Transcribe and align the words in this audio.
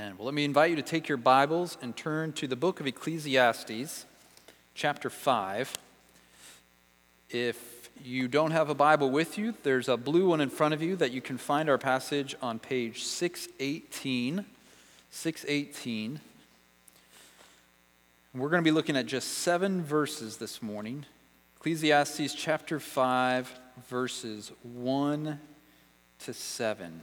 Amen. 0.00 0.14
Well, 0.16 0.24
let 0.24 0.32
me 0.32 0.46
invite 0.46 0.70
you 0.70 0.76
to 0.76 0.82
take 0.82 1.08
your 1.08 1.18
Bibles 1.18 1.76
and 1.82 1.94
turn 1.94 2.32
to 2.32 2.46
the 2.46 2.56
book 2.56 2.80
of 2.80 2.86
Ecclesiastes, 2.86 4.06
chapter 4.74 5.10
5. 5.10 5.74
If 7.28 7.90
you 8.02 8.26
don't 8.26 8.52
have 8.52 8.70
a 8.70 8.74
Bible 8.74 9.10
with 9.10 9.36
you, 9.36 9.52
there's 9.62 9.90
a 9.90 9.98
blue 9.98 10.30
one 10.30 10.40
in 10.40 10.48
front 10.48 10.72
of 10.72 10.82
you 10.82 10.96
that 10.96 11.12
you 11.12 11.20
can 11.20 11.36
find 11.36 11.68
our 11.68 11.76
passage 11.76 12.34
on 12.40 12.58
page 12.58 13.02
618. 13.02 14.46
618. 15.10 16.20
We're 18.34 18.48
going 18.48 18.64
to 18.64 18.70
be 18.70 18.74
looking 18.74 18.96
at 18.96 19.04
just 19.04 19.28
seven 19.28 19.82
verses 19.82 20.38
this 20.38 20.62
morning. 20.62 21.04
Ecclesiastes 21.58 22.32
chapter 22.34 22.80
5, 22.80 23.52
verses 23.86 24.50
1 24.62 25.38
to 26.20 26.32
7. 26.32 27.02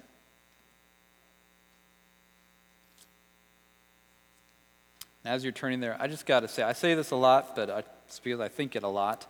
As 5.28 5.44
you're 5.44 5.52
turning 5.52 5.82
there, 5.82 5.98
I 6.00 6.08
just 6.08 6.26
got 6.26 6.40
to 6.40 6.48
say, 6.48 6.64
I 6.64 6.72
say 6.72 6.96
this 6.96 7.12
a 7.12 7.18
lot, 7.18 7.54
but 7.54 7.70
I, 7.70 7.84
it's 8.06 8.20
because 8.20 8.40
I 8.40 8.48
think 8.48 8.78
it 8.78 8.84
a 8.84 8.88
lot. 8.88 9.30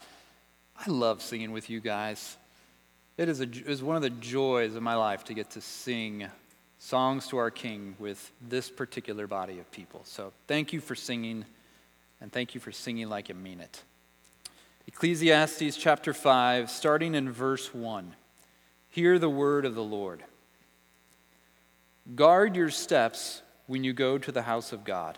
I 0.78 0.88
love 0.92 1.24
singing 1.24 1.52
with 1.52 1.72
you 1.72 1.80
guys. 1.80 2.38
It 3.18 3.30
is, 3.30 3.40
a, 3.42 3.46
it 3.46 3.66
is 3.66 3.82
one 3.82 3.96
of 3.96 4.04
the 4.04 4.12
joys 4.12 4.76
of 4.76 4.84
my 4.84 4.94
life 4.94 5.24
to 5.26 5.34
get 5.34 5.50
to 5.52 5.62
sing 5.62 6.28
songs 6.78 7.28
to 7.30 7.38
our 7.38 7.50
King 7.50 7.96
with 7.98 8.32
this 8.48 8.70
particular 8.70 9.26
body 9.26 9.58
of 9.58 9.72
people. 9.72 10.02
So 10.04 10.34
thank 10.46 10.72
you 10.72 10.82
for 10.82 10.94
singing, 10.94 11.46
and 12.22 12.32
thank 12.32 12.54
you 12.54 12.62
for 12.62 12.72
singing 12.72 13.10
like 13.10 13.30
you 13.30 13.36
mean 13.36 13.60
it. 13.60 13.82
Ecclesiastes 14.86 15.78
chapter 15.78 16.14
5, 16.14 16.70
starting 16.70 17.16
in 17.16 17.32
verse 17.32 17.74
1. 17.74 18.14
Hear 18.92 19.18
the 19.18 19.32
word 19.32 19.66
of 19.66 19.74
the 19.74 19.84
Lord. 19.84 20.24
Guard 22.14 22.56
your 22.56 22.70
steps 22.70 23.42
when 23.66 23.84
you 23.84 23.94
go 23.94 24.20
to 24.20 24.32
the 24.32 24.44
house 24.44 24.72
of 24.72 24.84
God. 24.84 25.18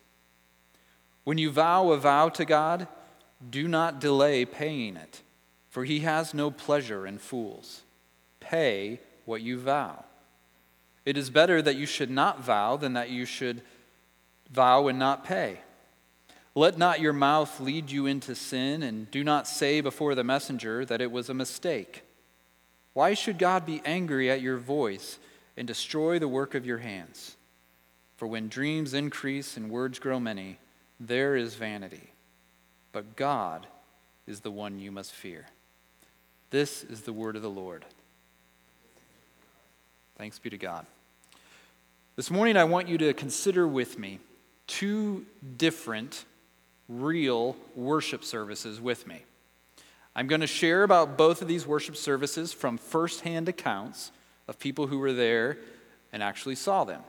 When 1.23 1.37
you 1.37 1.51
vow 1.51 1.91
a 1.91 1.97
vow 1.97 2.29
to 2.29 2.45
God, 2.45 2.87
do 3.49 3.67
not 3.67 3.99
delay 3.99 4.45
paying 4.45 4.95
it, 4.95 5.21
for 5.69 5.85
he 5.85 5.99
has 5.99 6.33
no 6.33 6.51
pleasure 6.51 7.05
in 7.05 7.17
fools. 7.17 7.81
Pay 8.39 8.99
what 9.25 9.41
you 9.41 9.59
vow. 9.59 10.05
It 11.05 11.17
is 11.17 11.29
better 11.29 11.61
that 11.61 11.75
you 11.75 11.85
should 11.85 12.11
not 12.11 12.43
vow 12.43 12.77
than 12.77 12.93
that 12.93 13.09
you 13.09 13.25
should 13.25 13.61
vow 14.51 14.87
and 14.87 14.99
not 14.99 15.25
pay. 15.25 15.59
Let 16.53 16.77
not 16.77 16.99
your 16.99 17.13
mouth 17.13 17.59
lead 17.59 17.89
you 17.89 18.05
into 18.05 18.35
sin, 18.35 18.83
and 18.83 19.09
do 19.09 19.23
not 19.23 19.47
say 19.47 19.79
before 19.81 20.15
the 20.15 20.23
messenger 20.23 20.83
that 20.85 21.01
it 21.01 21.11
was 21.11 21.29
a 21.29 21.33
mistake. 21.33 22.03
Why 22.93 23.13
should 23.13 23.37
God 23.37 23.65
be 23.65 23.81
angry 23.85 24.29
at 24.29 24.41
your 24.41 24.57
voice 24.57 25.17
and 25.55 25.65
destroy 25.65 26.19
the 26.19 26.27
work 26.27 26.53
of 26.53 26.65
your 26.65 26.79
hands? 26.79 27.37
For 28.17 28.27
when 28.27 28.49
dreams 28.49 28.93
increase 28.93 29.55
and 29.55 29.71
words 29.71 29.97
grow 29.97 30.19
many, 30.19 30.59
there 31.07 31.35
is 31.35 31.55
vanity, 31.55 32.11
but 32.91 33.15
God 33.15 33.65
is 34.27 34.41
the 34.41 34.51
one 34.51 34.79
you 34.79 34.91
must 34.91 35.11
fear. 35.11 35.47
This 36.51 36.83
is 36.83 37.01
the 37.01 37.13
word 37.13 37.35
of 37.35 37.41
the 37.41 37.49
Lord. 37.49 37.85
Thanks 40.17 40.37
be 40.37 40.51
to 40.51 40.57
God. 40.57 40.85
This 42.15 42.29
morning, 42.29 42.55
I 42.55 42.65
want 42.65 42.87
you 42.87 42.99
to 42.99 43.13
consider 43.13 43.67
with 43.67 43.97
me 43.97 44.19
two 44.67 45.25
different 45.57 46.25
real 46.87 47.55
worship 47.75 48.23
services 48.23 48.79
with 48.79 49.07
me. 49.07 49.23
I'm 50.15 50.27
going 50.27 50.41
to 50.41 50.47
share 50.47 50.83
about 50.83 51.17
both 51.17 51.41
of 51.41 51.47
these 51.47 51.65
worship 51.65 51.95
services 51.95 52.53
from 52.53 52.77
firsthand 52.77 53.49
accounts 53.49 54.11
of 54.47 54.59
people 54.59 54.87
who 54.87 54.99
were 54.99 55.13
there 55.13 55.57
and 56.13 56.21
actually 56.21 56.55
saw 56.55 56.83
them. 56.83 57.01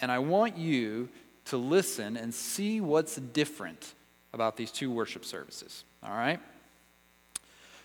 And 0.00 0.12
I 0.12 0.18
want 0.18 0.58
you 0.58 1.08
to 1.48 1.56
listen 1.56 2.16
and 2.16 2.32
see 2.32 2.80
what's 2.80 3.16
different 3.16 3.94
about 4.32 4.56
these 4.56 4.70
two 4.70 4.90
worship 4.90 5.24
services. 5.24 5.84
All 6.02 6.10
right? 6.10 6.40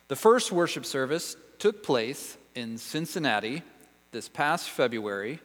The 0.07 0.15
first 0.15 0.51
worship 0.51 0.85
service 0.85 1.35
took 1.59 1.83
place 1.83 2.37
in 2.55 2.77
Cincinnati 2.77 3.63
this 4.11 4.29
past 4.29 4.69
February 4.69 5.39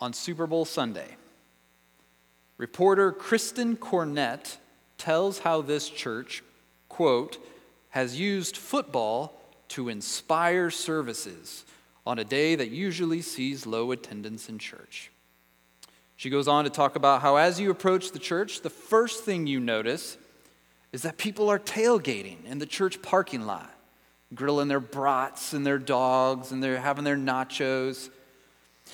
on 0.00 0.12
Super 0.12 0.46
Bowl 0.46 0.64
Sunday. 0.64 1.16
Reporter 2.56 3.10
Kristen 3.10 3.76
Cornett 3.76 4.56
tells 4.96 5.40
how 5.40 5.60
this 5.60 5.88
church, 5.88 6.42
quote, 6.88 7.38
has 7.90 8.18
used 8.18 8.56
football 8.56 9.40
to 9.68 9.88
inspire 9.88 10.70
services 10.70 11.64
on 12.06 12.18
a 12.18 12.24
day 12.24 12.54
that 12.54 12.70
usually 12.70 13.22
sees 13.22 13.66
low 13.66 13.90
attendance 13.90 14.48
in 14.48 14.58
church. 14.58 15.10
She 16.16 16.30
goes 16.30 16.48
on 16.48 16.64
to 16.64 16.70
talk 16.70 16.96
about 16.96 17.22
how, 17.22 17.36
as 17.36 17.58
you 17.60 17.70
approach 17.70 18.12
the 18.12 18.18
church, 18.18 18.62
the 18.62 18.70
first 18.70 19.24
thing 19.24 19.46
you 19.46 19.60
notice 19.60 20.16
is 20.92 21.02
that 21.02 21.18
people 21.18 21.50
are 21.50 21.58
tailgating 21.58 22.44
in 22.44 22.58
the 22.58 22.66
church 22.66 23.02
parking 23.02 23.46
lot, 23.46 23.74
grilling 24.34 24.68
their 24.68 24.80
brats 24.80 25.52
and 25.52 25.66
their 25.66 25.78
dogs, 25.78 26.52
and 26.52 26.62
they're 26.62 26.80
having 26.80 27.04
their 27.04 27.16
nachos. 27.16 28.10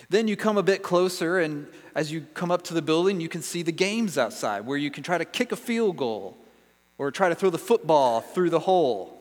Then 0.09 0.29
you 0.29 0.37
come 0.37 0.57
a 0.57 0.63
bit 0.63 0.83
closer, 0.83 1.39
and 1.39 1.67
as 1.95 2.11
you 2.11 2.23
come 2.33 2.51
up 2.51 2.63
to 2.63 2.75
the 2.75 2.81
building, 2.81 3.21
you 3.21 3.29
can 3.29 3.43
see 3.43 3.63
the 3.63 3.73
games 3.73 4.17
outside 4.17 4.65
where 4.65 4.79
you 4.79 4.91
can 4.91 5.03
try 5.03 5.19
to 5.19 5.25
kick 5.25 5.53
a 5.53 5.57
field 5.57 5.97
goal 5.97 6.39
or 6.97 7.11
try 7.11 7.29
to 7.29 7.35
throw 7.35 7.51
the 7.51 7.59
football 7.59 8.21
through 8.21 8.51
the 8.51 8.61
hole. 8.61 9.17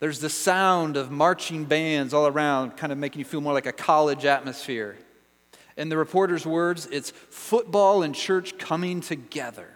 There's 0.00 0.20
the 0.20 0.30
sound 0.30 0.96
of 0.96 1.10
marching 1.10 1.64
bands 1.64 2.12
all 2.14 2.26
around, 2.26 2.76
kind 2.76 2.92
of 2.92 2.98
making 2.98 3.20
you 3.20 3.24
feel 3.24 3.40
more 3.40 3.52
like 3.52 3.66
a 3.66 3.72
college 3.72 4.24
atmosphere. 4.24 4.96
In 5.78 5.88
the 5.88 5.96
reporter's 5.96 6.44
words, 6.44 6.86
it's 6.90 7.12
football 7.30 8.02
and 8.02 8.12
church 8.12 8.58
coming 8.58 9.00
together. 9.00 9.68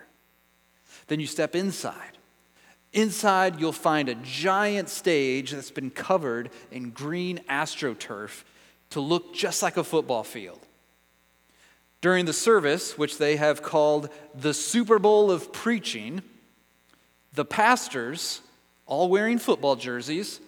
Then 1.07 1.21
you 1.21 1.29
step 1.29 1.55
inside. 1.55 2.19
Inside, 2.93 3.61
you'll 3.61 3.73
find 3.73 4.09
a 4.09 4.17
giant 4.17 4.89
stage 4.89 5.53
that's 5.53 5.71
been 5.71 5.91
covered 5.91 6.51
in 6.73 6.91
green 6.91 7.39
astroturf 7.49 8.43
to 8.91 9.01
look 9.01 9.33
just 9.33 9.63
like 9.63 9.77
a 9.77 9.85
football 9.85 10.25
field. 10.25 10.59
During 12.01 12.25
the 12.25 12.33
service, 12.33 12.99
which 12.99 13.19
they 13.19 13.37
have 13.37 13.63
called 13.63 14.11
the 14.35 14.53
Super 14.53 14.99
Bowl 14.99 15.31
of 15.31 15.53
Preaching, 15.53 16.21
the 17.33 17.45
pastors, 17.45 18.41
all 18.87 19.09
wearing 19.09 19.39
football 19.39 19.77
jerseys, 19.77 20.41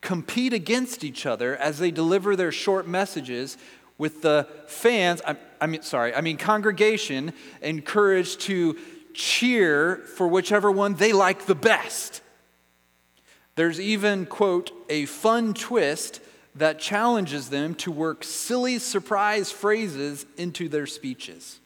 compete 0.00 0.52
against 0.52 1.02
each 1.02 1.26
other 1.26 1.56
as 1.56 1.78
they 1.78 1.90
deliver 1.90 2.36
their 2.36 2.52
short 2.52 2.86
messages 2.86 3.56
with 3.98 4.22
the 4.22 4.48
fans, 4.66 5.20
I, 5.26 5.36
I 5.60 5.66
mean, 5.66 5.82
sorry, 5.82 6.14
I 6.14 6.20
mean, 6.20 6.36
congregation 6.36 7.32
encouraged 7.60 8.40
to 8.42 8.76
cheer 9.12 9.96
for 9.96 10.28
whichever 10.28 10.70
one 10.70 10.94
they 10.94 11.12
like 11.12 11.46
the 11.46 11.54
best. 11.56 12.22
There's 13.56 13.80
even, 13.80 14.24
quote, 14.26 14.70
a 14.88 15.06
fun 15.06 15.52
twist 15.52 16.20
that 16.54 16.78
challenges 16.78 17.50
them 17.50 17.74
to 17.74 17.90
work 17.90 18.22
silly 18.22 18.78
surprise 18.78 19.50
phrases 19.50 20.26
into 20.36 20.68
their 20.68 20.86
speeches. 20.86 21.58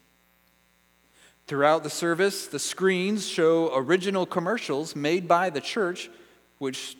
Throughout 1.46 1.82
the 1.82 1.90
service, 1.90 2.46
the 2.46 2.58
screens 2.58 3.26
show 3.26 3.74
original 3.74 4.24
commercials 4.24 4.96
made 4.96 5.28
by 5.28 5.50
the 5.50 5.60
church, 5.60 6.08
which 6.58 6.96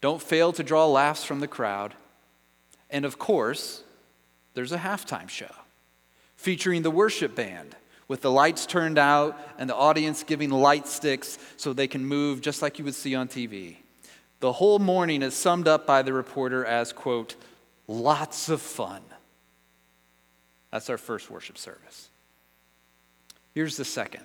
don't 0.00 0.22
fail 0.22 0.52
to 0.52 0.62
draw 0.62 0.86
laughs 0.86 1.24
from 1.24 1.40
the 1.40 1.48
crowd. 1.48 1.94
And 2.88 3.04
of 3.04 3.18
course, 3.18 3.82
there's 4.56 4.72
a 4.72 4.78
halftime 4.78 5.28
show 5.28 5.54
featuring 6.34 6.80
the 6.80 6.90
worship 6.90 7.34
band 7.34 7.76
with 8.08 8.22
the 8.22 8.30
lights 8.30 8.64
turned 8.64 8.96
out 8.96 9.38
and 9.58 9.68
the 9.68 9.74
audience 9.74 10.22
giving 10.22 10.48
light 10.48 10.88
sticks 10.88 11.38
so 11.58 11.74
they 11.74 11.86
can 11.86 12.04
move 12.04 12.40
just 12.40 12.62
like 12.62 12.78
you 12.78 12.84
would 12.86 12.94
see 12.94 13.14
on 13.14 13.28
TV. 13.28 13.76
The 14.40 14.52
whole 14.52 14.78
morning 14.78 15.22
is 15.22 15.34
summed 15.34 15.68
up 15.68 15.86
by 15.86 16.00
the 16.00 16.14
reporter 16.14 16.64
as, 16.64 16.90
quote, 16.92 17.36
lots 17.86 18.48
of 18.48 18.62
fun. 18.62 19.02
That's 20.70 20.88
our 20.88 20.98
first 20.98 21.30
worship 21.30 21.58
service. 21.58 22.08
Here's 23.54 23.76
the 23.76 23.84
second. 23.84 24.24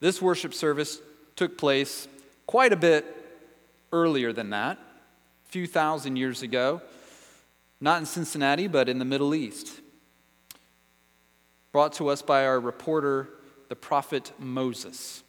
This 0.00 0.20
worship 0.20 0.52
service 0.52 1.00
took 1.36 1.56
place 1.56 2.06
quite 2.46 2.74
a 2.74 2.76
bit 2.76 3.06
earlier 3.92 4.34
than 4.34 4.50
that, 4.50 4.76
a 4.76 5.50
few 5.50 5.66
thousand 5.66 6.16
years 6.16 6.42
ago 6.42 6.82
not 7.80 8.00
in 8.00 8.06
Cincinnati, 8.06 8.66
but 8.66 8.88
in 8.88 8.98
the 8.98 9.04
Middle 9.04 9.34
East. 9.34 9.80
brought 11.72 11.92
to 11.94 12.08
us 12.08 12.20
by 12.20 12.44
our 12.44 12.58
reporter, 12.58 13.28
the 13.68 13.76
prophet 13.76 14.32
Moses. 14.38 15.22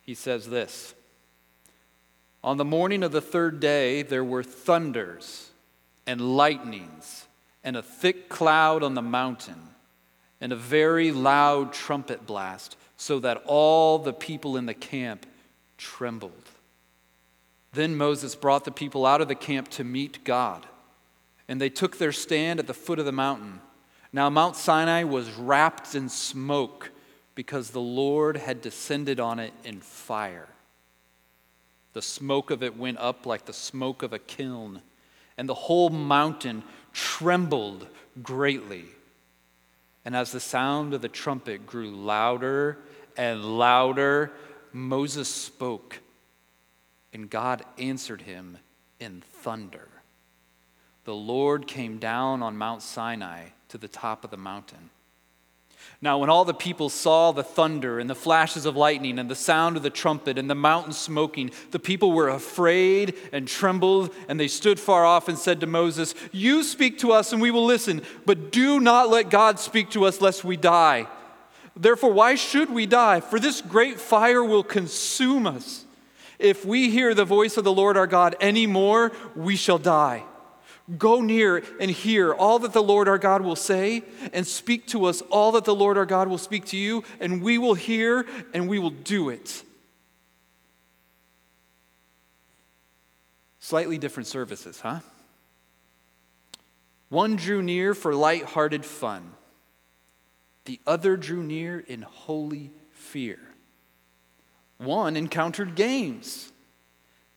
He 0.00 0.14
says 0.14 0.48
this 0.48 0.94
On 2.42 2.56
the 2.56 2.64
morning 2.64 3.02
of 3.02 3.12
the 3.12 3.20
third 3.20 3.60
day, 3.60 4.02
there 4.02 4.24
were 4.24 4.42
thunders 4.42 5.50
and 6.06 6.36
lightnings 6.36 7.26
and 7.62 7.76
a 7.76 7.82
thick 7.82 8.28
cloud 8.28 8.82
on 8.82 8.94
the 8.94 9.02
mountain 9.02 9.60
and 10.40 10.52
a 10.52 10.56
very 10.56 11.12
loud 11.12 11.72
trumpet 11.72 12.26
blast, 12.26 12.76
so 12.96 13.18
that 13.18 13.42
all 13.46 13.98
the 13.98 14.12
people 14.12 14.56
in 14.56 14.66
the 14.66 14.74
camp 14.74 15.26
trembled. 15.76 16.32
Then 17.72 17.96
Moses 17.96 18.34
brought 18.34 18.64
the 18.64 18.70
people 18.70 19.04
out 19.04 19.20
of 19.20 19.28
the 19.28 19.34
camp 19.34 19.68
to 19.70 19.84
meet 19.84 20.24
God, 20.24 20.66
and 21.48 21.60
they 21.60 21.70
took 21.70 21.98
their 21.98 22.12
stand 22.12 22.58
at 22.58 22.66
the 22.66 22.74
foot 22.74 22.98
of 22.98 23.04
the 23.04 23.12
mountain. 23.12 23.60
Now, 24.12 24.30
Mount 24.30 24.56
Sinai 24.56 25.04
was 25.04 25.30
wrapped 25.32 25.94
in 25.94 26.08
smoke 26.08 26.90
because 27.34 27.70
the 27.70 27.80
Lord 27.80 28.36
had 28.36 28.62
descended 28.62 29.20
on 29.20 29.38
it 29.38 29.52
in 29.64 29.80
fire. 29.80 30.48
The 31.92 32.02
smoke 32.02 32.50
of 32.50 32.62
it 32.62 32.76
went 32.76 32.98
up 32.98 33.26
like 33.26 33.44
the 33.44 33.52
smoke 33.52 34.02
of 34.02 34.12
a 34.12 34.18
kiln, 34.18 34.82
and 35.36 35.48
the 35.48 35.54
whole 35.54 35.90
mountain 35.90 36.62
trembled 36.92 37.86
greatly. 38.22 38.84
And 40.04 40.16
as 40.16 40.32
the 40.32 40.40
sound 40.40 40.94
of 40.94 41.02
the 41.02 41.08
trumpet 41.08 41.66
grew 41.66 41.90
louder 41.90 42.78
and 43.16 43.58
louder, 43.58 44.32
Moses 44.72 45.28
spoke, 45.28 46.00
and 47.12 47.30
God 47.30 47.64
answered 47.78 48.22
him 48.22 48.58
in 49.00 49.22
thunder. 49.42 49.88
The 51.06 51.14
Lord 51.14 51.68
came 51.68 51.98
down 51.98 52.42
on 52.42 52.58
Mount 52.58 52.82
Sinai 52.82 53.50
to 53.68 53.78
the 53.78 53.86
top 53.86 54.24
of 54.24 54.32
the 54.32 54.36
mountain. 54.36 54.90
Now, 56.02 56.18
when 56.18 56.28
all 56.28 56.44
the 56.44 56.52
people 56.52 56.88
saw 56.88 57.30
the 57.30 57.44
thunder 57.44 58.00
and 58.00 58.10
the 58.10 58.14
flashes 58.16 58.66
of 58.66 58.76
lightning 58.76 59.20
and 59.20 59.30
the 59.30 59.36
sound 59.36 59.76
of 59.76 59.84
the 59.84 59.90
trumpet 59.90 60.36
and 60.36 60.50
the 60.50 60.56
mountain 60.56 60.92
smoking, 60.92 61.52
the 61.70 61.78
people 61.78 62.10
were 62.10 62.28
afraid 62.28 63.14
and 63.32 63.46
trembled, 63.46 64.12
and 64.28 64.40
they 64.40 64.48
stood 64.48 64.80
far 64.80 65.06
off 65.06 65.28
and 65.28 65.38
said 65.38 65.60
to 65.60 65.66
Moses, 65.68 66.12
You 66.32 66.64
speak 66.64 66.98
to 66.98 67.12
us 67.12 67.32
and 67.32 67.40
we 67.40 67.52
will 67.52 67.64
listen, 67.64 68.02
but 68.24 68.50
do 68.50 68.80
not 68.80 69.08
let 69.08 69.30
God 69.30 69.60
speak 69.60 69.90
to 69.90 70.06
us 70.06 70.20
lest 70.20 70.42
we 70.42 70.56
die. 70.56 71.06
Therefore, 71.76 72.12
why 72.12 72.34
should 72.34 72.68
we 72.68 72.84
die? 72.84 73.20
For 73.20 73.38
this 73.38 73.60
great 73.60 74.00
fire 74.00 74.42
will 74.42 74.64
consume 74.64 75.46
us. 75.46 75.84
If 76.40 76.64
we 76.64 76.90
hear 76.90 77.14
the 77.14 77.24
voice 77.24 77.56
of 77.56 77.62
the 77.62 77.72
Lord 77.72 77.96
our 77.96 78.08
God 78.08 78.34
any 78.40 78.66
more, 78.66 79.12
we 79.36 79.54
shall 79.54 79.78
die. 79.78 80.24
Go 80.98 81.20
near 81.20 81.64
and 81.80 81.90
hear 81.90 82.32
all 82.32 82.60
that 82.60 82.72
the 82.72 82.82
Lord 82.82 83.08
our 83.08 83.18
God 83.18 83.42
will 83.42 83.56
say, 83.56 84.02
and 84.32 84.46
speak 84.46 84.86
to 84.88 85.06
us 85.06 85.20
all 85.22 85.52
that 85.52 85.64
the 85.64 85.74
Lord 85.74 85.98
our 85.98 86.06
God 86.06 86.28
will 86.28 86.38
speak 86.38 86.66
to 86.66 86.76
you, 86.76 87.02
and 87.18 87.42
we 87.42 87.58
will 87.58 87.74
hear 87.74 88.24
and 88.54 88.68
we 88.68 88.78
will 88.78 88.90
do 88.90 89.28
it. 89.30 89.64
Slightly 93.58 93.98
different 93.98 94.28
services, 94.28 94.80
huh? 94.80 95.00
One 97.08 97.34
drew 97.34 97.62
near 97.62 97.94
for 97.94 98.14
light-hearted 98.14 98.84
fun. 98.84 99.32
The 100.66 100.80
other 100.86 101.16
drew 101.16 101.42
near 101.42 101.80
in 101.80 102.02
holy 102.02 102.70
fear. 102.90 103.38
One 104.78 105.16
encountered 105.16 105.74
games. 105.74 106.52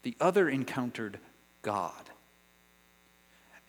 The 0.04 0.16
other 0.20 0.50
encountered 0.50 1.20
God. 1.62 2.09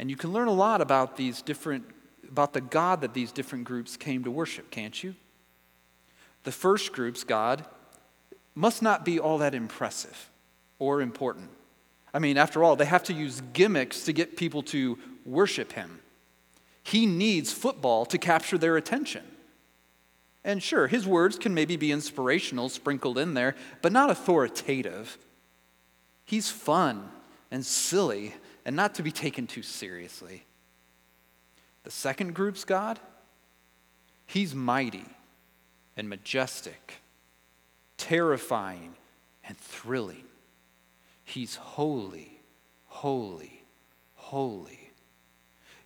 And 0.01 0.09
you 0.09 0.17
can 0.17 0.33
learn 0.33 0.49
a 0.49 0.53
lot 0.53 0.81
about 0.81 1.19
these 1.19 1.43
different, 1.43 1.85
about 2.27 2.55
the 2.55 2.63
God 2.63 3.03
that 3.03 3.13
these 3.13 3.33
different 3.33 3.65
groups 3.65 3.99
came 3.99 4.25
to 4.25 4.31
worship, 4.31 4.71
can't 4.71 5.05
you? 5.05 5.15
The 6.45 6.53
first 6.53 6.95
group's 6.95 7.23
God 7.23 7.67
must 8.55 8.81
not 8.81 9.05
be 9.05 9.21
all 9.21 9.37
that 9.39 9.55
impressive 9.55 10.31
or 10.79 11.03
important. 11.03 11.51
I 12.15 12.19
mean, 12.19 12.39
after 12.39 12.65
all, 12.65 12.77
they 12.77 12.87
have 12.87 13.05
to 13.05 13.13
use 13.13 13.43
gimmicks 13.53 14.05
to 14.05 14.15
get 14.15 14.39
people 14.39 14.63
to 14.65 14.99
worship 15.27 15.73
him. 15.73 16.01
He 16.83 17.05
needs 17.05 17.53
football 17.53 18.07
to 18.07 18.17
capture 18.17 18.57
their 18.57 18.79
attention. 18.79 19.25
And 20.43 20.63
sure, 20.63 20.87
his 20.87 21.07
words 21.07 21.39
can 21.39 21.53
maybe 21.53 21.77
be 21.77 21.93
inspirational, 21.93 22.71
sprinkled 22.71 23.19
in 23.19 23.35
there, 23.35 23.55
but 23.83 23.93
not 23.93 24.09
authoritative. 24.09 25.19
He's 26.25 26.49
fun 26.49 27.11
and 27.51 27.67
silly 27.67 28.33
and 28.71 28.77
not 28.77 28.95
to 28.95 29.03
be 29.03 29.11
taken 29.11 29.49
too 29.49 29.65
seriously. 29.65 30.45
The 31.83 31.91
second 31.91 32.37
group's 32.37 32.65
God, 32.65 33.01
he's 34.27 34.55
mighty 34.55 35.07
and 35.97 36.09
majestic, 36.09 37.03
terrifying 37.97 38.95
and 39.43 39.59
thrilling. 39.59 40.23
He's 41.25 41.57
holy, 41.57 42.41
holy, 42.87 43.65
holy. 44.15 44.93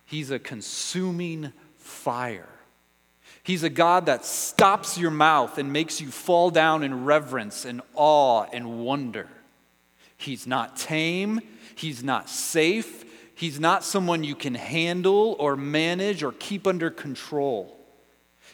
He's 0.05 0.29
a 0.29 0.37
consuming 0.37 1.53
fire. 1.77 2.49
He's 3.41 3.63
a 3.63 3.69
God 3.71 4.05
that 4.05 4.25
stops 4.25 4.95
your 4.95 5.09
mouth 5.09 5.57
and 5.57 5.73
makes 5.73 5.99
you 5.99 6.11
fall 6.11 6.51
down 6.51 6.83
in 6.83 7.03
reverence 7.03 7.65
and 7.65 7.81
awe 7.95 8.45
and 8.53 8.85
wonder. 8.85 9.27
He's 10.17 10.45
not 10.45 10.77
tame, 10.77 11.41
he's 11.75 12.03
not 12.03 12.29
safe, 12.29 13.05
he's 13.35 13.59
not 13.59 13.83
someone 13.83 14.23
you 14.23 14.35
can 14.35 14.55
handle 14.55 15.35
or 15.39 15.55
manage 15.55 16.23
or 16.23 16.31
keep 16.31 16.65
under 16.65 16.89
control. 16.89 17.77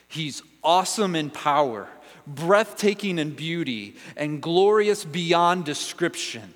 He's 0.08 0.42
awesome 0.62 1.16
in 1.16 1.30
power, 1.30 1.88
breathtaking 2.26 3.18
in 3.18 3.30
beauty, 3.30 3.96
and 4.16 4.42
glorious 4.42 5.04
beyond 5.04 5.64
description. 5.64 6.54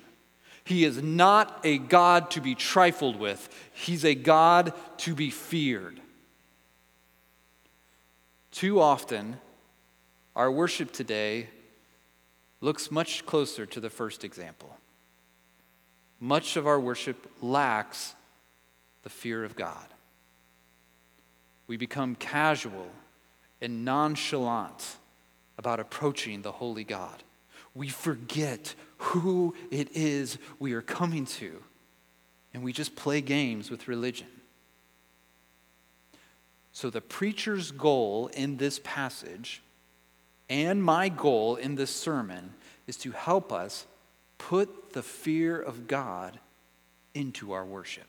He 0.63 0.83
is 0.83 1.01
not 1.01 1.61
a 1.63 1.77
God 1.77 2.29
to 2.31 2.41
be 2.41 2.53
trifled 2.53 3.15
with, 3.15 3.49
he's 3.73 4.05
a 4.05 4.15
God 4.15 4.73
to 4.97 5.15
be 5.15 5.29
feared. 5.29 5.99
Too 8.51 8.79
often, 8.79 9.37
our 10.35 10.51
worship 10.51 10.91
today 10.91 11.47
looks 12.61 12.91
much 12.91 13.25
closer 13.25 13.65
to 13.65 13.79
the 13.79 13.89
first 13.89 14.23
example 14.23 14.76
much 16.19 16.57
of 16.57 16.67
our 16.67 16.79
worship 16.79 17.27
lacks 17.41 18.15
the 19.03 19.09
fear 19.09 19.43
of 19.43 19.55
God. 19.55 19.85
We 21.67 21.77
become 21.77 22.15
casual 22.15 22.89
and 23.61 23.83
nonchalant 23.83 24.97
about 25.57 25.79
approaching 25.79 26.41
the 26.41 26.51
holy 26.51 26.83
God. 26.83 27.23
We 27.73 27.89
forget 27.89 28.73
who 28.97 29.55
it 29.69 29.95
is 29.95 30.37
we 30.59 30.73
are 30.73 30.81
coming 30.81 31.25
to, 31.25 31.61
and 32.53 32.63
we 32.63 32.73
just 32.73 32.95
play 32.95 33.21
games 33.21 33.69
with 33.69 33.87
religion. 33.87 34.27
So, 36.71 36.89
the 36.89 37.01
preacher's 37.01 37.71
goal 37.71 38.27
in 38.33 38.57
this 38.57 38.79
passage 38.83 39.61
and 40.49 40.81
my 40.81 41.09
goal 41.09 41.55
in 41.55 41.75
this 41.75 41.93
sermon 41.93 42.53
is 42.85 42.97
to 42.97 43.11
help 43.11 43.51
us 43.51 43.85
put 44.37 44.93
the 44.93 45.03
fear 45.03 45.59
of 45.59 45.87
God 45.87 46.39
into 47.13 47.51
our 47.51 47.65
worship. 47.65 48.07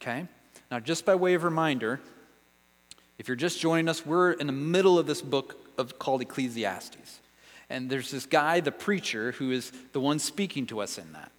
Okay? 0.00 0.26
Now, 0.70 0.80
just 0.80 1.04
by 1.04 1.14
way 1.14 1.34
of 1.34 1.44
reminder, 1.44 2.00
if 3.18 3.26
you're 3.26 3.36
just 3.36 3.60
joining 3.60 3.88
us, 3.88 4.04
we're 4.04 4.32
in 4.32 4.46
the 4.46 4.52
middle 4.52 4.98
of 4.98 5.06
this 5.06 5.22
book 5.22 5.56
of, 5.76 5.98
called 5.98 6.22
Ecclesiastes. 6.22 7.20
And 7.70 7.90
there's 7.90 8.10
this 8.10 8.26
guy, 8.26 8.60
the 8.60 8.72
preacher, 8.72 9.32
who 9.32 9.50
is 9.50 9.72
the 9.92 10.00
one 10.00 10.18
speaking 10.18 10.66
to 10.66 10.80
us 10.80 10.98
in 10.98 11.12
that. 11.12 11.32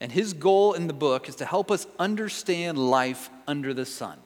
And 0.00 0.12
his 0.12 0.32
goal 0.32 0.74
in 0.74 0.86
the 0.86 0.92
book 0.92 1.28
is 1.28 1.36
to 1.36 1.44
help 1.44 1.70
us 1.70 1.86
understand 1.98 2.78
life 2.78 3.30
under 3.46 3.74
the 3.74 3.86
sun, 3.86 4.18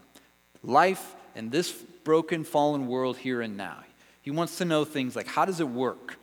life 0.62 1.14
in 1.34 1.50
this 1.50 1.72
broken, 1.72 2.44
fallen 2.44 2.88
world 2.88 3.16
here 3.16 3.40
and 3.40 3.56
now. 3.56 3.78
He 4.20 4.30
wants 4.30 4.58
to 4.58 4.64
know 4.64 4.84
things 4.84 5.16
like 5.16 5.26
how 5.26 5.44
does 5.44 5.60
it 5.60 5.68
work? 5.68 6.18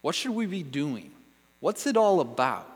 What 0.00 0.14
should 0.14 0.32
we 0.32 0.46
be 0.46 0.62
doing? 0.62 1.10
What's 1.64 1.86
it 1.86 1.96
all 1.96 2.20
about? 2.20 2.68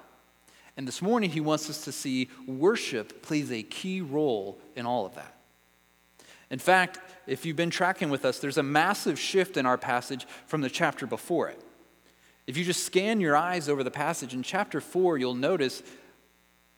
And 0.79 0.89
this 0.89 1.03
morning, 1.03 1.29
he 1.29 1.41
wants 1.41 1.69
us 1.69 1.85
to 1.85 1.93
see 1.93 2.31
worship 2.47 3.21
plays 3.21 3.53
a 3.53 3.63
key 3.63 4.01
role 4.01 4.59
in 4.77 4.87
all 4.87 5.05
of 5.05 5.15
that. 5.17 5.37
In 6.49 6.59
fact, 6.59 6.99
if 7.27 7.45
you've 7.45 7.55
been 7.55 7.69
tracking 7.69 8.09
with 8.09 8.25
us, 8.25 8.39
there's 8.39 8.57
a 8.57 8.63
massive 8.63 9.19
shift 9.19 9.59
in 9.59 9.67
our 9.67 9.77
passage 9.77 10.27
from 10.47 10.63
the 10.63 10.71
chapter 10.71 11.07
before 11.07 11.51
it. 11.51 11.61
If 12.47 12.57
you 12.57 12.65
just 12.65 12.83
scan 12.83 13.21
your 13.21 13.37
eyes 13.37 13.69
over 13.69 13.85
the 13.85 13.91
passage 13.91 14.33
in 14.33 14.43
chapter 14.43 14.81
4, 14.81 15.19
you'll 15.19 15.35
notice 15.35 15.83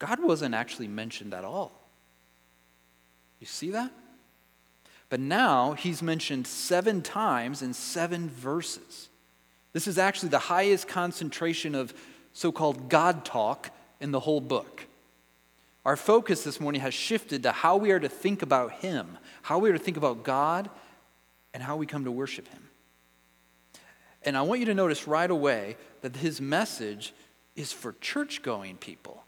God 0.00 0.20
wasn't 0.20 0.56
actually 0.56 0.88
mentioned 0.88 1.32
at 1.32 1.44
all. 1.44 1.80
You 3.38 3.46
see 3.46 3.70
that? 3.70 3.92
But 5.10 5.20
now 5.20 5.74
he's 5.74 6.02
mentioned 6.02 6.48
seven 6.48 7.02
times 7.02 7.62
in 7.62 7.72
seven 7.72 8.28
verses. 8.28 9.09
This 9.72 9.86
is 9.86 9.98
actually 9.98 10.30
the 10.30 10.38
highest 10.38 10.88
concentration 10.88 11.74
of 11.74 11.94
so 12.32 12.52
called 12.52 12.88
God 12.88 13.24
talk 13.24 13.70
in 14.00 14.10
the 14.10 14.20
whole 14.20 14.40
book. 14.40 14.86
Our 15.84 15.96
focus 15.96 16.44
this 16.44 16.60
morning 16.60 16.80
has 16.80 16.92
shifted 16.92 17.44
to 17.44 17.52
how 17.52 17.76
we 17.76 17.90
are 17.90 18.00
to 18.00 18.08
think 18.08 18.42
about 18.42 18.72
Him, 18.72 19.16
how 19.42 19.58
we 19.58 19.70
are 19.70 19.72
to 19.72 19.78
think 19.78 19.96
about 19.96 20.24
God, 20.24 20.68
and 21.54 21.62
how 21.62 21.76
we 21.76 21.86
come 21.86 22.04
to 22.04 22.10
worship 22.10 22.48
Him. 22.48 22.62
And 24.22 24.36
I 24.36 24.42
want 24.42 24.60
you 24.60 24.66
to 24.66 24.74
notice 24.74 25.08
right 25.08 25.30
away 25.30 25.76
that 26.02 26.16
His 26.16 26.40
message 26.40 27.14
is 27.56 27.72
for 27.72 27.94
church 28.00 28.42
going 28.42 28.76
people, 28.76 29.24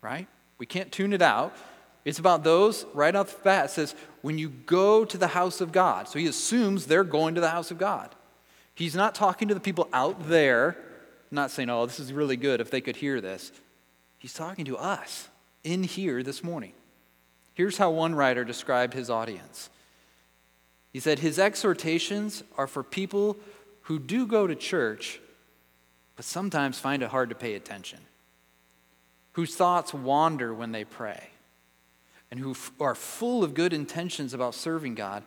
right? 0.00 0.28
We 0.58 0.66
can't 0.66 0.92
tune 0.92 1.12
it 1.12 1.22
out. 1.22 1.56
It's 2.04 2.18
about 2.18 2.44
those, 2.44 2.84
right 2.94 3.14
off 3.14 3.36
the 3.36 3.42
bat, 3.42 3.66
it 3.66 3.70
says, 3.70 3.94
when 4.22 4.38
you 4.38 4.48
go 4.48 5.04
to 5.04 5.18
the 5.18 5.28
house 5.28 5.60
of 5.60 5.72
God. 5.72 6.08
So 6.08 6.18
he 6.18 6.26
assumes 6.26 6.86
they're 6.86 7.04
going 7.04 7.34
to 7.36 7.40
the 7.40 7.50
house 7.50 7.70
of 7.70 7.78
God. 7.78 8.14
He's 8.74 8.94
not 8.94 9.14
talking 9.14 9.48
to 9.48 9.54
the 9.54 9.60
people 9.60 9.88
out 9.92 10.28
there, 10.28 10.76
not 11.30 11.50
saying, 11.50 11.70
oh, 11.70 11.86
this 11.86 12.00
is 12.00 12.12
really 12.12 12.36
good 12.36 12.60
if 12.60 12.70
they 12.70 12.80
could 12.80 12.96
hear 12.96 13.20
this. 13.20 13.52
He's 14.18 14.34
talking 14.34 14.64
to 14.66 14.76
us 14.76 15.28
in 15.64 15.82
here 15.82 16.22
this 16.22 16.42
morning. 16.42 16.72
Here's 17.54 17.76
how 17.76 17.90
one 17.90 18.14
writer 18.14 18.44
described 18.44 18.94
his 18.94 19.10
audience 19.10 19.68
he 20.92 21.00
said, 21.00 21.18
His 21.18 21.38
exhortations 21.38 22.42
are 22.56 22.66
for 22.66 22.82
people 22.82 23.36
who 23.82 23.98
do 23.98 24.26
go 24.26 24.46
to 24.46 24.54
church, 24.54 25.20
but 26.16 26.24
sometimes 26.24 26.78
find 26.78 27.02
it 27.02 27.08
hard 27.08 27.30
to 27.30 27.34
pay 27.34 27.54
attention, 27.54 28.00
whose 29.32 29.56
thoughts 29.56 29.94
wander 29.94 30.52
when 30.52 30.72
they 30.72 30.84
pray, 30.84 31.30
and 32.30 32.38
who 32.38 32.52
f- 32.52 32.72
are 32.78 32.94
full 32.94 33.42
of 33.42 33.54
good 33.54 33.72
intentions 33.72 34.34
about 34.34 34.54
serving 34.54 34.94
God, 34.94 35.24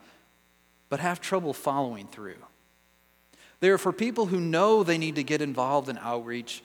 but 0.87 0.99
have 0.99 1.19
trouble 1.19 1.53
following 1.53 2.07
through. 2.07 2.35
They 3.59 3.69
are 3.69 3.77
for 3.77 3.93
people 3.93 4.27
who 4.27 4.39
know 4.39 4.83
they 4.83 4.97
need 4.97 5.15
to 5.15 5.23
get 5.23 5.41
involved 5.41 5.89
in 5.89 5.97
outreach, 5.97 6.61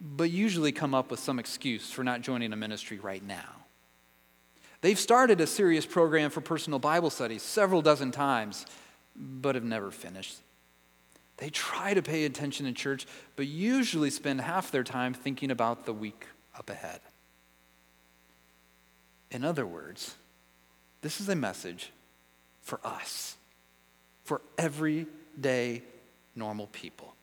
but 0.00 0.30
usually 0.30 0.72
come 0.72 0.94
up 0.94 1.10
with 1.10 1.20
some 1.20 1.38
excuse 1.38 1.90
for 1.90 2.02
not 2.02 2.22
joining 2.22 2.52
a 2.52 2.56
ministry 2.56 2.98
right 2.98 3.24
now. 3.24 3.66
They've 4.80 4.98
started 4.98 5.40
a 5.40 5.46
serious 5.46 5.84
program 5.84 6.30
for 6.30 6.40
personal 6.40 6.78
Bible 6.78 7.10
studies 7.10 7.42
several 7.42 7.82
dozen 7.82 8.12
times, 8.12 8.64
but 9.14 9.54
have 9.54 9.64
never 9.64 9.90
finished. 9.90 10.36
They 11.36 11.50
try 11.50 11.94
to 11.94 12.02
pay 12.02 12.24
attention 12.24 12.66
in 12.66 12.74
church, 12.74 13.06
but 13.36 13.46
usually 13.46 14.10
spend 14.10 14.40
half 14.40 14.70
their 14.70 14.84
time 14.84 15.14
thinking 15.14 15.50
about 15.50 15.86
the 15.86 15.92
week 15.92 16.26
up 16.58 16.70
ahead. 16.70 17.00
In 19.30 19.44
other 19.44 19.66
words, 19.66 20.16
this 21.02 21.20
is 21.20 21.28
a 21.28 21.36
message 21.36 21.92
for 22.60 22.80
us, 22.84 23.36
for 24.24 24.42
everyday 24.58 25.82
normal 26.40 26.66
people. 26.66 27.14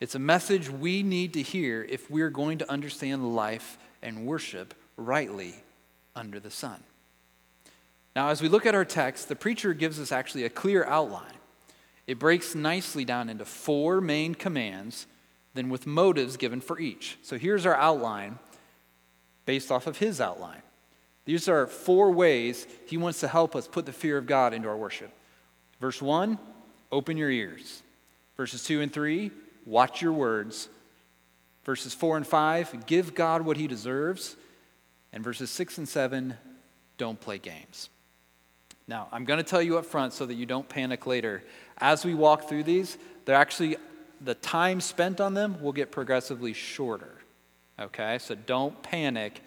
It's 0.00 0.16
a 0.16 0.18
message 0.18 0.68
we 0.68 1.04
need 1.04 1.34
to 1.34 1.42
hear 1.42 1.86
if 1.88 2.10
we're 2.10 2.30
going 2.30 2.58
to 2.58 2.68
understand 2.68 3.36
life 3.36 3.78
and 4.02 4.26
worship 4.26 4.74
rightly 4.96 5.54
under 6.16 6.40
the 6.40 6.50
sun. 6.50 6.82
Now, 8.16 8.30
as 8.30 8.42
we 8.42 8.48
look 8.48 8.66
at 8.66 8.74
our 8.74 8.84
text, 8.84 9.28
the 9.28 9.36
preacher 9.36 9.74
gives 9.74 10.00
us 10.00 10.10
actually 10.10 10.42
a 10.42 10.50
clear 10.50 10.84
outline. 10.84 11.38
It 12.08 12.18
breaks 12.18 12.56
nicely 12.56 13.04
down 13.04 13.28
into 13.28 13.44
four 13.44 14.00
main 14.00 14.34
commands, 14.34 15.06
then 15.54 15.68
with 15.68 15.86
motives 15.86 16.36
given 16.36 16.60
for 16.60 16.80
each. 16.80 17.16
So 17.22 17.38
here's 17.38 17.64
our 17.64 17.76
outline 17.76 18.40
based 19.46 19.70
off 19.70 19.86
of 19.86 19.98
his 19.98 20.20
outline. 20.20 20.62
These 21.26 21.48
are 21.48 21.66
four 21.66 22.10
ways 22.10 22.66
he 22.86 22.96
wants 22.96 23.20
to 23.20 23.28
help 23.28 23.54
us 23.54 23.68
put 23.68 23.86
the 23.86 23.92
fear 23.92 24.18
of 24.18 24.26
God 24.26 24.52
into 24.52 24.68
our 24.68 24.76
worship. 24.76 25.12
Verse 25.80 26.02
1, 26.02 26.38
open 26.90 27.16
your 27.16 27.30
ears. 27.30 27.81
Verses 28.36 28.64
2 28.64 28.80
and 28.80 28.92
3, 28.92 29.30
watch 29.66 30.02
your 30.02 30.12
words. 30.12 30.68
Verses 31.64 31.94
4 31.94 32.16
and 32.16 32.26
5, 32.26 32.86
give 32.86 33.14
God 33.14 33.42
what 33.42 33.56
he 33.56 33.66
deserves. 33.66 34.36
And 35.12 35.22
verses 35.22 35.50
6 35.50 35.78
and 35.78 35.88
7, 35.88 36.34
don't 36.98 37.20
play 37.20 37.38
games. 37.38 37.88
Now, 38.88 39.08
I'm 39.12 39.24
going 39.24 39.38
to 39.38 39.44
tell 39.44 39.62
you 39.62 39.78
up 39.78 39.86
front 39.86 40.12
so 40.12 40.26
that 40.26 40.34
you 40.34 40.46
don't 40.46 40.68
panic 40.68 41.06
later. 41.06 41.42
As 41.78 42.04
we 42.04 42.14
walk 42.14 42.48
through 42.48 42.64
these, 42.64 42.98
they're 43.24 43.36
actually, 43.36 43.76
the 44.20 44.34
time 44.34 44.80
spent 44.80 45.20
on 45.20 45.34
them 45.34 45.60
will 45.62 45.72
get 45.72 45.92
progressively 45.92 46.52
shorter. 46.52 47.18
Okay? 47.78 48.18
So 48.18 48.34
don't 48.34 48.82
panic 48.82 49.40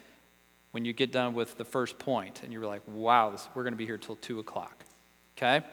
when 0.71 0.85
you 0.85 0.93
get 0.93 1.11
done 1.11 1.33
with 1.33 1.57
the 1.57 1.65
first 1.65 1.99
point 1.99 2.41
and 2.43 2.51
you're 2.53 2.65
like, 2.65 2.81
wow, 2.87 3.29
this, 3.29 3.47
we're 3.55 3.63
going 3.63 3.73
to 3.73 3.77
be 3.77 3.85
here 3.85 3.97
till 3.97 4.15
2 4.15 4.39
o'clock. 4.39 4.83
Okay? 5.37 5.65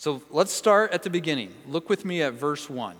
So 0.00 0.22
let's 0.30 0.50
start 0.50 0.92
at 0.92 1.02
the 1.02 1.10
beginning. 1.10 1.52
Look 1.68 1.90
with 1.90 2.06
me 2.06 2.22
at 2.22 2.32
verse 2.32 2.70
1. 2.70 2.96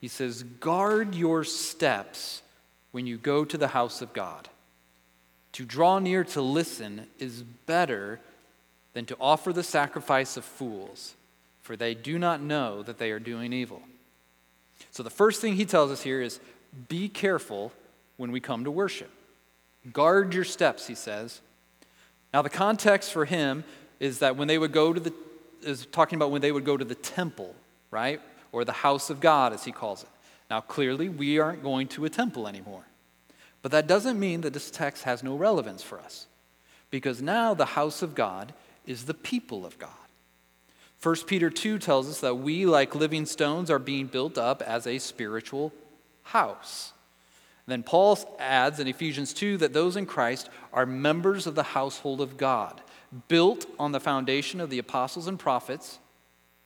He 0.00 0.06
says, 0.06 0.44
Guard 0.44 1.16
your 1.16 1.42
steps 1.42 2.42
when 2.92 3.04
you 3.04 3.18
go 3.18 3.44
to 3.44 3.58
the 3.58 3.66
house 3.66 4.00
of 4.00 4.12
God. 4.12 4.48
To 5.54 5.64
draw 5.64 5.98
near 5.98 6.22
to 6.22 6.40
listen 6.40 7.08
is 7.18 7.42
better 7.42 8.20
than 8.92 9.06
to 9.06 9.16
offer 9.20 9.52
the 9.52 9.64
sacrifice 9.64 10.36
of 10.36 10.44
fools, 10.44 11.16
for 11.62 11.74
they 11.74 11.94
do 11.94 12.16
not 12.16 12.40
know 12.40 12.84
that 12.84 12.98
they 12.98 13.10
are 13.10 13.18
doing 13.18 13.52
evil. 13.52 13.82
So 14.92 15.02
the 15.02 15.10
first 15.10 15.40
thing 15.40 15.56
he 15.56 15.64
tells 15.64 15.90
us 15.90 16.02
here 16.02 16.22
is 16.22 16.38
be 16.86 17.08
careful 17.08 17.72
when 18.18 18.30
we 18.30 18.38
come 18.38 18.62
to 18.62 18.70
worship. 18.70 19.10
Guard 19.92 20.32
your 20.32 20.44
steps, 20.44 20.86
he 20.86 20.94
says. 20.94 21.40
Now, 22.32 22.40
the 22.42 22.50
context 22.50 23.12
for 23.12 23.24
him 23.24 23.64
is 23.98 24.20
that 24.20 24.36
when 24.36 24.46
they 24.46 24.58
would 24.58 24.70
go 24.70 24.92
to 24.92 25.00
the, 25.00 25.12
is 25.62 25.86
talking 25.86 26.16
about 26.16 26.30
when 26.30 26.40
they 26.40 26.52
would 26.52 26.64
go 26.64 26.76
to 26.76 26.84
the 26.84 26.94
temple, 26.94 27.54
right? 27.90 28.20
Or 28.52 28.64
the 28.64 28.72
house 28.72 29.10
of 29.10 29.20
God, 29.20 29.52
as 29.52 29.64
he 29.64 29.72
calls 29.72 30.02
it. 30.02 30.08
Now, 30.50 30.60
clearly, 30.60 31.08
we 31.08 31.38
aren't 31.38 31.62
going 31.62 31.88
to 31.88 32.04
a 32.04 32.10
temple 32.10 32.46
anymore. 32.46 32.84
But 33.62 33.72
that 33.72 33.86
doesn't 33.86 34.18
mean 34.18 34.40
that 34.42 34.52
this 34.52 34.70
text 34.70 35.04
has 35.04 35.22
no 35.22 35.36
relevance 35.36 35.82
for 35.82 36.00
us, 36.00 36.26
because 36.90 37.22
now 37.22 37.54
the 37.54 37.64
house 37.64 38.02
of 38.02 38.14
God 38.14 38.52
is 38.86 39.04
the 39.04 39.14
people 39.14 39.64
of 39.64 39.78
God. 39.78 39.90
1 41.02 41.16
Peter 41.26 41.50
2 41.50 41.78
tells 41.78 42.08
us 42.08 42.20
that 42.20 42.36
we, 42.36 42.66
like 42.66 42.94
living 42.94 43.26
stones, 43.26 43.70
are 43.70 43.78
being 43.78 44.06
built 44.06 44.38
up 44.38 44.62
as 44.62 44.86
a 44.86 44.98
spiritual 44.98 45.72
house. 46.22 46.92
Then 47.66 47.82
Paul 47.82 48.18
adds 48.38 48.80
in 48.80 48.88
Ephesians 48.88 49.32
2 49.32 49.56
that 49.58 49.72
those 49.72 49.96
in 49.96 50.06
Christ 50.06 50.50
are 50.72 50.86
members 50.86 51.46
of 51.46 51.54
the 51.54 51.62
household 51.62 52.20
of 52.20 52.36
God, 52.36 52.80
built 53.28 53.66
on 53.78 53.92
the 53.92 54.00
foundation 54.00 54.60
of 54.60 54.70
the 54.70 54.78
apostles 54.78 55.26
and 55.26 55.38
prophets, 55.38 55.98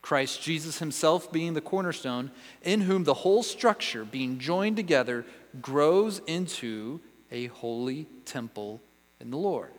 Christ 0.03 0.41
Jesus 0.41 0.79
himself 0.79 1.33
being 1.33 1.55
the 1.55 1.61
cornerstone, 1.61 2.31
in 2.62 2.83
whom 2.83 3.05
the 3.05 3.15
whole 3.15 3.43
structure, 3.43 4.05
being 4.05 4.38
joined 4.38 4.76
together, 4.76 5.25
grows 5.61 6.21
into 6.26 7.00
a 7.33 7.47
holy 7.47 8.07
temple 8.25 8.81
in 9.21 9.31
the 9.31 9.37
Lord. 9.37 9.73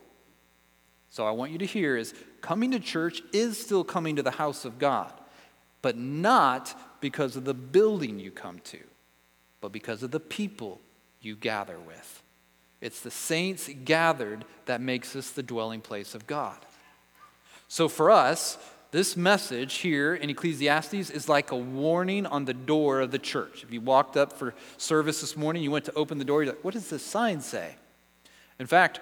So 1.10 1.26
I 1.26 1.32
want 1.32 1.52
you 1.52 1.58
to 1.60 1.66
hear 1.66 1.96
is 1.96 2.14
coming 2.42 2.72
to 2.72 2.80
church 2.80 3.22
is 3.32 3.58
still 3.58 3.84
coming 3.84 4.18
to 4.18 4.24
the 4.24 4.32
house 4.32 4.66
of 4.66 4.78
God, 4.78 5.14
but 5.82 5.98
not 5.98 6.78
because 7.00 7.36
of 7.36 7.46
the 7.46 7.54
building 7.54 8.20
you 8.20 8.32
come 8.32 8.60
to, 8.66 8.80
but 9.62 9.72
because 9.72 10.04
of 10.04 10.12
the 10.12 10.20
people 10.20 10.82
you 11.22 11.36
gather 11.36 11.80
with. 11.80 12.17
It's 12.81 13.01
the 13.01 13.12
saints 13.12 13.69
gathered 13.86 14.46
that 14.65 14.81
makes 14.81 15.15
us 15.15 15.31
the 15.31 15.43
dwelling 15.43 15.81
place 15.81 16.13
of 16.13 16.27
God. 16.27 16.57
So 17.67 17.89
for 17.89 18.12
us, 18.12 18.57
this 18.91 19.17
message 19.17 19.75
here 19.75 20.15
in 20.15 20.29
Ecclesiastes 20.29 21.10
is 21.10 21.27
like 21.27 21.51
a 21.51 21.55
warning 21.55 22.25
on 22.25 22.46
the 22.46 22.53
door 22.53 23.01
of 23.01 23.12
the 23.12 23.19
church. 23.19 23.63
If 23.63 23.72
you 23.72 23.81
walked 23.81 24.15
up 24.15 24.31
for 24.31 24.53
service 24.77 25.22
this 25.22 25.36
morning, 25.36 25.63
you 25.63 25.72
went 25.72 25.86
to 25.86 25.93
open 25.93 26.17
the 26.17 26.25
door, 26.25 26.43
you're 26.43 26.53
like, 26.53 26.63
what 26.63 26.74
does 26.74 26.89
this 26.89 27.03
sign 27.03 27.41
say? 27.41 27.75
In 28.60 28.67
fact, 28.67 29.01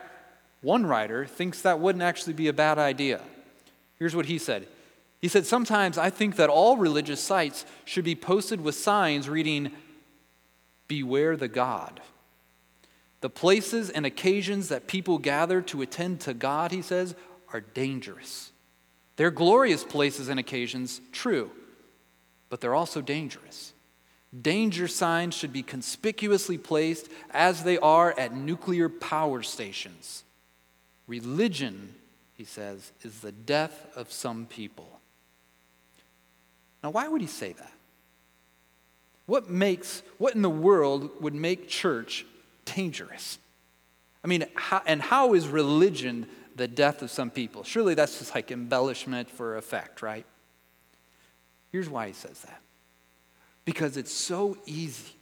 one 0.61 0.85
writer 0.85 1.25
thinks 1.25 1.61
that 1.61 1.79
wouldn't 1.79 2.01
actually 2.01 2.33
be 2.33 2.47
a 2.47 2.53
bad 2.53 2.79
idea. 2.79 3.21
Here's 3.99 4.15
what 4.15 4.25
he 4.25 4.39
said 4.39 4.67
He 5.21 5.27
said, 5.27 5.45
Sometimes 5.45 5.97
I 5.97 6.09
think 6.09 6.37
that 6.37 6.49
all 6.49 6.77
religious 6.77 7.21
sites 7.21 7.65
should 7.85 8.03
be 8.03 8.15
posted 8.15 8.61
with 8.61 8.75
signs 8.75 9.29
reading, 9.29 9.71
Beware 10.87 11.37
the 11.37 11.47
God. 11.47 12.01
The 13.25 13.29
places 13.31 13.89
and 13.89 14.05
occasions 14.05 14.67
that 14.67 14.85
people 14.85 15.17
gather 15.17 15.59
to 15.63 15.81
attend 15.81 16.19
to 16.19 16.33
God, 16.35 16.69
he 16.69 16.83
says, 16.83 17.15
are 17.51 17.61
dangerous. 17.61 18.51
They're 19.15 19.31
glorious 19.31 19.83
places 19.83 20.27
and 20.27 20.39
occasions, 20.39 21.01
true, 21.11 21.49
but 22.49 22.61
they're 22.61 22.75
also 22.75 23.01
dangerous. 23.01 23.73
Danger 24.39 24.87
signs 24.87 25.33
should 25.33 25.51
be 25.51 25.63
conspicuously 25.63 26.59
placed 26.59 27.09
as 27.31 27.63
they 27.63 27.79
are 27.79 28.13
at 28.15 28.35
nuclear 28.35 28.89
power 28.89 29.41
stations. 29.41 30.23
Religion, 31.07 31.95
he 32.35 32.43
says, 32.43 32.91
is 33.01 33.21
the 33.21 33.31
death 33.31 33.87
of 33.95 34.11
some 34.11 34.45
people. 34.45 34.99
Now, 36.83 36.91
why 36.91 37.07
would 37.07 37.21
he 37.21 37.27
say 37.27 37.53
that? 37.53 37.73
What 39.25 39.49
makes, 39.49 40.03
what 40.19 40.35
in 40.35 40.43
the 40.43 40.47
world 40.47 41.09
would 41.21 41.33
make 41.33 41.67
church 41.67 42.23
dangerous? 42.65 43.37
I 44.23 44.27
mean, 44.27 44.45
how, 44.55 44.81
and 44.85 45.01
how 45.01 45.33
is 45.33 45.47
religion 45.47 46.27
the 46.55 46.67
death 46.67 47.01
of 47.01 47.11
some 47.11 47.29
people. 47.29 47.63
Surely 47.63 47.93
that's 47.93 48.19
just 48.19 48.33
like 48.33 48.51
embellishment 48.51 49.29
for 49.29 49.57
effect, 49.57 50.01
right? 50.01 50.25
Here's 51.71 51.89
why 51.89 52.07
he 52.07 52.13
says 52.13 52.39
that 52.41 52.61
because 53.65 53.97
it's 53.97 54.13
so 54.13 54.55
easy 54.65 55.15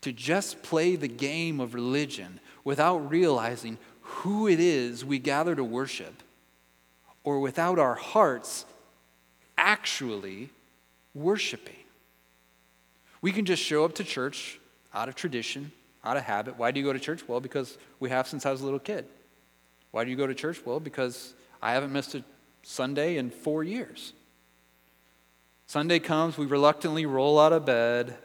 to 0.00 0.12
just 0.12 0.62
play 0.62 0.96
the 0.96 1.08
game 1.08 1.60
of 1.60 1.74
religion 1.74 2.40
without 2.64 2.98
realizing 3.10 3.78
who 4.00 4.48
it 4.48 4.60
is 4.60 5.04
we 5.04 5.18
gather 5.18 5.54
to 5.54 5.64
worship, 5.64 6.22
or 7.22 7.40
without 7.40 7.78
our 7.78 7.94
hearts 7.94 8.66
actually 9.56 10.50
worshiping. 11.14 11.74
We 13.22 13.32
can 13.32 13.46
just 13.46 13.62
show 13.62 13.84
up 13.84 13.94
to 13.94 14.04
church 14.04 14.58
out 14.92 15.08
of 15.08 15.14
tradition, 15.14 15.72
out 16.04 16.16
of 16.16 16.24
habit. 16.24 16.58
Why 16.58 16.70
do 16.70 16.78
you 16.78 16.86
go 16.86 16.92
to 16.92 16.98
church? 16.98 17.26
Well, 17.26 17.40
because 17.40 17.78
we 17.98 18.10
have 18.10 18.28
since 18.28 18.44
I 18.46 18.50
was 18.50 18.60
a 18.60 18.64
little 18.64 18.78
kid. 18.78 19.06
Why 19.90 20.04
do 20.04 20.10
you 20.10 20.16
go 20.16 20.26
to 20.26 20.34
church? 20.34 20.60
Well, 20.64 20.80
because 20.80 21.34
I 21.62 21.72
haven't 21.72 21.92
missed 21.92 22.14
a 22.14 22.24
Sunday 22.62 23.16
in 23.16 23.30
four 23.30 23.64
years. 23.64 24.12
Sunday 25.66 25.98
comes, 25.98 26.36
we 26.36 26.46
reluctantly 26.46 27.06
roll 27.06 27.40
out 27.40 27.52
of 27.52 27.64
bed, 27.64 28.16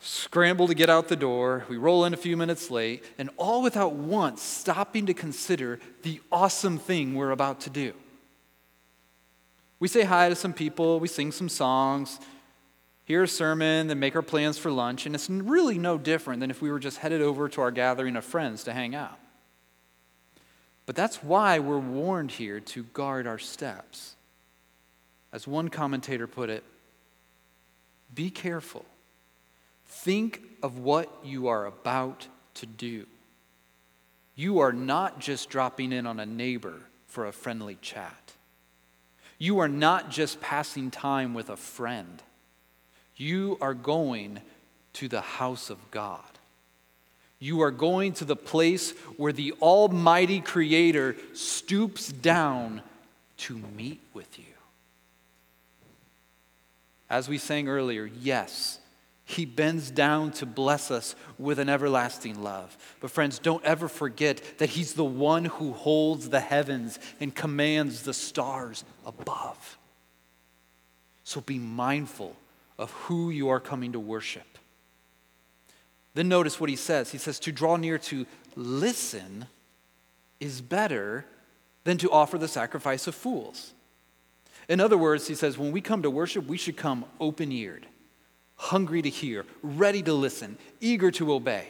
scramble 0.00 0.66
to 0.68 0.74
get 0.74 0.90
out 0.90 1.08
the 1.08 1.16
door, 1.16 1.64
we 1.68 1.76
roll 1.76 2.04
in 2.04 2.14
a 2.14 2.16
few 2.16 2.36
minutes 2.36 2.70
late, 2.70 3.04
and 3.16 3.30
all 3.36 3.62
without 3.62 3.94
once 3.94 4.42
stopping 4.42 5.06
to 5.06 5.14
consider 5.14 5.78
the 6.02 6.20
awesome 6.32 6.78
thing 6.78 7.14
we're 7.14 7.30
about 7.30 7.60
to 7.60 7.70
do. 7.70 7.92
We 9.80 9.88
say 9.88 10.02
hi 10.02 10.28
to 10.28 10.34
some 10.34 10.52
people, 10.52 10.98
we 10.98 11.08
sing 11.08 11.30
some 11.30 11.48
songs, 11.48 12.18
hear 13.08 13.22
a 13.22 13.28
sermon, 13.28 13.86
then 13.86 13.98
make 13.98 14.14
our 14.14 14.22
plans 14.22 14.58
for 14.58 14.70
lunch, 14.70 15.06
and 15.06 15.14
it's 15.14 15.30
really 15.30 15.78
no 15.78 15.96
different 15.96 16.40
than 16.40 16.50
if 16.50 16.60
we 16.60 16.70
were 16.70 16.78
just 16.78 16.98
headed 16.98 17.22
over 17.22 17.48
to 17.48 17.62
our 17.62 17.70
gathering 17.70 18.16
of 18.16 18.24
friends 18.24 18.64
to 18.64 18.72
hang 18.74 18.94
out. 18.94 19.18
But 20.84 20.94
that's 20.94 21.22
why 21.22 21.58
we're 21.58 21.78
warned 21.78 22.32
here 22.32 22.60
to 22.60 22.82
guard 22.82 23.26
our 23.26 23.38
steps. 23.38 24.14
As 25.32 25.46
one 25.46 25.68
commentator 25.68 26.26
put 26.26 26.50
it, 26.50 26.64
be 28.14 28.28
careful. 28.28 28.84
Think 29.86 30.42
of 30.62 30.78
what 30.78 31.10
you 31.24 31.48
are 31.48 31.64
about 31.64 32.28
to 32.54 32.66
do. 32.66 33.06
You 34.34 34.58
are 34.58 34.72
not 34.72 35.18
just 35.18 35.48
dropping 35.48 35.92
in 35.92 36.06
on 36.06 36.20
a 36.20 36.26
neighbor 36.26 36.74
for 37.06 37.24
a 37.24 37.32
friendly 37.32 37.78
chat. 37.80 38.34
You 39.38 39.60
are 39.60 39.68
not 39.68 40.10
just 40.10 40.42
passing 40.42 40.90
time 40.90 41.32
with 41.32 41.48
a 41.48 41.56
friend. 41.56 42.22
You 43.18 43.58
are 43.60 43.74
going 43.74 44.40
to 44.94 45.08
the 45.08 45.20
house 45.20 45.70
of 45.70 45.90
God. 45.90 46.22
You 47.40 47.60
are 47.62 47.70
going 47.70 48.14
to 48.14 48.24
the 48.24 48.36
place 48.36 48.92
where 49.16 49.32
the 49.32 49.52
Almighty 49.60 50.40
Creator 50.40 51.16
stoops 51.34 52.08
down 52.08 52.80
to 53.38 53.58
meet 53.76 54.00
with 54.14 54.38
you. 54.38 54.44
As 57.10 57.28
we 57.28 57.38
sang 57.38 57.68
earlier, 57.68 58.06
yes, 58.20 58.78
he 59.24 59.44
bends 59.44 59.90
down 59.90 60.30
to 60.32 60.46
bless 60.46 60.90
us 60.90 61.14
with 61.38 61.58
an 61.58 61.68
everlasting 61.68 62.42
love. 62.42 62.76
But, 63.00 63.10
friends, 63.10 63.38
don't 63.38 63.64
ever 63.64 63.88
forget 63.88 64.40
that 64.58 64.70
He's 64.70 64.94
the 64.94 65.04
one 65.04 65.44
who 65.44 65.72
holds 65.72 66.28
the 66.28 66.40
heavens 66.40 66.98
and 67.20 67.34
commands 67.34 68.02
the 68.02 68.14
stars 68.14 68.84
above. 69.04 69.76
So 71.24 71.40
be 71.40 71.58
mindful 71.58 72.36
of 72.78 72.90
who 72.92 73.30
you 73.30 73.48
are 73.48 73.60
coming 73.60 73.92
to 73.92 74.00
worship. 74.00 74.58
Then 76.14 76.28
notice 76.28 76.60
what 76.60 76.70
he 76.70 76.76
says. 76.76 77.10
He 77.12 77.18
says, 77.18 77.38
To 77.40 77.52
draw 77.52 77.76
near 77.76 77.98
to 77.98 78.26
listen 78.56 79.46
is 80.40 80.60
better 80.60 81.26
than 81.84 81.98
to 81.98 82.10
offer 82.10 82.38
the 82.38 82.48
sacrifice 82.48 83.06
of 83.06 83.14
fools. 83.14 83.72
In 84.68 84.80
other 84.80 84.98
words, 84.98 85.26
he 85.26 85.34
says, 85.34 85.56
when 85.56 85.72
we 85.72 85.80
come 85.80 86.02
to 86.02 86.10
worship, 86.10 86.46
we 86.46 86.58
should 86.58 86.76
come 86.76 87.06
open 87.18 87.50
eared, 87.50 87.86
hungry 88.56 89.00
to 89.00 89.08
hear, 89.08 89.46
ready 89.62 90.02
to 90.02 90.12
listen, 90.12 90.58
eager 90.80 91.10
to 91.12 91.32
obey. 91.32 91.68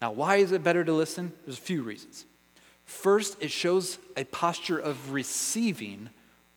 Now, 0.00 0.12
why 0.12 0.36
is 0.36 0.52
it 0.52 0.62
better 0.62 0.84
to 0.84 0.92
listen? 0.92 1.32
There's 1.44 1.58
a 1.58 1.62
few 1.62 1.82
reasons. 1.82 2.26
First, 2.84 3.36
it 3.40 3.50
shows 3.50 3.98
a 4.16 4.24
posture 4.24 4.78
of 4.78 5.12
receiving 5.12 6.10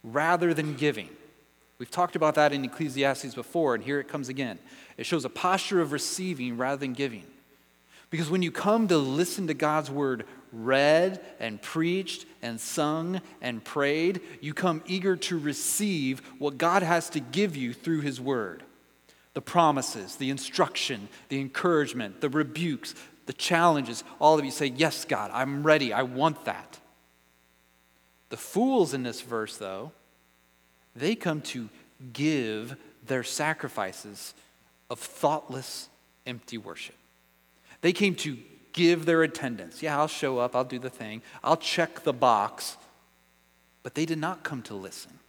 rather 0.04 0.54
than 0.54 0.76
giving. 0.76 1.10
We've 1.80 1.90
talked 1.90 2.18
about 2.18 2.36
that 2.36 2.52
in 2.52 2.66
Ecclesiastes 2.66 3.34
before, 3.34 3.74
and 3.74 3.84
here 3.84 4.02
it 4.02 4.10
comes 4.10 4.28
again. 4.28 4.60
It 4.98 5.06
shows 5.06 5.24
a 5.24 5.30
posture 5.30 5.80
of 5.80 5.94
receiving 5.94 6.58
rather 6.58 6.78
than 6.78 6.94
giving. 6.94 7.24
Because 8.10 8.30
when 8.30 8.42
you 8.42 8.52
come 8.52 8.88
to 8.90 8.98
listen 8.98 9.48
to 9.48 9.54
God's 9.54 9.90
word 9.90 10.26
read 10.52 11.22
and 11.40 11.62
preached 11.62 12.26
and 12.42 12.60
sung 12.60 13.22
and 13.42 13.64
prayed, 13.64 14.20
you 14.42 14.54
come 14.54 14.84
eager 14.88 15.16
to 15.16 15.38
receive 15.38 16.20
what 16.38 16.58
God 16.58 16.84
has 16.84 17.10
to 17.12 17.20
give 17.20 17.56
you 17.56 17.74
through 17.74 18.02
his 18.02 18.20
word 18.20 18.64
the 19.36 19.42
promises, 19.42 20.16
the 20.16 20.32
instruction, 20.32 21.08
the 21.30 21.40
encouragement, 21.40 22.20
the 22.20 22.30
rebukes, 22.30 22.96
the 23.28 23.32
challenges. 23.32 24.04
All 24.20 24.38
of 24.38 24.44
you 24.44 24.52
say, 24.52 24.66
Yes, 24.66 25.06
God, 25.06 25.32
I'm 25.34 25.64
ready. 25.64 25.94
I 25.94 26.02
want 26.02 26.46
that. 26.46 26.80
The 28.30 28.38
fools 28.38 28.94
in 28.94 29.04
this 29.04 29.22
verse, 29.22 29.56
though, 29.56 29.92
they 30.96 31.16
come 31.16 31.42
to 31.42 31.70
give 32.14 32.76
their 33.06 33.24
sacrifices 33.24 34.34
of 34.90 35.00
thoughtless, 35.00 35.90
empty 36.26 36.58
worship. 36.58 36.96
They 37.82 37.94
came 37.94 38.16
to 38.16 38.38
give 38.74 39.06
their 39.06 39.24
attendance. 39.24 39.82
Yeah, 39.82 40.00
I'll 40.00 40.08
show 40.08 40.38
up, 40.40 40.56
I'll 40.56 40.64
do 40.64 40.80
the 40.80 40.90
thing, 40.90 41.22
I'll 41.44 41.58
check 41.58 42.04
the 42.04 42.14
box. 42.14 42.78
But 43.84 43.96
they 43.96 44.06
did 44.06 44.18
not 44.18 44.44
come 44.44 44.62
to 44.64 44.74
listen. 44.74 45.20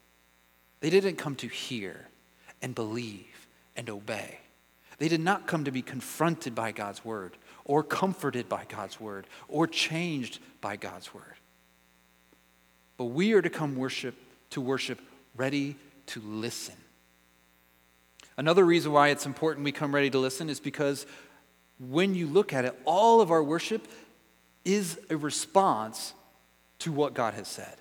They 0.81 0.90
didn't 0.90 1.16
come 1.16 1.37
to 1.37 1.49
hear 1.49 2.09
and 2.62 2.75
believe 2.75 3.46
and 3.77 3.88
obey. 3.88 4.40
They 4.99 5.09
did 5.09 5.20
not 5.20 5.46
come 5.46 5.64
to 5.64 5.70
be 5.70 5.83
confronted 5.83 6.55
by 6.55 6.73
God's 6.73 7.05
word 7.05 7.37
or 7.64 7.83
comforted 7.83 8.49
by 8.49 8.64
God's 8.68 9.01
word 9.01 9.27
or 9.49 9.66
changed 9.66 10.40
by 10.61 10.77
God's 10.77 11.14
word. 11.14 11.37
But 12.96 13.07
we 13.07 13.33
are 13.33 13.40
to 13.40 13.49
come 13.49 13.77
worship 13.77 14.14
to 14.51 14.61
worship 14.61 15.01
ready 15.36 15.76
to 16.06 16.20
listen. 16.20 16.74
Another 18.36 18.64
reason 18.64 18.92
why 18.92 19.08
it's 19.08 19.26
important 19.26 19.64
we 19.64 19.72
come 19.72 19.94
ready 19.94 20.10
to 20.10 20.18
listen 20.18 20.48
is 20.48 20.60
because 20.60 21.06
when 21.78 22.14
you 22.14 22.26
look 22.26 22.52
at 22.52 22.64
it, 22.64 22.78
all 22.84 23.20
of 23.20 23.30
our 23.30 23.42
worship 23.42 23.86
is 24.64 24.98
a 25.10 25.16
response 25.16 26.14
to 26.80 26.92
what 26.92 27.14
God 27.14 27.34
has 27.34 27.48
said, 27.48 27.76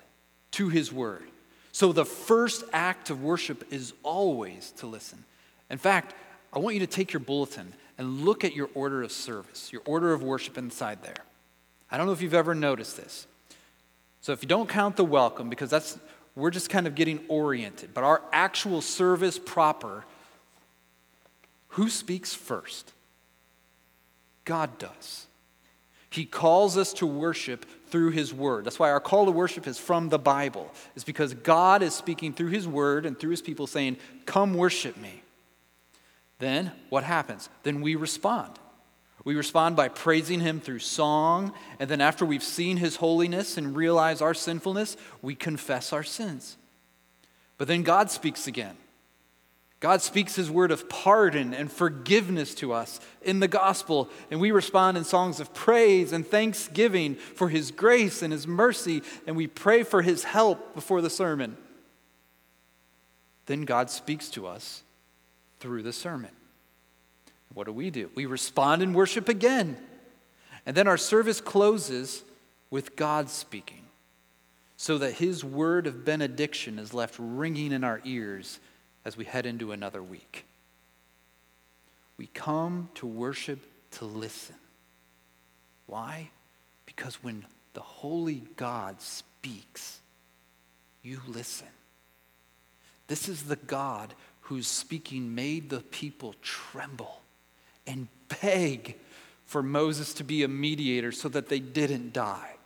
to 0.52 0.68
His 0.68 0.92
Word. 0.92 1.24
So 1.72 1.92
the 1.92 2.04
first 2.04 2.64
act 2.72 3.10
of 3.10 3.22
worship 3.22 3.72
is 3.72 3.92
always 4.02 4.72
to 4.78 4.86
listen. 4.86 5.24
In 5.70 5.78
fact, 5.78 6.14
I 6.52 6.58
want 6.58 6.74
you 6.74 6.80
to 6.80 6.86
take 6.86 7.12
your 7.12 7.20
bulletin 7.20 7.72
and 7.96 8.22
look 8.22 8.44
at 8.44 8.54
your 8.54 8.70
order 8.74 9.02
of 9.02 9.12
service, 9.12 9.72
your 9.72 9.82
order 9.84 10.12
of 10.12 10.22
worship 10.22 10.58
inside 10.58 11.02
there. 11.02 11.24
I 11.90 11.96
don't 11.96 12.06
know 12.06 12.12
if 12.12 12.22
you've 12.22 12.34
ever 12.34 12.54
noticed 12.54 12.96
this. 12.96 13.26
So 14.20 14.32
if 14.32 14.42
you 14.42 14.48
don't 14.48 14.68
count 14.68 14.96
the 14.96 15.04
welcome, 15.04 15.48
because 15.48 15.70
that's 15.70 15.98
we're 16.36 16.50
just 16.50 16.70
kind 16.70 16.86
of 16.86 16.94
getting 16.94 17.20
oriented. 17.28 17.92
But 17.94 18.04
our 18.04 18.22
actual 18.32 18.80
service 18.80 19.38
proper, 19.38 20.04
who 21.68 21.88
speaks 21.88 22.34
first? 22.34 22.92
God 24.44 24.78
does. 24.78 25.26
He 26.10 26.24
calls 26.24 26.76
us 26.76 26.92
to 26.94 27.06
worship 27.06 27.64
through 27.88 28.10
His 28.10 28.34
Word. 28.34 28.64
That's 28.64 28.78
why 28.78 28.90
our 28.90 29.00
call 29.00 29.26
to 29.26 29.30
worship 29.30 29.66
is 29.66 29.78
from 29.78 30.08
the 30.08 30.18
Bible, 30.18 30.72
is 30.96 31.04
because 31.04 31.34
God 31.34 31.82
is 31.82 31.94
speaking 31.94 32.32
through 32.32 32.48
His 32.48 32.66
Word 32.66 33.06
and 33.06 33.18
through 33.18 33.30
His 33.30 33.42
people 33.42 33.66
saying, 33.66 33.96
Come 34.26 34.54
worship 34.54 34.96
me. 34.96 35.22
Then 36.40 36.72
what 36.88 37.04
happens? 37.04 37.48
Then 37.62 37.80
we 37.80 37.94
respond. 37.94 38.58
We 39.24 39.34
respond 39.34 39.76
by 39.76 39.88
praising 39.88 40.40
Him 40.40 40.60
through 40.60 40.78
song, 40.78 41.52
and 41.78 41.90
then 41.90 42.00
after 42.00 42.24
we've 42.24 42.42
seen 42.42 42.78
His 42.78 42.96
holiness 42.96 43.56
and 43.56 43.76
realize 43.76 44.22
our 44.22 44.34
sinfulness, 44.34 44.96
we 45.20 45.34
confess 45.34 45.92
our 45.92 46.02
sins. 46.02 46.56
But 47.58 47.68
then 47.68 47.82
God 47.82 48.10
speaks 48.10 48.46
again. 48.46 48.76
God 49.78 50.02
speaks 50.02 50.36
His 50.36 50.50
word 50.50 50.70
of 50.70 50.88
pardon 50.88 51.52
and 51.52 51.70
forgiveness 51.70 52.54
to 52.56 52.72
us 52.72 53.00
in 53.22 53.40
the 53.40 53.48
gospel, 53.48 54.08
and 54.30 54.40
we 54.40 54.50
respond 54.50 54.96
in 54.96 55.04
songs 55.04 55.40
of 55.40 55.52
praise 55.52 56.12
and 56.12 56.26
thanksgiving 56.26 57.14
for 57.14 57.48
His 57.48 57.70
grace 57.70 58.22
and 58.22 58.32
His 58.32 58.46
mercy, 58.46 59.02
and 59.26 59.36
we 59.36 59.46
pray 59.46 59.82
for 59.82 60.02
His 60.02 60.24
help 60.24 60.74
before 60.74 61.02
the 61.02 61.10
sermon. 61.10 61.56
Then 63.46 63.62
God 63.62 63.90
speaks 63.90 64.30
to 64.30 64.46
us 64.46 64.82
through 65.58 65.82
the 65.82 65.92
sermon. 65.92 66.30
What 67.54 67.66
do 67.66 67.72
we 67.72 67.90
do? 67.90 68.10
We 68.14 68.26
respond 68.26 68.82
in 68.82 68.92
worship 68.92 69.28
again. 69.28 69.76
And 70.66 70.76
then 70.76 70.86
our 70.86 70.98
service 70.98 71.40
closes 71.40 72.22
with 72.70 72.94
God 72.94 73.28
speaking, 73.28 73.82
so 74.76 74.98
that 74.98 75.14
His 75.14 75.44
word 75.44 75.86
of 75.86 76.04
benediction 76.04 76.78
is 76.78 76.94
left 76.94 77.16
ringing 77.18 77.72
in 77.72 77.82
our 77.82 78.00
ears 78.04 78.60
as 79.04 79.16
we 79.16 79.24
head 79.24 79.46
into 79.46 79.72
another 79.72 80.02
week. 80.02 80.44
We 82.16 82.26
come 82.26 82.90
to 82.96 83.06
worship 83.06 83.60
to 83.92 84.04
listen. 84.04 84.54
Why? 85.86 86.30
Because 86.86 87.22
when 87.22 87.44
the 87.72 87.80
holy 87.80 88.44
God 88.56 89.00
speaks, 89.00 90.00
you 91.02 91.20
listen. 91.26 91.66
This 93.08 93.28
is 93.28 93.44
the 93.44 93.56
God 93.56 94.14
whose 94.42 94.68
speaking 94.68 95.34
made 95.34 95.70
the 95.70 95.80
people 95.80 96.34
tremble 96.42 97.22
and 97.86 98.08
beg 98.40 98.96
for 99.44 99.62
Moses 99.62 100.14
to 100.14 100.24
be 100.24 100.42
a 100.42 100.48
mediator 100.48 101.12
so 101.12 101.28
that 101.28 101.48
they 101.48 101.58
didn't 101.58 102.12
die. 102.12 102.56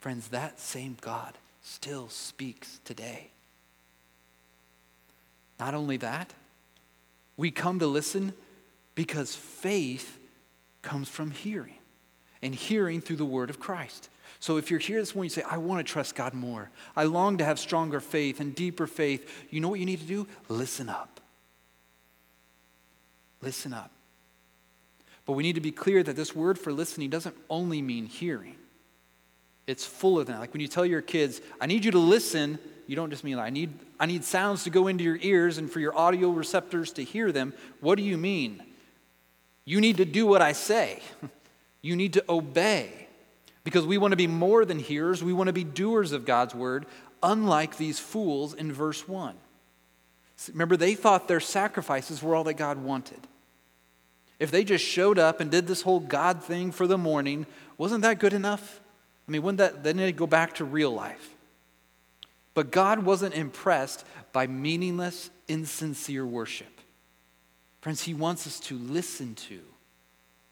Friends, 0.00 0.28
that 0.28 0.60
same 0.60 0.96
God 1.00 1.34
still 1.62 2.08
speaks 2.08 2.80
today. 2.84 3.30
Not 5.58 5.74
only 5.74 5.96
that, 5.98 6.32
we 7.36 7.50
come 7.50 7.78
to 7.80 7.86
listen 7.86 8.32
because 8.94 9.34
faith 9.34 10.18
comes 10.82 11.08
from 11.08 11.32
hearing, 11.32 11.78
and 12.40 12.54
hearing 12.54 13.00
through 13.00 13.16
the 13.16 13.24
word 13.24 13.50
of 13.50 13.58
Christ. 13.58 14.08
So 14.38 14.56
if 14.58 14.70
you're 14.70 14.80
here 14.80 15.00
this 15.00 15.14
morning, 15.14 15.30
you 15.30 15.42
say, 15.42 15.42
I 15.42 15.56
want 15.56 15.84
to 15.84 15.92
trust 15.92 16.14
God 16.14 16.32
more. 16.34 16.70
I 16.94 17.04
long 17.04 17.38
to 17.38 17.44
have 17.44 17.58
stronger 17.58 18.00
faith 18.00 18.38
and 18.40 18.54
deeper 18.54 18.86
faith. 18.86 19.46
You 19.50 19.60
know 19.60 19.68
what 19.68 19.80
you 19.80 19.86
need 19.86 20.00
to 20.00 20.06
do? 20.06 20.26
Listen 20.48 20.88
up. 20.88 21.20
Listen 23.42 23.72
up. 23.72 23.90
But 25.24 25.32
we 25.32 25.42
need 25.42 25.56
to 25.56 25.60
be 25.60 25.72
clear 25.72 26.02
that 26.02 26.16
this 26.16 26.34
word 26.34 26.58
for 26.58 26.72
listening 26.72 27.10
doesn't 27.10 27.36
only 27.50 27.82
mean 27.82 28.06
hearing. 28.06 28.56
It's 29.66 29.84
full 29.84 30.18
of 30.18 30.28
that. 30.28 30.38
Like 30.38 30.52
when 30.52 30.60
you 30.60 30.68
tell 30.68 30.86
your 30.86 31.02
kids, 31.02 31.40
I 31.60 31.66
need 31.66 31.84
you 31.84 31.90
to 31.90 31.98
listen, 31.98 32.58
you 32.86 32.94
don't 32.94 33.10
just 33.10 33.24
mean, 33.24 33.38
I 33.38 33.50
need, 33.50 33.70
I 33.98 34.06
need 34.06 34.22
sounds 34.24 34.64
to 34.64 34.70
go 34.70 34.86
into 34.86 35.02
your 35.02 35.18
ears 35.20 35.58
and 35.58 35.70
for 35.70 35.80
your 35.80 35.96
audio 35.98 36.30
receptors 36.30 36.92
to 36.92 37.04
hear 37.04 37.32
them. 37.32 37.52
What 37.80 37.96
do 37.96 38.04
you 38.04 38.16
mean? 38.16 38.62
You 39.64 39.80
need 39.80 39.96
to 39.96 40.04
do 40.04 40.26
what 40.26 40.42
I 40.42 40.52
say. 40.52 41.02
You 41.82 41.94
need 41.94 42.14
to 42.14 42.24
obey. 42.28 43.06
Because 43.62 43.86
we 43.86 43.96
want 43.96 44.10
to 44.10 44.16
be 44.16 44.26
more 44.26 44.64
than 44.64 44.80
hearers, 44.80 45.22
we 45.22 45.32
want 45.32 45.46
to 45.46 45.52
be 45.52 45.62
doers 45.62 46.10
of 46.10 46.24
God's 46.24 46.52
word, 46.52 46.84
unlike 47.22 47.76
these 47.76 48.00
fools 48.00 48.54
in 48.54 48.72
verse 48.72 49.06
1. 49.06 49.36
Remember, 50.52 50.76
they 50.76 50.94
thought 50.94 51.28
their 51.28 51.40
sacrifices 51.40 52.22
were 52.22 52.34
all 52.34 52.44
that 52.44 52.54
God 52.54 52.78
wanted. 52.78 53.20
If 54.38 54.50
they 54.50 54.64
just 54.64 54.84
showed 54.84 55.18
up 55.18 55.40
and 55.40 55.50
did 55.50 55.66
this 55.66 55.82
whole 55.82 56.00
God 56.00 56.42
thing 56.42 56.70
for 56.72 56.86
the 56.86 56.98
morning, 56.98 57.46
wasn't 57.78 58.02
that 58.02 58.18
good 58.18 58.34
enough? 58.34 58.80
I 59.26 59.32
mean, 59.32 59.42
wouldn't 59.42 59.58
that 59.58 59.82
then 59.82 59.96
they 59.96 60.12
go 60.12 60.26
back 60.26 60.56
to 60.56 60.64
real 60.64 60.90
life? 60.90 61.30
But 62.54 62.70
God 62.70 63.04
wasn't 63.04 63.34
impressed 63.34 64.04
by 64.32 64.46
meaningless, 64.46 65.30
insincere 65.48 66.26
worship. 66.26 66.80
Friends, 67.80 68.02
He 68.02 68.14
wants 68.14 68.46
us 68.46 68.60
to 68.60 68.76
listen 68.76 69.34
to 69.34 69.60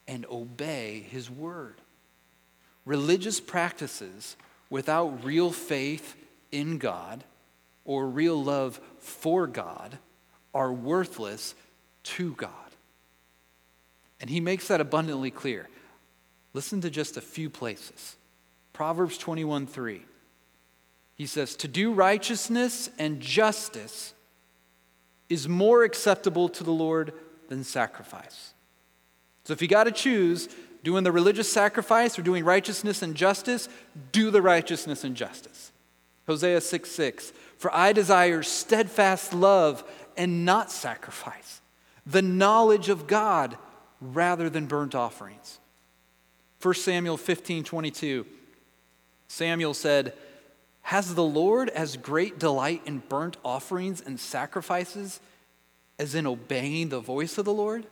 and 0.06 0.26
obey 0.30 1.06
His 1.10 1.30
word. 1.30 1.80
Religious 2.84 3.40
practices 3.40 4.36
without 4.70 5.24
real 5.24 5.50
faith 5.50 6.16
in 6.52 6.78
God 6.78 7.24
or 7.84 8.06
real 8.06 8.42
love 8.42 8.80
for 9.04 9.46
God 9.46 9.98
are 10.54 10.72
worthless 10.72 11.54
to 12.04 12.32
God. 12.32 12.50
And 14.20 14.30
He 14.30 14.40
makes 14.40 14.68
that 14.68 14.80
abundantly 14.80 15.30
clear. 15.30 15.68
Listen 16.52 16.80
to 16.80 16.90
just 16.90 17.16
a 17.16 17.20
few 17.20 17.50
places. 17.50 18.16
Proverbs 18.72 19.18
21 19.18 19.66
3. 19.66 20.02
He 21.16 21.26
says, 21.26 21.56
To 21.56 21.68
do 21.68 21.92
righteousness 21.92 22.90
and 22.98 23.20
justice 23.20 24.14
is 25.28 25.48
more 25.48 25.84
acceptable 25.84 26.48
to 26.48 26.64
the 26.64 26.72
Lord 26.72 27.12
than 27.48 27.64
sacrifice. 27.64 28.54
So 29.44 29.52
if 29.52 29.60
you 29.60 29.68
got 29.68 29.84
to 29.84 29.92
choose 29.92 30.48
doing 30.82 31.04
the 31.04 31.12
religious 31.12 31.50
sacrifice 31.50 32.18
or 32.18 32.22
doing 32.22 32.44
righteousness 32.44 33.02
and 33.02 33.14
justice, 33.14 33.68
do 34.12 34.30
the 34.30 34.42
righteousness 34.42 35.04
and 35.04 35.14
justice. 35.14 35.72
Hosea 36.26 36.60
6 36.60 36.90
6. 36.90 37.32
For 37.58 37.74
I 37.74 37.92
desire 37.92 38.42
steadfast 38.42 39.32
love 39.32 39.84
and 40.16 40.44
not 40.44 40.70
sacrifice, 40.70 41.60
the 42.06 42.22
knowledge 42.22 42.88
of 42.88 43.06
God 43.06 43.56
rather 44.00 44.50
than 44.50 44.66
burnt 44.66 44.94
offerings. 44.94 45.58
1 46.60 46.74
Samuel 46.74 47.16
15 47.16 47.64
22. 47.64 48.26
Samuel 49.28 49.74
said, 49.74 50.14
Has 50.82 51.14
the 51.14 51.24
Lord 51.24 51.68
as 51.70 51.96
great 51.96 52.38
delight 52.38 52.82
in 52.86 53.02
burnt 53.08 53.36
offerings 53.44 54.00
and 54.00 54.18
sacrifices 54.18 55.20
as 55.98 56.14
in 56.14 56.26
obeying 56.26 56.88
the 56.88 57.00
voice 57.00 57.38
of 57.38 57.44
the 57.44 57.52
Lord? 57.52 57.86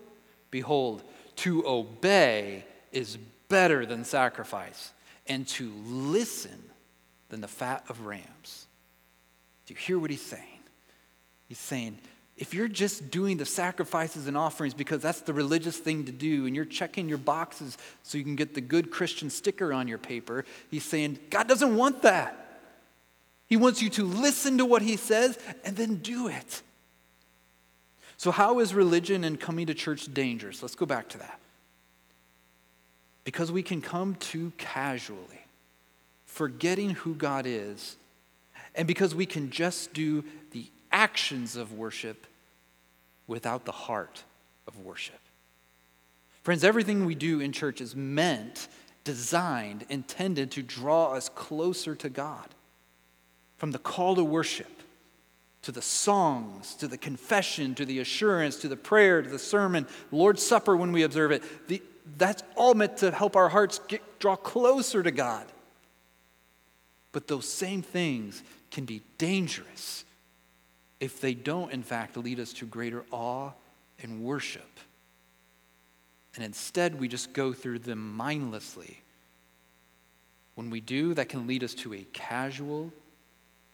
Behold, 0.50 1.02
to 1.36 1.66
obey 1.66 2.64
is 2.92 3.16
better 3.48 3.84
than 3.86 4.04
sacrifice, 4.04 4.92
and 5.26 5.46
to 5.46 5.72
listen 5.84 6.62
than 7.32 7.40
the 7.40 7.48
fat 7.48 7.82
of 7.88 8.02
rams. 8.02 8.66
Do 9.64 9.72
you 9.72 9.80
hear 9.80 9.98
what 9.98 10.10
he's 10.10 10.20
saying? 10.20 10.60
He's 11.48 11.58
saying, 11.58 11.96
if 12.36 12.52
you're 12.52 12.68
just 12.68 13.10
doing 13.10 13.38
the 13.38 13.46
sacrifices 13.46 14.26
and 14.26 14.36
offerings 14.36 14.74
because 14.74 15.00
that's 15.00 15.22
the 15.22 15.32
religious 15.32 15.78
thing 15.78 16.04
to 16.04 16.12
do 16.12 16.44
and 16.44 16.54
you're 16.54 16.66
checking 16.66 17.08
your 17.08 17.16
boxes 17.16 17.78
so 18.02 18.18
you 18.18 18.24
can 18.24 18.36
get 18.36 18.54
the 18.54 18.60
good 18.60 18.90
Christian 18.90 19.30
sticker 19.30 19.72
on 19.72 19.88
your 19.88 19.96
paper, 19.96 20.44
he's 20.70 20.84
saying, 20.84 21.18
God 21.30 21.48
doesn't 21.48 21.74
want 21.74 22.02
that. 22.02 22.60
He 23.46 23.56
wants 23.56 23.80
you 23.80 23.88
to 23.90 24.04
listen 24.04 24.58
to 24.58 24.66
what 24.66 24.82
he 24.82 24.98
says 24.98 25.38
and 25.64 25.74
then 25.74 25.96
do 25.96 26.28
it. 26.28 26.60
So, 28.18 28.30
how 28.30 28.58
is 28.58 28.74
religion 28.74 29.24
and 29.24 29.40
coming 29.40 29.68
to 29.68 29.74
church 29.74 30.12
dangerous? 30.12 30.60
Let's 30.60 30.74
go 30.74 30.84
back 30.84 31.08
to 31.10 31.18
that. 31.18 31.40
Because 33.24 33.50
we 33.50 33.62
can 33.62 33.80
come 33.80 34.16
too 34.16 34.52
casually, 34.58 35.41
forgetting 36.32 36.90
who 36.90 37.14
God 37.14 37.44
is, 37.46 37.96
and 38.74 38.88
because 38.88 39.14
we 39.14 39.26
can 39.26 39.50
just 39.50 39.92
do 39.92 40.24
the 40.52 40.66
actions 40.90 41.56
of 41.56 41.74
worship 41.74 42.26
without 43.26 43.66
the 43.66 43.72
heart 43.72 44.24
of 44.66 44.78
worship. 44.78 45.20
Friends, 46.42 46.64
everything 46.64 47.04
we 47.04 47.14
do 47.14 47.40
in 47.40 47.52
church 47.52 47.82
is 47.82 47.94
meant, 47.94 48.68
designed, 49.04 49.84
intended 49.90 50.50
to 50.52 50.62
draw 50.62 51.12
us 51.12 51.28
closer 51.28 51.94
to 51.96 52.08
God. 52.08 52.48
From 53.58 53.70
the 53.70 53.78
call 53.78 54.16
to 54.16 54.24
worship, 54.24 54.82
to 55.60 55.70
the 55.70 55.82
songs, 55.82 56.74
to 56.76 56.88
the 56.88 56.96
confession, 56.96 57.74
to 57.74 57.84
the 57.84 57.98
assurance, 57.98 58.56
to 58.56 58.68
the 58.68 58.76
prayer, 58.76 59.20
to 59.20 59.28
the 59.28 59.38
sermon, 59.38 59.86
Lord's 60.10 60.42
Supper 60.42 60.78
when 60.78 60.92
we 60.92 61.02
observe 61.02 61.30
it, 61.30 61.68
the, 61.68 61.82
that's 62.16 62.42
all 62.56 62.72
meant 62.72 62.96
to 62.96 63.10
help 63.10 63.36
our 63.36 63.50
hearts 63.50 63.80
get, 63.86 64.18
draw 64.18 64.34
closer 64.34 65.02
to 65.02 65.10
God. 65.10 65.46
But 67.12 67.28
those 67.28 67.46
same 67.46 67.82
things 67.82 68.42
can 68.70 68.84
be 68.84 69.02
dangerous 69.18 70.04
if 70.98 71.20
they 71.20 71.34
don't, 71.34 71.72
in 71.72 71.82
fact, 71.82 72.16
lead 72.16 72.40
us 72.40 72.52
to 72.54 72.66
greater 72.66 73.04
awe 73.10 73.50
and 74.02 74.24
worship. 74.24 74.68
And 76.34 76.44
instead, 76.44 76.98
we 76.98 77.08
just 77.08 77.32
go 77.32 77.52
through 77.52 77.80
them 77.80 78.16
mindlessly. 78.16 79.02
When 80.54 80.70
we 80.70 80.80
do, 80.80 81.12
that 81.14 81.28
can 81.28 81.46
lead 81.46 81.64
us 81.64 81.74
to 81.74 81.92
a 81.92 82.06
casual, 82.12 82.92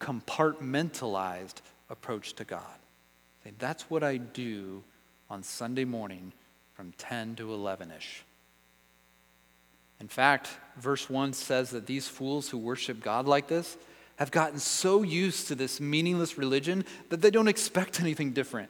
compartmentalized 0.00 1.56
approach 1.90 2.34
to 2.34 2.44
God. 2.44 2.62
That's 3.58 3.88
what 3.88 4.02
I 4.02 4.18
do 4.18 4.82
on 5.30 5.42
Sunday 5.42 5.84
morning 5.84 6.32
from 6.74 6.92
10 6.98 7.36
to 7.36 7.52
11 7.52 7.90
ish. 7.96 8.24
In 10.00 10.08
fact, 10.08 10.48
verse 10.76 11.10
1 11.10 11.32
says 11.32 11.70
that 11.70 11.86
these 11.86 12.08
fools 12.08 12.48
who 12.48 12.58
worship 12.58 13.00
God 13.00 13.26
like 13.26 13.48
this, 13.48 13.76
have 14.18 14.30
gotten 14.32 14.58
so 14.58 15.02
used 15.02 15.46
to 15.46 15.54
this 15.54 15.80
meaningless 15.80 16.36
religion 16.36 16.84
that 17.08 17.22
they 17.22 17.30
don't 17.30 17.46
expect 17.46 18.00
anything 18.00 18.32
different. 18.32 18.68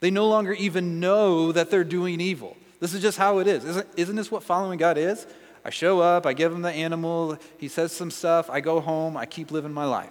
They 0.00 0.10
no 0.10 0.26
longer 0.28 0.52
even 0.52 0.98
know 0.98 1.52
that 1.52 1.70
they're 1.70 1.84
doing 1.84 2.20
evil. 2.20 2.56
This 2.80 2.92
is 2.92 3.02
just 3.02 3.18
how 3.18 3.38
it 3.38 3.46
is. 3.46 3.64
Isn't, 3.64 3.86
isn't 3.96 4.16
this 4.16 4.30
what 4.30 4.42
following 4.42 4.78
God 4.78 4.98
is? 4.98 5.26
I 5.64 5.70
show 5.70 6.00
up, 6.00 6.26
I 6.26 6.32
give 6.32 6.52
him 6.52 6.62
the 6.62 6.72
animal, 6.72 7.38
he 7.58 7.68
says 7.68 7.92
some 7.92 8.10
stuff, 8.10 8.50
I 8.50 8.60
go 8.60 8.80
home, 8.80 9.16
I 9.16 9.26
keep 9.26 9.52
living 9.52 9.72
my 9.72 9.84
life. 9.84 10.10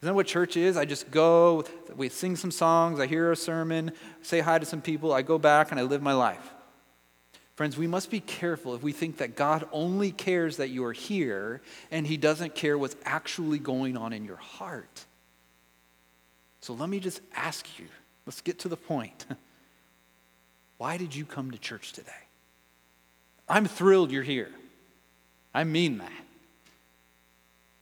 Isn't 0.00 0.08
that 0.08 0.14
what 0.14 0.26
church 0.26 0.56
is? 0.56 0.76
I 0.76 0.84
just 0.84 1.10
go, 1.10 1.64
we 1.96 2.08
sing 2.08 2.36
some 2.36 2.50
songs, 2.50 3.00
I 3.00 3.06
hear 3.06 3.30
a 3.32 3.36
sermon, 3.36 3.92
say 4.20 4.40
hi 4.40 4.58
to 4.58 4.66
some 4.66 4.82
people, 4.82 5.12
I 5.12 5.22
go 5.22 5.38
back 5.38 5.70
and 5.70 5.80
I 5.80 5.84
live 5.84 6.02
my 6.02 6.12
life. 6.12 6.52
Friends, 7.60 7.76
we 7.76 7.86
must 7.86 8.10
be 8.10 8.20
careful 8.20 8.74
if 8.74 8.82
we 8.82 8.90
think 8.90 9.18
that 9.18 9.36
God 9.36 9.68
only 9.70 10.12
cares 10.12 10.56
that 10.56 10.70
you 10.70 10.82
are 10.86 10.94
here 10.94 11.60
and 11.90 12.06
he 12.06 12.16
doesn't 12.16 12.54
care 12.54 12.78
what's 12.78 12.96
actually 13.04 13.58
going 13.58 13.98
on 13.98 14.14
in 14.14 14.24
your 14.24 14.38
heart. 14.38 15.04
So 16.62 16.72
let 16.72 16.88
me 16.88 17.00
just 17.00 17.20
ask 17.36 17.66
you, 17.78 17.84
let's 18.24 18.40
get 18.40 18.60
to 18.60 18.70
the 18.70 18.78
point. 18.78 19.26
Why 20.78 20.96
did 20.96 21.14
you 21.14 21.26
come 21.26 21.50
to 21.50 21.58
church 21.58 21.92
today? 21.92 22.10
I'm 23.46 23.66
thrilled 23.66 24.10
you're 24.10 24.22
here. 24.22 24.48
I 25.52 25.64
mean 25.64 25.98
that. 25.98 26.24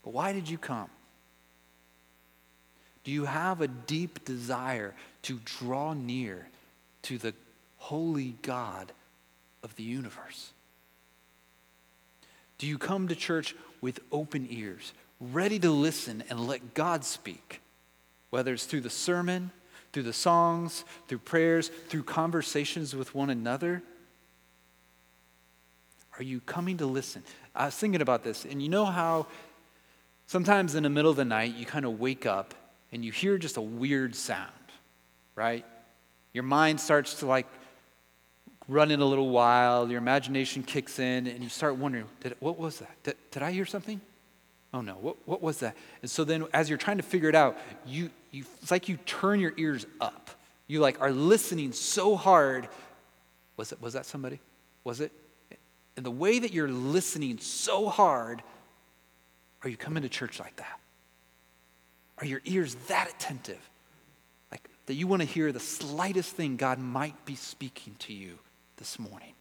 But 0.03 0.13
why 0.13 0.33
did 0.33 0.49
you 0.49 0.59
come? 0.59 0.91
Do 3.05 3.13
you 3.13 3.27
have 3.27 3.61
a 3.61 3.69
deep 3.69 4.25
desire 4.25 4.93
to 5.23 5.39
draw 5.45 5.93
near 5.93 6.49
to 7.03 7.17
the 7.17 7.33
holy 7.77 8.35
God 8.43 8.93
of 9.63 9.75
the 9.77 9.83
universe? 9.83 10.53
Do 12.59 12.67
you 12.67 12.79
come 12.79 13.09
to 13.09 13.15
church 13.15 13.55
with 13.81 14.01
open 14.11 14.47
ears, 14.51 14.93
ready 15.21 15.59
to 15.61 15.71
listen 15.71 16.25
and 16.29 16.47
let 16.47 16.75
God 16.75 17.05
speak, 17.05 17.61
whether 18.31 18.53
it's 18.53 18.67
through 18.67 18.81
the 18.81 18.91
sermon, 18.91 19.51
through 19.93 20.03
the 20.03 20.13
songs, 20.13 20.85
through 21.07 21.19
prayers, 21.19 21.69
through 21.89 22.03
conversations 22.03 22.95
with 22.95 23.15
one 23.15 23.31
another? 23.31 23.83
Are 26.19 26.23
you 26.23 26.41
coming 26.41 26.79
to 26.79 26.87
listen? 26.87 27.23
I 27.55 27.67
was 27.67 27.77
thinking 27.77 28.03
about 28.03 28.25
this, 28.25 28.45
and 28.45 28.61
you 28.61 28.69
know 28.69 28.85
how 28.85 29.27
sometimes 30.27 30.75
in 30.75 30.83
the 30.83 30.91
middle 30.91 31.11
of 31.11 31.17
the 31.17 31.25
night 31.25 31.55
you 31.55 31.65
kind 31.65 31.85
of 31.85 32.01
wake 32.01 32.27
up 32.27 32.55
and 32.91 33.05
you 33.05 33.13
hear 33.13 33.39
just 33.39 33.57
a 33.57 33.63
weird 33.63 34.17
sound, 34.17 34.51
right? 35.37 35.65
Your 36.33 36.45
mind 36.45 36.81
starts 36.81 37.15
to 37.21 37.27
like 37.27 37.47
run 38.69 38.91
in 38.91 39.01
a 39.01 39.05
little 39.05 39.31
wild, 39.31 39.91
your 39.91 39.99
imagination 39.99 40.63
kicks 40.63 40.99
in, 40.99 41.27
and 41.27 41.43
you 41.43 41.49
start 41.49 41.77
wondering, 41.77 42.05
did, 42.21 42.37
what 42.39 42.59
was 42.59 42.79
that? 42.79 43.03
Did, 43.03 43.17
did 43.31 43.43
I 43.43 43.51
hear 43.51 43.65
something? 43.65 44.01
Oh 44.75 44.83
no, 44.83 44.95
what, 44.95 45.17
what 45.25 45.43
was 45.43 45.61
that? 45.61 45.75
And 46.03 46.11
so 46.11 46.25
then 46.25 46.47
as 46.53 46.69
you're 46.69 46.79
trying 46.79 46.99
to 46.99 47.03
figure 47.03 47.31
it 47.31 47.35
out, 47.35 47.57
you, 47.87 48.11
you, 48.31 48.45
it's 48.61 48.71
like 48.71 48.89
you 48.89 48.99
turn 48.99 49.41
your 49.41 49.55
ears 49.57 49.87
up. 50.01 50.31
You 50.67 50.81
like 50.81 51.01
are 51.01 51.11
listening 51.11 51.73
so 51.73 52.15
hard. 52.15 52.69
Was 53.57 53.73
it 53.73 53.81
was 53.81 53.95
that 53.95 54.05
somebody? 54.05 54.39
Was 54.85 55.01
it? 55.01 55.11
And 55.97 56.05
the 56.05 56.11
way 56.11 56.39
that 56.39 56.53
you're 56.53 56.69
listening 56.69 57.39
so 57.39 57.89
hard, 57.89 58.43
are 59.65 59.71
you 59.71 59.79
coming 59.79 60.03
to 60.03 60.11
church 60.11 60.39
like 60.39 60.55
that? 60.57 60.79
Are 62.19 62.27
your 62.27 62.43
ears 62.45 62.77
that 62.89 63.09
attentive? 63.09 63.71
Like 64.53 64.69
that 64.85 64.95
you 64.95 65.07
want 65.07 65.23
to 65.23 65.29
hear 65.29 65.51
the 65.51 65.59
slightest 65.59 66.35
thing 66.37 66.59
God 66.59 66.79
might 66.79 67.25
be 67.25 67.35
speaking 67.35 67.97
to 68.01 68.13
you 68.13 68.39
this 68.79 68.99
morning? 68.99 69.35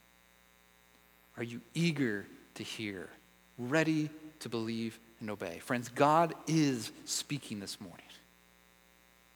Are 1.37 1.43
you 1.43 1.61
eager 1.73 2.25
to 2.55 2.63
hear, 2.63 3.09
ready 3.57 4.09
to 4.39 4.49
believe 4.49 4.99
and 5.19 5.29
obey? 5.29 5.59
Friends, 5.59 5.89
God 5.89 6.33
is 6.47 6.91
speaking 7.05 7.59
this 7.59 7.79
morning. 7.79 8.01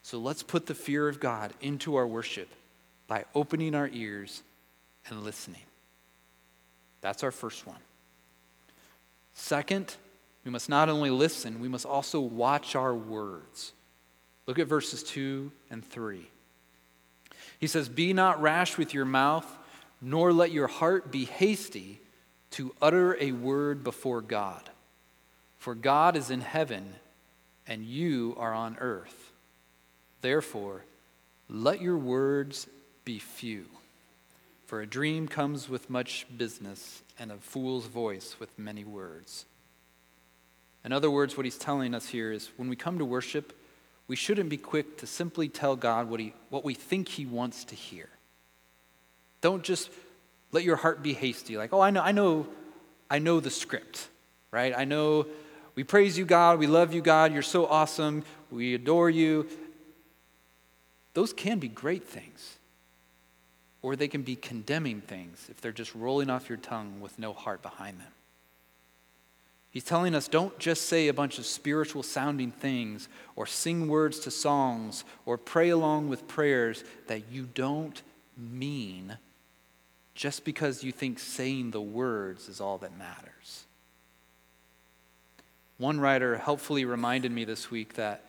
So 0.04 0.18
let's 0.18 0.44
put 0.44 0.66
the 0.66 0.76
fear 0.76 1.08
of 1.08 1.20
God 1.20 1.54
into 1.62 1.96
our 1.96 2.08
worship 2.08 2.50
by 3.08 3.26
opening 3.36 3.76
our 3.76 3.90
ears 3.94 4.42
and 5.08 5.24
listening. 5.24 5.62
That's 7.02 7.24
our 7.24 7.32
first 7.32 7.66
one. 7.66 7.78
Second, 9.34 9.96
we 10.44 10.52
must 10.52 10.70
not 10.70 10.90
only 10.90 11.10
listen, 11.10 11.60
we 11.60 11.68
must 11.68 11.86
also 11.86 12.20
watch 12.20 12.76
our 12.76 12.96
words. 12.96 13.74
Look 14.48 14.60
at 14.60 14.68
verses 14.68 15.04
2 15.04 15.52
and 15.70 15.86
3. 15.86 16.28
He 17.60 17.68
says, 17.68 17.88
Be 17.88 18.12
not 18.12 18.42
rash 18.42 18.78
with 18.78 18.94
your 18.94 19.06
mouth, 19.06 19.46
nor 20.02 20.34
let 20.34 20.52
your 20.52 20.68
heart 20.68 21.12
be 21.12 21.26
hasty 21.26 22.02
to 22.52 22.74
utter 22.82 23.16
a 23.20 23.32
word 23.32 23.84
before 23.84 24.22
God. 24.22 24.70
For 25.58 25.76
God 25.76 26.18
is 26.18 26.32
in 26.32 26.42
heaven, 26.42 26.96
and 27.68 27.86
you 27.86 28.36
are 28.38 28.54
on 28.54 28.78
earth. 28.80 29.32
Therefore, 30.22 30.84
let 31.48 31.82
your 31.82 31.98
words 31.98 32.68
be 33.06 33.20
few. 33.20 33.66
For 34.66 34.82
a 34.82 34.88
dream 34.88 35.28
comes 35.28 35.70
with 35.70 35.90
much 35.90 36.26
business, 36.36 37.04
and 37.20 37.32
a 37.32 37.38
fool's 37.38 37.86
voice 37.86 38.38
with 38.40 38.58
many 38.58 38.84
words. 38.84 39.46
In 40.84 40.92
other 40.92 41.12
words, 41.12 41.38
what 41.38 41.46
he's 41.46 41.58
telling 41.58 41.94
us 41.94 42.08
here 42.08 42.32
is 42.32 42.50
when 42.58 42.70
we 42.70 42.76
come 42.76 42.98
to 42.98 43.06
worship, 43.06 43.56
we 44.08 44.16
shouldn't 44.16 44.50
be 44.50 44.58
quick 44.58 44.98
to 44.98 45.08
simply 45.08 45.48
tell 45.48 45.76
God 45.76 46.10
what, 46.10 46.20
he, 46.20 46.34
what 46.50 46.66
we 46.66 46.74
think 46.74 47.08
he 47.08 47.26
wants 47.26 47.66
to 47.66 47.76
hear. 47.76 48.10
Don't 49.42 49.64
just 49.64 49.90
let 50.52 50.64
your 50.64 50.76
heart 50.76 51.02
be 51.02 51.14
hasty, 51.14 51.58
like, 51.58 51.74
oh, 51.74 51.82
I 51.82 51.92
know, 51.92 52.02
I 52.02 52.12
know, 52.12 52.48
I 53.10 53.20
know 53.20 53.40
the 53.40 53.50
script, 53.50 54.08
right? 54.52 54.74
I 54.76 54.86
know 54.86 55.26
we 55.76 55.84
praise 55.84 56.18
you, 56.18 56.26
God, 56.26 56.60
we 56.60 56.68
love 56.68 56.94
you, 56.94 57.02
God, 57.02 57.34
you're 57.34 57.42
so 57.42 57.66
awesome, 57.66 58.24
we 58.52 58.76
adore 58.76 59.10
you. 59.10 59.48
Those 61.14 61.34
can 61.34 61.60
be 61.60 61.68
great 61.68 62.08
things. 62.08 62.58
Or 63.82 63.96
they 63.96 64.08
can 64.08 64.22
be 64.22 64.36
condemning 64.36 65.02
things 65.02 65.48
if 65.50 65.60
they're 65.60 65.72
just 65.72 65.96
rolling 65.96 66.30
off 66.30 66.50
your 66.50 66.58
tongue 66.60 67.02
with 67.02 67.18
no 67.18 67.34
heart 67.34 67.62
behind 67.62 68.00
them. 68.00 68.12
He's 69.72 69.84
telling 69.86 70.14
us 70.14 70.28
don't 70.28 70.58
just 70.60 70.88
say 70.88 71.08
a 71.08 71.14
bunch 71.14 71.40
of 71.40 71.46
spiritual 71.46 72.04
sounding 72.04 72.52
things 72.52 73.08
or 73.36 73.46
sing 73.46 73.88
words 73.88 74.20
to 74.20 74.32
songs 74.32 75.04
or 75.26 75.38
pray 75.38 75.70
along 75.70 76.10
with 76.10 76.28
prayers 76.28 76.84
that 77.08 77.32
you 77.32 77.48
don't 77.54 78.02
mean 78.38 79.18
just 80.16 80.44
because 80.44 80.84
you 80.84 80.92
think 80.92 81.20
saying 81.20 81.72
the 81.72 81.82
words 81.82 82.50
is 82.50 82.60
all 82.62 82.78
that 82.80 82.98
matters. 82.98 83.66
One 85.78 86.00
writer 86.00 86.38
helpfully 86.38 86.86
reminded 86.86 87.32
me 87.32 87.44
this 87.44 87.72
week 87.72 87.96
that 87.96 88.26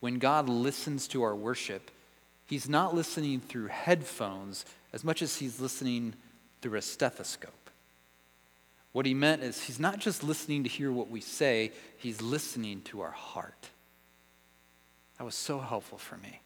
when 0.00 0.18
God 0.18 0.48
listens 0.48 1.08
to 1.08 1.22
our 1.22 1.34
worship, 1.34 1.90
he's 2.46 2.68
not 2.68 2.94
listening 2.94 3.40
through 3.40 3.68
headphones 3.68 4.64
as 4.92 5.02
much 5.02 5.22
as 5.22 5.36
he's 5.36 5.60
listening 5.60 6.14
through 6.60 6.78
a 6.78 6.82
stethoscope. 6.82 7.70
What 8.92 9.06
he 9.06 9.14
meant 9.14 9.42
is 9.42 9.62
he's 9.62 9.80
not 9.80 9.98
just 9.98 10.22
listening 10.22 10.64
to 10.64 10.68
hear 10.68 10.92
what 10.92 11.10
we 11.10 11.20
say, 11.20 11.72
he's 11.96 12.20
listening 12.20 12.82
to 12.82 13.00
our 13.00 13.10
heart. 13.10 13.70
That 15.18 15.24
was 15.24 15.34
so 15.34 15.60
helpful 15.60 15.98
for 15.98 16.16
me. 16.18 16.40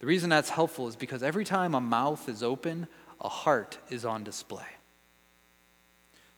The 0.00 0.06
reason 0.06 0.30
that's 0.30 0.50
helpful 0.50 0.88
is 0.88 0.96
because 0.96 1.22
every 1.22 1.44
time 1.44 1.74
a 1.74 1.80
mouth 1.80 2.28
is 2.28 2.42
open, 2.42 2.88
a 3.20 3.28
heart 3.28 3.78
is 3.90 4.04
on 4.04 4.24
display. 4.24 4.66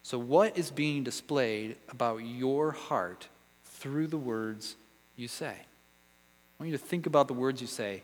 So, 0.02 0.18
what 0.18 0.58
is 0.58 0.70
being 0.70 1.04
displayed 1.04 1.76
about 1.88 2.18
your 2.18 2.72
heart 2.72 3.28
through 3.64 4.08
the 4.08 4.18
words 4.18 4.76
you 5.16 5.28
say? 5.28 5.54
I 5.54 6.62
want 6.62 6.72
you 6.72 6.76
to 6.76 6.84
think 6.84 7.06
about 7.06 7.28
the 7.28 7.34
words 7.34 7.60
you 7.60 7.68
say, 7.68 8.02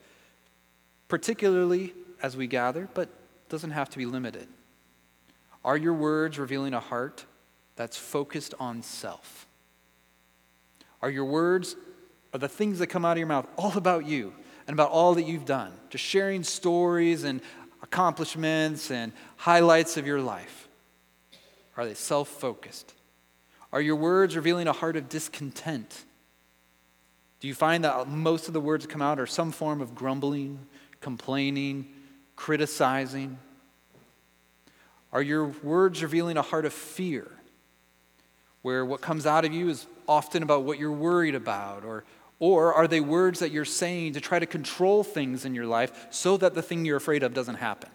particularly 1.09 1.95
as 2.23 2.37
we 2.37 2.47
gather, 2.47 2.89
but 2.95 3.09
doesn't 3.49 3.73
have 3.73 3.91
to 3.91 3.99
be 3.99 4.07
limited. 4.07 4.47
Are 5.65 5.77
your 5.77 5.95
words 5.95 6.39
revealing 6.39 6.75
a 6.75 6.81
heart 6.81 7.25
that's 7.77 7.97
focused 7.97 8.55
on 8.61 8.83
self? 8.83 9.47
Are 11.03 11.11
your 11.11 11.25
words, 11.25 11.77
are 12.33 12.39
the 12.39 12.49
things 12.49 12.79
that 12.79 12.89
come 12.89 13.05
out 13.05 13.13
of 13.13 13.19
your 13.19 13.27
mouth 13.27 13.47
all 13.57 13.77
about 13.77 14.07
you 14.07 14.35
and 14.67 14.75
about 14.75 14.91
all 14.91 15.15
that 15.15 15.25
you've 15.25 15.45
done? 15.45 15.73
Just 15.91 16.05
sharing 16.05 16.43
stories 16.43 17.25
and 17.25 17.41
accomplishments 17.83 18.91
and 18.91 19.13
highlights 19.37 19.97
of 19.97 20.07
your 20.07 20.21
life? 20.21 20.69
Are 21.77 21.85
they 21.85 21.95
self 21.95 22.29
focused? 22.29 22.95
Are 23.73 23.81
your 23.81 23.97
words 23.97 24.35
revealing 24.35 24.67
a 24.67 24.73
heart 24.73 24.97
of 24.97 25.09
discontent? 25.09 26.05
Do 27.41 27.47
you 27.47 27.55
find 27.55 27.85
that 27.85 28.09
most 28.09 28.49
of 28.49 28.55
the 28.55 28.61
words 28.61 28.85
that 28.85 28.91
come 28.91 29.03
out 29.03 29.21
are 29.21 29.27
some 29.27 29.53
form 29.53 29.81
of 29.81 29.95
grumbling, 29.95 30.59
complaining, 31.01 31.87
criticizing? 32.35 33.39
Are 35.13 35.23
your 35.23 35.47
words 35.63 36.03
revealing 36.03 36.37
a 36.37 36.43
heart 36.43 36.65
of 36.65 36.73
fear, 36.73 37.31
where 38.63 38.85
what 38.85 39.01
comes 39.01 39.25
out 39.27 39.45
of 39.45 39.53
you 39.53 39.69
is 39.69 39.87
often 40.09 40.43
about 40.43 40.65
what 40.65 40.79
you're 40.79 40.91
worried 40.91 41.35
about 41.35 41.85
or 41.85 42.05
or 42.41 42.73
are 42.73 42.87
they 42.87 43.01
words 43.01 43.41
that 43.41 43.51
you're 43.51 43.65
saying 43.65 44.13
to 44.13 44.21
try 44.21 44.39
to 44.39 44.47
control 44.47 45.03
things 45.03 45.45
in 45.45 45.55
your 45.55 45.67
life 45.67 46.07
so 46.11 46.37
that 46.37 46.55
the 46.55 46.63
thing 46.63 46.85
you're 46.85 46.97
afraid 46.97 47.23
of 47.23 47.35
doesn't 47.35 47.57
happen? 47.57 47.91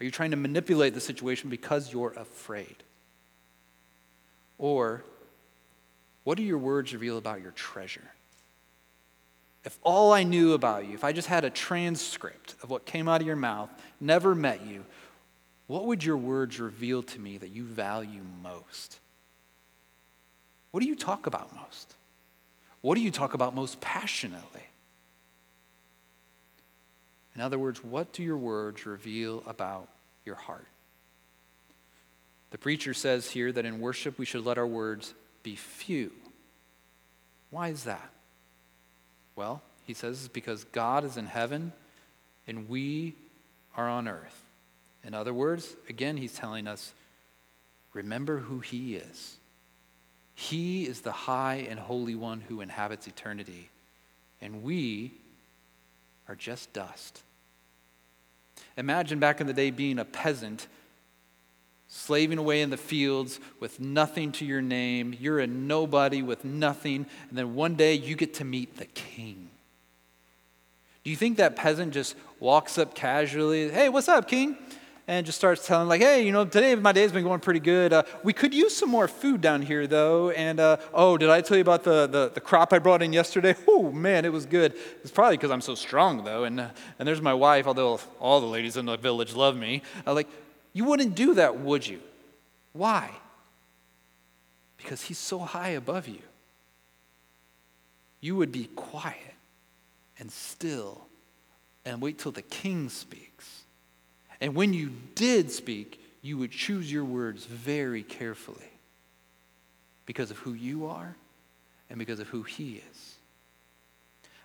Are 0.00 0.04
you 0.04 0.10
trying 0.10 0.32
to 0.32 0.36
manipulate 0.36 0.94
the 0.94 1.00
situation 1.00 1.48
because 1.48 1.92
you're 1.92 2.12
afraid? 2.16 2.76
Or 4.58 5.04
what 6.24 6.36
do 6.36 6.42
your 6.42 6.58
words 6.58 6.92
reveal 6.92 7.16
about 7.18 7.40
your 7.40 7.52
treasure? 7.52 8.10
If 9.64 9.78
all 9.82 10.12
I 10.12 10.24
knew 10.24 10.52
about 10.52 10.86
you, 10.86 10.94
if 10.94 11.04
I 11.04 11.12
just 11.12 11.28
had 11.28 11.44
a 11.44 11.50
transcript 11.50 12.54
of 12.62 12.68
what 12.68 12.84
came 12.84 13.08
out 13.08 13.22
of 13.22 13.26
your 13.26 13.36
mouth, 13.36 13.70
never 13.98 14.34
met 14.34 14.66
you, 14.66 14.84
what 15.66 15.86
would 15.86 16.04
your 16.04 16.18
words 16.18 16.60
reveal 16.60 17.02
to 17.02 17.18
me 17.18 17.38
that 17.38 17.48
you 17.48 17.64
value 17.64 18.20
most? 18.42 19.00
What 20.70 20.80
do 20.80 20.86
you 20.86 20.96
talk 20.96 21.26
about 21.26 21.54
most? 21.54 21.93
What 22.84 22.96
do 22.96 23.00
you 23.00 23.10
talk 23.10 23.32
about 23.32 23.54
most 23.54 23.80
passionately? 23.80 24.60
In 27.34 27.40
other 27.40 27.58
words, 27.58 27.82
what 27.82 28.12
do 28.12 28.22
your 28.22 28.36
words 28.36 28.84
reveal 28.84 29.42
about 29.46 29.88
your 30.26 30.34
heart? 30.34 30.66
The 32.50 32.58
preacher 32.58 32.92
says 32.92 33.30
here 33.30 33.50
that 33.52 33.64
in 33.64 33.80
worship 33.80 34.18
we 34.18 34.26
should 34.26 34.44
let 34.44 34.58
our 34.58 34.66
words 34.66 35.14
be 35.42 35.56
few. 35.56 36.12
Why 37.48 37.68
is 37.68 37.84
that? 37.84 38.10
Well, 39.34 39.62
he 39.86 39.94
says 39.94 40.18
it's 40.18 40.28
because 40.28 40.64
God 40.64 41.04
is 41.04 41.16
in 41.16 41.24
heaven 41.24 41.72
and 42.46 42.68
we 42.68 43.14
are 43.78 43.88
on 43.88 44.06
earth. 44.06 44.42
In 45.02 45.14
other 45.14 45.32
words, 45.32 45.74
again, 45.88 46.18
he's 46.18 46.34
telling 46.34 46.66
us 46.66 46.92
remember 47.94 48.40
who 48.40 48.58
he 48.58 48.96
is. 48.96 49.38
He 50.34 50.84
is 50.84 51.00
the 51.00 51.12
high 51.12 51.66
and 51.68 51.78
holy 51.78 52.14
one 52.14 52.40
who 52.40 52.60
inhabits 52.60 53.06
eternity, 53.06 53.70
and 54.40 54.62
we 54.62 55.12
are 56.28 56.34
just 56.34 56.72
dust. 56.72 57.22
Imagine 58.76 59.20
back 59.20 59.40
in 59.40 59.46
the 59.46 59.52
day 59.52 59.70
being 59.70 59.98
a 59.98 60.04
peasant, 60.04 60.66
slaving 61.86 62.38
away 62.38 62.60
in 62.60 62.70
the 62.70 62.76
fields 62.76 63.38
with 63.60 63.78
nothing 63.78 64.32
to 64.32 64.44
your 64.44 64.62
name. 64.62 65.14
You're 65.18 65.38
a 65.38 65.46
nobody 65.46 66.22
with 66.22 66.44
nothing, 66.44 67.06
and 67.28 67.38
then 67.38 67.54
one 67.54 67.76
day 67.76 67.94
you 67.94 68.16
get 68.16 68.34
to 68.34 68.44
meet 68.44 68.76
the 68.76 68.86
king. 68.86 69.50
Do 71.04 71.10
you 71.10 71.16
think 71.16 71.36
that 71.36 71.54
peasant 71.54 71.92
just 71.92 72.16
walks 72.40 72.78
up 72.78 72.94
casually, 72.94 73.70
hey, 73.70 73.88
what's 73.88 74.08
up, 74.08 74.26
king? 74.26 74.56
And 75.06 75.26
just 75.26 75.36
starts 75.36 75.66
telling, 75.66 75.86
like, 75.86 76.00
hey, 76.00 76.24
you 76.24 76.32
know, 76.32 76.46
today 76.46 76.74
my 76.76 76.92
day's 76.92 77.12
been 77.12 77.24
going 77.24 77.40
pretty 77.40 77.60
good. 77.60 77.92
Uh, 77.92 78.04
we 78.22 78.32
could 78.32 78.54
use 78.54 78.74
some 78.74 78.88
more 78.88 79.06
food 79.06 79.42
down 79.42 79.60
here, 79.60 79.86
though. 79.86 80.30
And, 80.30 80.58
uh, 80.58 80.78
oh, 80.94 81.18
did 81.18 81.28
I 81.28 81.42
tell 81.42 81.58
you 81.58 81.60
about 81.60 81.84
the, 81.84 82.06
the, 82.06 82.30
the, 82.32 82.40
crop 82.40 82.72
I 82.72 82.78
brought 82.78 83.02
in 83.02 83.12
yesterday? 83.12 83.54
Oh, 83.68 83.92
man, 83.92 84.24
it 84.24 84.32
was 84.32 84.46
good. 84.46 84.72
It's 85.02 85.10
probably 85.10 85.36
because 85.36 85.50
I'm 85.50 85.60
so 85.60 85.74
strong, 85.74 86.24
though. 86.24 86.44
And, 86.44 86.58
uh, 86.58 86.68
and 86.98 87.06
there's 87.06 87.20
my 87.20 87.34
wife, 87.34 87.66
although 87.66 88.00
all 88.18 88.40
the 88.40 88.46
ladies 88.46 88.76
in 88.76 88.86
the 88.86 88.96
village 88.96 89.34
love 89.34 89.56
me. 89.56 89.82
Uh, 90.06 90.14
like, 90.14 90.28
you 90.72 90.84
wouldn't 90.84 91.14
do 91.14 91.34
that, 91.34 91.58
would 91.58 91.86
you? 91.86 92.00
Why? 92.72 93.10
Because 94.76 95.02
he's 95.02 95.18
so 95.18 95.38
high 95.38 95.70
above 95.70 96.08
you. 96.08 96.22
You 98.20 98.36
would 98.36 98.52
be 98.52 98.70
quiet 98.74 99.34
and 100.18 100.30
still 100.30 101.06
and 101.84 102.00
wait 102.00 102.18
till 102.18 102.32
the 102.32 102.42
king 102.42 102.88
speaks. 102.88 103.53
And 104.40 104.54
when 104.54 104.72
you 104.72 104.92
did 105.14 105.50
speak, 105.50 106.00
you 106.22 106.38
would 106.38 106.50
choose 106.50 106.90
your 106.90 107.04
words 107.04 107.44
very 107.44 108.02
carefully 108.02 108.70
because 110.06 110.30
of 110.30 110.38
who 110.38 110.52
you 110.52 110.86
are 110.86 111.16
and 111.90 111.98
because 111.98 112.20
of 112.20 112.28
who 112.28 112.42
he 112.42 112.82
is. 112.90 113.14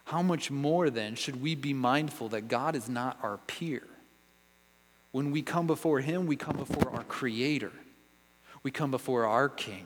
How 0.05 0.21
much 0.21 0.49
more 0.49 0.89
then 0.89 1.15
should 1.15 1.41
we 1.41 1.55
be 1.55 1.73
mindful 1.73 2.29
that 2.29 2.47
God 2.47 2.75
is 2.75 2.89
not 2.89 3.17
our 3.21 3.37
peer? 3.37 3.83
When 5.11 5.31
we 5.31 5.41
come 5.41 5.67
before 5.67 6.01
him, 6.01 6.25
we 6.25 6.35
come 6.35 6.57
before 6.57 6.91
our 6.91 7.03
creator. 7.03 7.71
We 8.63 8.71
come 8.71 8.91
before 8.91 9.25
our 9.25 9.49
king. 9.49 9.85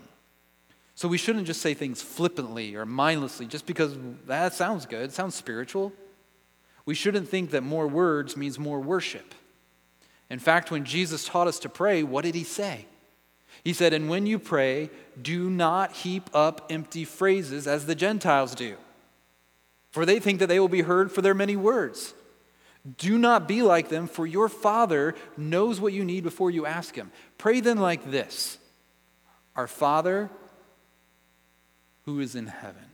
So 0.95 1.07
we 1.07 1.17
shouldn't 1.17 1.47
just 1.47 1.61
say 1.61 1.73
things 1.73 2.01
flippantly 2.01 2.75
or 2.75 2.85
mindlessly 2.85 3.45
just 3.45 3.65
because 3.65 3.97
that 4.27 4.53
sounds 4.53 4.85
good, 4.85 5.11
sounds 5.11 5.35
spiritual. 5.35 5.91
We 6.85 6.95
shouldn't 6.95 7.29
think 7.29 7.51
that 7.51 7.63
more 7.63 7.87
words 7.87 8.37
means 8.37 8.59
more 8.59 8.79
worship. 8.79 9.33
In 10.33 10.39
fact, 10.39 10.71
when 10.71 10.83
Jesus 10.83 11.25
taught 11.25 11.47
us 11.47 11.59
to 11.59 11.69
pray, 11.69 12.01
what 12.01 12.23
did 12.23 12.33
he 12.33 12.43
say? 12.43 12.87
He 13.63 13.71
said, 13.71 13.93
And 13.93 14.09
when 14.09 14.25
you 14.25 14.39
pray, 14.39 14.89
do 15.21 15.47
not 15.47 15.91
heap 15.91 16.27
up 16.33 16.65
empty 16.71 17.05
phrases 17.05 17.67
as 17.67 17.85
the 17.85 17.93
Gentiles 17.93 18.55
do, 18.55 18.77
for 19.91 20.07
they 20.07 20.19
think 20.19 20.39
that 20.39 20.47
they 20.47 20.59
will 20.59 20.67
be 20.67 20.81
heard 20.81 21.11
for 21.11 21.21
their 21.21 21.35
many 21.35 21.55
words. 21.55 22.15
Do 22.97 23.19
not 23.19 23.47
be 23.47 23.61
like 23.61 23.89
them, 23.89 24.07
for 24.07 24.25
your 24.25 24.49
Father 24.49 25.13
knows 25.37 25.79
what 25.79 25.93
you 25.93 26.03
need 26.03 26.23
before 26.23 26.49
you 26.49 26.65
ask 26.65 26.95
Him. 26.95 27.11
Pray 27.37 27.59
then 27.59 27.77
like 27.77 28.09
this 28.09 28.57
Our 29.55 29.67
Father 29.67 30.31
who 32.05 32.19
is 32.19 32.33
in 32.33 32.47
heaven. 32.47 32.92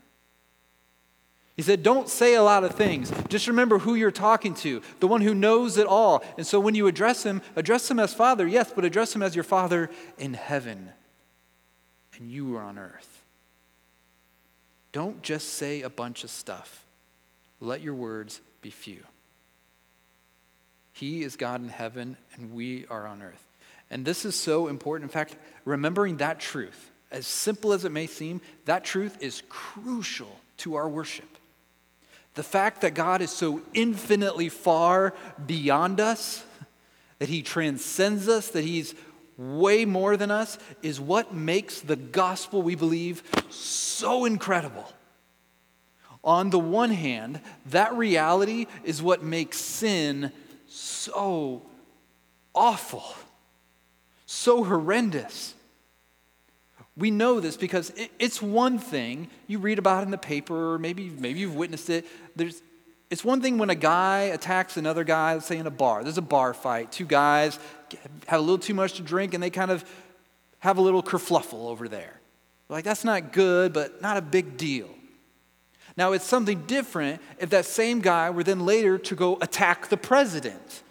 He 1.60 1.64
said, 1.64 1.84
Don't 1.84 2.08
say 2.08 2.36
a 2.36 2.42
lot 2.42 2.64
of 2.64 2.72
things. 2.76 3.12
Just 3.28 3.50
remember 3.50 3.80
who 3.80 3.96
you're 3.96 4.12
talking 4.12 4.54
to, 4.54 4.82
the 5.02 5.10
one 5.10 5.20
who 5.20 5.36
knows 5.36 5.76
it 5.76 5.88
all. 5.88 6.24
And 6.38 6.48
so 6.48 6.58
when 6.58 6.74
you 6.74 6.88
address 6.88 7.24
him, 7.24 7.42
address 7.58 7.92
him 7.92 8.00
as 8.00 8.14
Father, 8.14 8.48
yes, 8.48 8.72
but 8.74 8.86
address 8.86 9.14
him 9.14 9.22
as 9.22 9.36
your 9.36 9.44
Father 9.44 9.90
in 10.18 10.36
heaven. 10.36 10.88
And 12.18 12.32
you 12.32 12.56
are 12.56 12.62
on 12.62 12.78
earth. 12.80 13.26
Don't 14.94 15.22
just 15.22 15.56
say 15.56 15.82
a 15.82 15.90
bunch 15.90 16.24
of 16.24 16.30
stuff, 16.30 16.86
let 17.60 17.82
your 17.82 17.94
words 17.94 18.40
be 18.62 18.70
few. 18.70 19.04
He 20.94 21.24
is 21.24 21.36
God 21.36 21.62
in 21.62 21.68
heaven, 21.68 22.16
and 22.36 22.54
we 22.54 22.86
are 22.90 23.06
on 23.06 23.22
earth. 23.22 23.46
And 23.92 24.06
this 24.06 24.24
is 24.24 24.34
so 24.34 24.70
important. 24.70 25.10
In 25.10 25.14
fact, 25.14 25.36
remembering 25.66 26.16
that 26.20 26.40
truth 26.40 26.90
as 27.12 27.28
simple 27.28 27.74
as 27.74 27.84
it 27.84 27.92
may 27.92 28.08
seem, 28.08 28.40
that 28.64 28.86
truth 28.86 29.22
is 29.22 29.44
crucial 29.50 30.40
to 30.60 30.76
our 30.76 30.88
worship. 30.88 31.28
The 32.40 32.44
fact 32.44 32.80
that 32.84 32.94
God 32.94 33.22
is 33.22 33.32
so 33.32 33.62
infinitely 33.74 34.48
far 34.48 35.14
beyond 35.46 36.00
us, 36.00 36.42
that 37.18 37.28
He 37.28 37.42
transcends 37.42 38.30
us, 38.30 38.48
that 38.52 38.64
He's 38.64 38.96
way 39.38 39.84
more 39.84 40.16
than 40.16 40.32
us, 40.32 40.58
is 40.82 41.02
what 41.02 41.34
makes 41.34 41.82
the 41.82 41.98
gospel 41.98 42.62
we 42.62 42.76
believe 42.76 43.24
so 43.50 44.24
incredible. 44.24 44.90
On 46.24 46.50
the 46.50 46.60
one 46.60 46.92
hand, 46.92 47.42
that 47.66 47.94
reality 47.96 48.68
is 48.86 49.02
what 49.02 49.22
makes 49.22 49.58
sin 49.58 50.32
so 50.66 51.64
awful, 52.56 53.04
so 54.26 54.64
horrendous. 54.64 55.56
We 57.00 57.12
know 57.12 57.40
this 57.40 57.56
because 57.56 57.94
it's 58.20 58.42
one 58.42 58.78
thing 58.78 59.30
you 59.48 59.58
read 59.58 59.80
about 59.80 60.04
in 60.04 60.12
the 60.12 60.18
paper, 60.18 60.74
or 60.74 60.80
maybe, 60.80 61.10
maybe 61.10 61.40
you've 61.40 61.56
witnessed 61.56 61.90
it. 61.90 62.06
There's, 62.36 62.62
it's 63.10 63.24
one 63.24 63.42
thing 63.42 63.58
when 63.58 63.70
a 63.70 63.76
guy 63.76 64.24
attacks 64.24 64.76
another 64.76 65.06
guy, 65.06 65.34
let's 65.34 65.46
say 65.46 65.58
in 65.58 65.66
a 65.66 65.72
bar. 65.72 66.04
There's 66.04 66.18
a 66.18 66.22
bar 66.22 66.54
fight. 66.54 66.92
Two 66.92 67.06
guys 67.06 67.58
have 68.28 68.40
a 68.40 68.44
little 68.44 68.60
too 68.60 68.74
much 68.74 68.94
to 68.94 69.02
drink 69.02 69.34
and 69.34 69.42
they 69.42 69.50
kind 69.50 69.72
of 69.72 69.84
have 70.60 70.78
a 70.78 70.82
little 70.82 71.02
kerfluffle 71.02 71.70
over 71.70 71.88
there. 71.88 72.20
Like, 72.68 72.84
that's 72.84 73.06
not 73.06 73.32
good, 73.32 73.72
but 73.72 74.02
not 74.02 74.18
a 74.18 74.22
big 74.22 74.58
deal. 74.58 74.90
Now, 75.96 76.12
it's 76.12 76.26
something 76.26 76.66
different 76.68 77.22
if 77.40 77.50
that 77.52 77.66
same 77.66 78.02
guy 78.02 78.30
were 78.30 78.44
then 78.44 78.66
later 78.66 78.98
to 78.98 79.16
go 79.16 79.38
attack 79.42 79.88
the 79.88 79.98
president. 79.98 80.84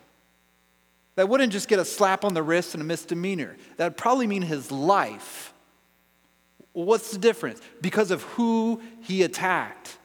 That 1.17 1.29
wouldn't 1.29 1.53
just 1.53 1.69
get 1.69 1.79
a 1.79 1.85
slap 1.85 2.25
on 2.25 2.33
the 2.33 2.43
wrist 2.43 2.75
and 2.75 2.81
a 2.81 2.85
misdemeanor. 2.85 3.57
That 3.77 3.85
would 3.85 3.97
probably 3.97 4.27
mean 4.27 4.43
his 4.43 4.73
life. 4.73 5.53
What's 6.85 7.11
the 7.11 7.19
difference? 7.19 7.61
Because 7.81 8.11
of 8.11 8.23
who 8.23 8.81
he 9.01 9.23
attacked. 9.23 9.99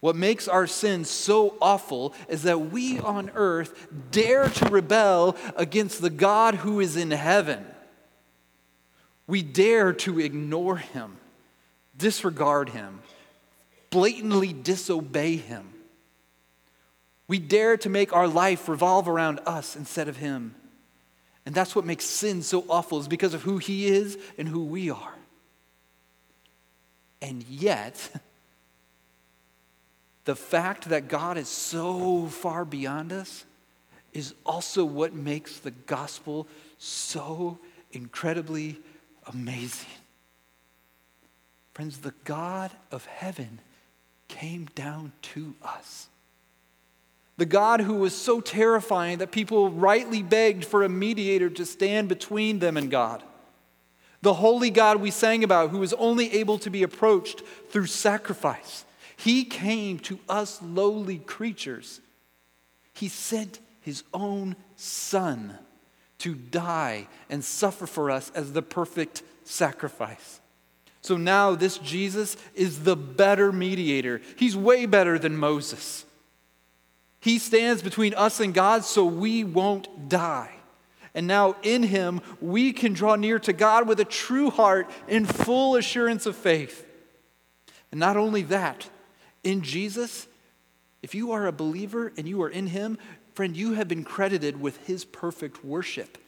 What 0.00 0.16
makes 0.16 0.48
our 0.48 0.66
sin 0.66 1.04
so 1.04 1.56
awful 1.60 2.14
is 2.28 2.42
that 2.44 2.70
we 2.72 2.98
on 2.98 3.30
earth 3.34 3.86
dare 4.10 4.48
to 4.48 4.66
rebel 4.66 5.36
against 5.56 6.00
the 6.00 6.10
God 6.10 6.56
who 6.56 6.80
is 6.80 6.96
in 6.96 7.10
heaven. 7.10 7.64
We 9.26 9.42
dare 9.42 9.92
to 9.92 10.18
ignore 10.18 10.78
him, 10.78 11.18
disregard 11.96 12.70
him, 12.70 13.00
blatantly 13.90 14.52
disobey 14.52 15.36
him. 15.36 15.68
We 17.28 17.38
dare 17.38 17.76
to 17.76 17.88
make 17.88 18.12
our 18.12 18.26
life 18.26 18.68
revolve 18.68 19.06
around 19.06 19.40
us 19.46 19.76
instead 19.76 20.08
of 20.08 20.16
him. 20.16 20.54
And 21.44 21.54
that's 21.54 21.74
what 21.74 21.84
makes 21.84 22.04
sin 22.04 22.42
so 22.42 22.64
awful, 22.68 23.00
is 23.00 23.08
because 23.08 23.34
of 23.34 23.42
who 23.42 23.58
he 23.58 23.86
is 23.86 24.16
and 24.38 24.48
who 24.48 24.64
we 24.64 24.90
are. 24.90 25.14
And 27.20 27.42
yet, 27.44 28.10
the 30.24 30.36
fact 30.36 30.88
that 30.88 31.08
God 31.08 31.36
is 31.36 31.48
so 31.48 32.26
far 32.26 32.64
beyond 32.64 33.12
us 33.12 33.44
is 34.12 34.34
also 34.44 34.84
what 34.84 35.14
makes 35.14 35.58
the 35.58 35.70
gospel 35.70 36.46
so 36.78 37.58
incredibly 37.92 38.78
amazing. 39.26 39.88
Friends, 41.72 41.98
the 41.98 42.14
God 42.24 42.70
of 42.90 43.06
heaven 43.06 43.60
came 44.28 44.66
down 44.74 45.12
to 45.22 45.54
us. 45.62 46.08
The 47.42 47.46
God 47.46 47.80
who 47.80 47.94
was 47.94 48.14
so 48.14 48.40
terrifying 48.40 49.18
that 49.18 49.32
people 49.32 49.68
rightly 49.68 50.22
begged 50.22 50.64
for 50.64 50.84
a 50.84 50.88
mediator 50.88 51.50
to 51.50 51.66
stand 51.66 52.08
between 52.08 52.60
them 52.60 52.76
and 52.76 52.88
God. 52.88 53.20
The 54.20 54.34
holy 54.34 54.70
God 54.70 55.00
we 55.00 55.10
sang 55.10 55.42
about, 55.42 55.70
who 55.70 55.78
was 55.78 55.92
only 55.94 56.32
able 56.34 56.56
to 56.60 56.70
be 56.70 56.84
approached 56.84 57.42
through 57.70 57.86
sacrifice. 57.86 58.84
He 59.16 59.42
came 59.44 59.98
to 59.98 60.20
us 60.28 60.62
lowly 60.62 61.18
creatures. 61.18 62.00
He 62.92 63.08
sent 63.08 63.58
his 63.80 64.04
own 64.14 64.54
Son 64.76 65.58
to 66.18 66.36
die 66.36 67.08
and 67.28 67.42
suffer 67.42 67.88
for 67.88 68.08
us 68.08 68.30
as 68.36 68.52
the 68.52 68.62
perfect 68.62 69.24
sacrifice. 69.42 70.40
So 71.00 71.16
now, 71.16 71.56
this 71.56 71.78
Jesus 71.78 72.36
is 72.54 72.84
the 72.84 72.94
better 72.94 73.50
mediator. 73.50 74.20
He's 74.36 74.56
way 74.56 74.86
better 74.86 75.18
than 75.18 75.36
Moses. 75.36 76.04
He 77.22 77.38
stands 77.38 77.82
between 77.82 78.14
us 78.14 78.40
and 78.40 78.52
God 78.52 78.84
so 78.84 79.04
we 79.04 79.44
won't 79.44 80.08
die. 80.08 80.50
And 81.14 81.28
now 81.28 81.54
in 81.62 81.84
him, 81.84 82.20
we 82.40 82.72
can 82.72 82.94
draw 82.94 83.14
near 83.14 83.38
to 83.38 83.52
God 83.52 83.86
with 83.86 84.00
a 84.00 84.04
true 84.04 84.50
heart 84.50 84.90
in 85.06 85.24
full 85.24 85.76
assurance 85.76 86.26
of 86.26 86.34
faith. 86.34 86.84
And 87.92 88.00
not 88.00 88.16
only 88.16 88.42
that, 88.42 88.90
in 89.44 89.62
Jesus, 89.62 90.26
if 91.00 91.14
you 91.14 91.30
are 91.30 91.46
a 91.46 91.52
believer 91.52 92.12
and 92.16 92.26
you 92.26 92.42
are 92.42 92.48
in 92.48 92.66
him, 92.66 92.98
friend, 93.34 93.56
you 93.56 93.74
have 93.74 93.86
been 93.86 94.02
credited 94.02 94.60
with 94.60 94.84
his 94.88 95.04
perfect 95.04 95.64
worship. 95.64 96.18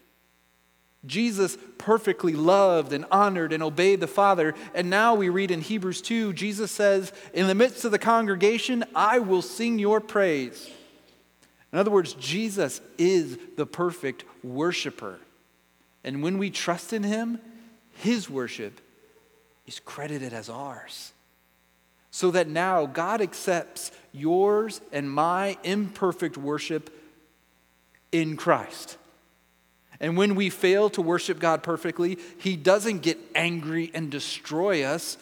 Jesus 1.04 1.58
perfectly 1.76 2.34
loved 2.34 2.92
and 2.92 3.04
honored 3.10 3.52
and 3.52 3.64
obeyed 3.64 3.98
the 3.98 4.06
Father. 4.06 4.54
And 4.76 4.90
now 4.90 5.16
we 5.16 5.28
read 5.28 5.50
in 5.50 5.60
Hebrews 5.60 6.02
2, 6.02 6.34
Jesus 6.34 6.70
says, 6.70 7.12
In 7.32 7.48
the 7.48 7.54
midst 7.56 7.84
of 7.84 7.90
the 7.90 7.98
congregation, 7.98 8.84
I 8.94 9.18
will 9.18 9.42
sing 9.42 9.80
your 9.80 10.00
praise. 10.00 10.70
In 11.74 11.80
other 11.80 11.90
words, 11.90 12.12
Jesus 12.14 12.80
is 12.98 13.36
the 13.56 13.66
perfect 13.66 14.22
worshiper. 14.44 15.18
And 16.04 16.22
when 16.22 16.38
we 16.38 16.48
trust 16.48 16.92
in 16.92 17.02
him, 17.02 17.40
his 17.94 18.30
worship 18.30 18.80
is 19.66 19.80
credited 19.80 20.32
as 20.32 20.48
ours. 20.48 21.12
so 22.12 22.30
that 22.30 22.46
now 22.46 22.86
God 22.86 23.20
accepts 23.20 23.90
yours 24.12 24.80
and 24.92 25.10
my 25.10 25.58
imperfect 25.64 26.38
worship 26.38 26.96
in 28.12 28.36
Christ. 28.36 28.96
And 29.98 30.16
when 30.16 30.36
we 30.36 30.48
fail 30.48 30.88
to 30.90 31.02
worship 31.02 31.40
God 31.40 31.64
perfectly, 31.64 32.18
He 32.38 32.54
doesn't 32.54 33.00
get 33.00 33.18
angry 33.34 33.90
and 33.92 34.12
destroy 34.12 34.84
us 34.84 35.18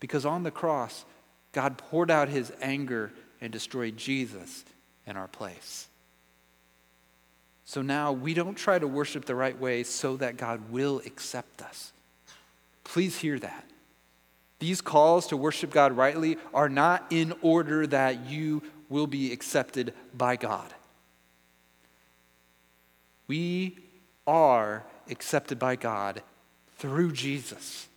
because 0.00 0.26
on 0.26 0.42
the 0.42 0.50
cross, 0.50 1.04
God 1.52 1.78
poured 1.78 2.10
out 2.10 2.28
His 2.28 2.50
anger 2.60 3.12
and 3.42 3.52
destroyed 3.52 3.98
Jesus 3.98 4.64
in 5.06 5.16
our 5.16 5.28
place. 5.28 5.88
So 7.64 7.82
now 7.82 8.12
we 8.12 8.34
don't 8.34 8.54
try 8.54 8.78
to 8.78 8.86
worship 8.86 9.24
the 9.24 9.34
right 9.34 9.58
way 9.58 9.82
so 9.82 10.16
that 10.18 10.36
God 10.36 10.70
will 10.70 11.02
accept 11.04 11.60
us. 11.60 11.92
Please 12.84 13.18
hear 13.18 13.38
that. 13.40 13.68
These 14.60 14.80
calls 14.80 15.26
to 15.26 15.36
worship 15.36 15.70
God 15.72 15.92
rightly 15.96 16.38
are 16.54 16.68
not 16.68 17.06
in 17.10 17.34
order 17.42 17.84
that 17.88 18.26
you 18.26 18.62
will 18.88 19.08
be 19.08 19.32
accepted 19.32 19.92
by 20.16 20.36
God. 20.36 20.72
We 23.26 23.78
are 24.24 24.84
accepted 25.10 25.58
by 25.58 25.74
God 25.74 26.22
through 26.76 27.12
Jesus. 27.12 27.88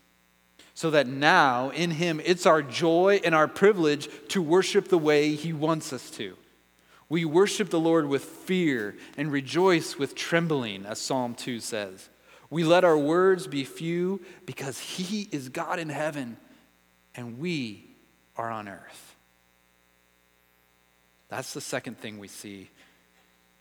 So 0.75 0.91
that 0.91 1.07
now, 1.07 1.69
in 1.69 1.89
Him, 1.91 2.21
it's 2.23 2.45
our 2.45 2.61
joy 2.61 3.21
and 3.23 3.33
our 3.33 3.47
privilege 3.47 4.09
to 4.29 4.41
worship 4.41 4.89
the 4.89 4.97
way 4.97 5.33
He 5.33 5.53
wants 5.53 5.91
us 5.91 6.11
to. 6.11 6.35
We 7.07 7.23
worship 7.23 7.69
the 7.69 7.79
Lord 7.79 8.07
with 8.07 8.23
fear 8.23 8.95
and 9.17 9.31
rejoice 9.31 9.97
with 9.97 10.15
trembling, 10.15 10.85
as 10.85 10.99
Psalm 10.99 11.33
2 11.33 11.59
says. 11.59 12.09
We 12.49 12.63
let 12.63 12.83
our 12.83 12.97
words 12.97 13.47
be 13.47 13.63
few 13.63 14.21
because 14.45 14.77
He 14.77 15.29
is 15.31 15.49
God 15.49 15.79
in 15.79 15.89
heaven 15.89 16.37
and 17.15 17.39
we 17.39 17.85
are 18.35 18.51
on 18.51 18.67
earth. 18.67 19.15
That's 21.29 21.53
the 21.53 21.61
second 21.61 21.97
thing 21.97 22.19
we 22.19 22.27
see 22.27 22.69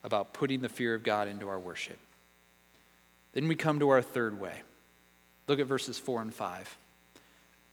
about 0.02 0.34
putting 0.34 0.60
the 0.60 0.68
fear 0.68 0.94
of 0.94 1.02
God 1.02 1.28
into 1.28 1.48
our 1.48 1.58
worship. 1.58 1.98
Then 3.32 3.48
we 3.48 3.54
come 3.54 3.78
to 3.78 3.90
our 3.90 4.02
third 4.02 4.40
way. 4.40 4.62
Look 5.48 5.60
at 5.60 5.66
verses 5.66 5.98
4 5.98 6.22
and 6.22 6.34
5. 6.34 6.78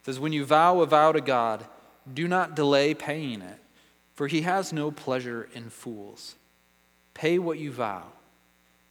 Says, 0.04 0.20
When 0.20 0.32
you 0.32 0.44
vow 0.44 0.80
a 0.80 0.86
vow 0.86 1.12
to 1.12 1.20
God, 1.20 1.64
do 2.12 2.26
not 2.26 2.56
delay 2.56 2.94
paying 2.94 3.40
it, 3.40 3.58
for 4.14 4.26
he 4.26 4.42
has 4.42 4.72
no 4.72 4.90
pleasure 4.90 5.48
in 5.54 5.70
fools. 5.70 6.36
Pay 7.14 7.38
what 7.38 7.58
you 7.58 7.70
vow. 7.70 8.04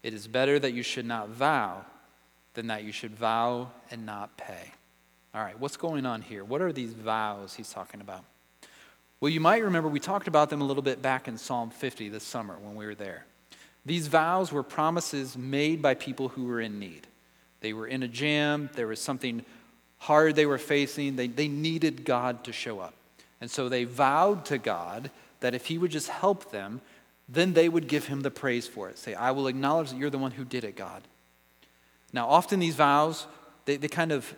It 0.04 0.14
is 0.14 0.28
better 0.28 0.58
that 0.60 0.74
you 0.74 0.84
should 0.84 1.06
not 1.06 1.30
vow 1.30 1.86
than 2.54 2.68
that 2.68 2.84
you 2.84 2.92
should 2.92 3.16
vow 3.16 3.72
and 3.90 4.06
not 4.06 4.38
pay. 4.38 4.72
All 5.34 5.42
right, 5.42 5.58
what's 5.60 5.78
going 5.78 6.06
on 6.06 6.22
here? 6.22 6.44
What 6.44 6.62
are 6.62 6.74
these 6.74 6.94
vows 6.94 7.54
he's 7.56 7.72
talking 7.72 8.02
about? 8.02 8.26
Well, 9.22 9.30
you 9.30 9.40
might 9.40 9.64
remember 9.64 9.88
we 9.88 10.00
talked 10.00 10.28
about 10.28 10.50
them 10.50 10.62
a 10.62 10.66
little 10.66 10.84
bit 10.84 11.02
back 11.02 11.28
in 11.28 11.38
Psalm 11.38 11.70
50 11.70 12.10
this 12.10 12.24
summer 12.24 12.58
when 12.60 12.76
we 12.76 12.86
were 12.86 12.96
there. 12.96 13.26
These 13.86 14.08
vows 14.08 14.52
were 14.52 14.64
promises 14.64 15.38
made 15.38 15.82
by 15.82 15.94
people 15.94 16.30
who 16.30 16.46
were 16.46 16.60
in 16.60 16.80
need. 16.80 17.08
They 17.62 17.74
were 17.74 17.88
in 17.88 18.04
a 18.04 18.08
jam, 18.08 18.70
there 18.74 18.88
was 18.88 19.00
something 19.00 19.46
hard 20.02 20.36
they 20.36 20.48
were 20.48 20.58
facing, 20.58 21.16
they, 21.16 21.28
they 21.28 21.48
needed 21.48 22.04
God 22.06 22.44
to 22.46 22.52
show 22.52 22.80
up. 22.80 22.96
And 23.40 23.52
so 23.52 23.70
they 23.70 23.84
vowed 23.84 24.46
to 24.46 24.58
God 24.58 25.12
that 25.42 25.54
if 25.54 25.68
He 25.68 25.78
would 25.78 25.92
just 25.92 26.10
help 26.10 26.52
them, 26.52 26.82
then 27.30 27.54
they 27.54 27.70
would 27.70 27.88
give 27.88 28.08
Him 28.08 28.22
the 28.22 28.32
praise 28.32 28.68
for 28.68 28.90
it. 28.90 28.98
Say, 28.98 29.14
I 29.14 29.30
will 29.30 29.48
acknowledge 29.48 29.92
that 29.92 29.98
you're 29.98 30.10
the 30.10 30.18
one 30.18 30.32
who 30.32 30.44
did 30.44 30.64
it, 30.64 30.76
God. 30.76 31.04
Now, 32.12 32.28
often 32.28 32.60
these 32.60 32.76
vows, 32.76 33.28
they, 33.66 33.78
they 33.78 33.88
kind 33.88 34.12
of 34.12 34.34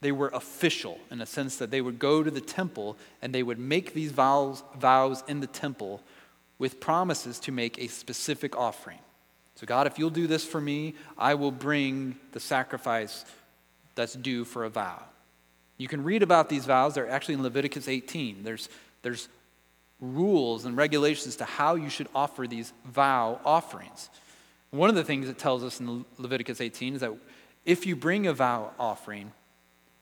they 0.00 0.12
were 0.12 0.30
official 0.32 0.98
in 1.10 1.20
a 1.20 1.26
sense 1.26 1.56
that 1.56 1.70
they 1.70 1.80
would 1.80 1.98
go 1.98 2.22
to 2.22 2.30
the 2.30 2.40
temple 2.40 2.96
and 3.20 3.34
they 3.34 3.42
would 3.42 3.58
make 3.58 3.92
these 3.92 4.12
vows, 4.12 4.62
vows 4.78 5.22
in 5.28 5.40
the 5.40 5.46
temple 5.46 6.02
with 6.58 6.80
promises 6.80 7.38
to 7.40 7.52
make 7.52 7.78
a 7.78 7.88
specific 7.88 8.56
offering. 8.56 8.98
So, 9.56 9.66
God, 9.66 9.86
if 9.86 9.98
you'll 9.98 10.10
do 10.10 10.26
this 10.26 10.44
for 10.44 10.60
me, 10.60 10.94
I 11.18 11.34
will 11.34 11.50
bring 11.50 12.16
the 12.32 12.40
sacrifice 12.40 13.24
that's 13.96 14.14
due 14.14 14.44
for 14.44 14.64
a 14.64 14.70
vow. 14.70 15.02
You 15.78 15.88
can 15.88 16.04
read 16.04 16.22
about 16.22 16.48
these 16.48 16.64
vows. 16.64 16.94
They're 16.94 17.08
actually 17.08 17.34
in 17.34 17.42
Leviticus 17.42 17.88
18. 17.88 18.44
There's, 18.44 18.68
there's 19.02 19.28
rules 20.00 20.64
and 20.64 20.76
regulations 20.76 21.36
to 21.36 21.44
how 21.44 21.74
you 21.74 21.88
should 21.88 22.08
offer 22.14 22.46
these 22.46 22.72
vow 22.84 23.40
offerings. 23.44 24.10
One 24.70 24.88
of 24.88 24.94
the 24.94 25.04
things 25.04 25.28
it 25.28 25.38
tells 25.38 25.64
us 25.64 25.80
in 25.80 26.04
Leviticus 26.18 26.60
18 26.60 26.94
is 26.94 27.00
that 27.00 27.12
if 27.64 27.86
you 27.86 27.96
bring 27.96 28.26
a 28.26 28.32
vow 28.32 28.72
offering, 28.78 29.32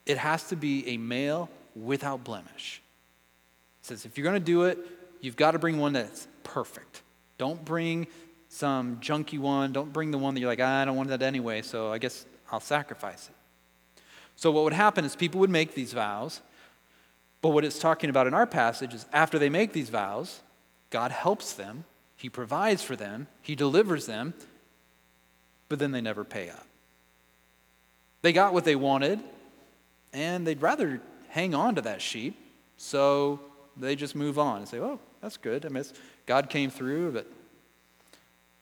it 0.05 0.17
has 0.17 0.47
to 0.49 0.55
be 0.55 0.87
a 0.89 0.97
male 0.97 1.49
without 1.75 2.23
blemish. 2.23 2.81
It 3.81 3.87
says 3.87 4.05
if 4.05 4.17
you're 4.17 4.25
going 4.25 4.39
to 4.39 4.45
do 4.45 4.63
it, 4.63 4.77
you've 5.21 5.35
got 5.35 5.51
to 5.51 5.59
bring 5.59 5.79
one 5.79 5.93
that's 5.93 6.27
perfect. 6.43 7.01
Don't 7.37 7.63
bring 7.65 8.07
some 8.49 8.97
junky 8.97 9.39
one. 9.39 9.73
Don't 9.73 9.91
bring 9.91 10.11
the 10.11 10.17
one 10.17 10.33
that 10.33 10.39
you're 10.39 10.49
like, 10.49 10.61
ah, 10.61 10.81
I 10.81 10.85
don't 10.85 10.95
want 10.95 11.09
that 11.09 11.21
anyway, 11.21 11.61
so 11.61 11.91
I 11.91 11.97
guess 11.97 12.25
I'll 12.51 12.59
sacrifice 12.59 13.29
it. 13.29 13.34
So, 14.35 14.51
what 14.51 14.63
would 14.63 14.73
happen 14.73 15.05
is 15.05 15.15
people 15.15 15.39
would 15.39 15.49
make 15.49 15.75
these 15.75 15.93
vows, 15.93 16.41
but 17.41 17.49
what 17.49 17.63
it's 17.63 17.79
talking 17.79 18.09
about 18.09 18.27
in 18.27 18.33
our 18.33 18.45
passage 18.45 18.93
is 18.93 19.05
after 19.13 19.39
they 19.39 19.49
make 19.49 19.73
these 19.73 19.89
vows, 19.89 20.41
God 20.89 21.11
helps 21.11 21.53
them, 21.53 21.85
He 22.17 22.29
provides 22.29 22.81
for 22.81 22.95
them, 22.95 23.27
He 23.41 23.55
delivers 23.55 24.05
them, 24.05 24.33
but 25.69 25.79
then 25.79 25.91
they 25.91 26.01
never 26.01 26.23
pay 26.23 26.49
up. 26.49 26.67
They 28.21 28.33
got 28.33 28.53
what 28.53 28.65
they 28.65 28.75
wanted, 28.75 29.19
and 30.13 30.45
they'd 30.45 30.61
rather 30.61 31.01
hang 31.29 31.53
on 31.53 31.75
to 31.75 31.81
that 31.81 32.01
sheep, 32.01 32.37
so 32.77 33.39
they 33.77 33.95
just 33.95 34.15
move 34.15 34.39
on 34.39 34.59
and 34.59 34.67
say, 34.67 34.79
oh, 34.79 34.99
that's 35.21 35.37
good. 35.37 35.65
I 35.65 35.69
mean, 35.69 35.83
God 36.25 36.49
came 36.49 36.69
through, 36.69 37.11
but 37.11 37.27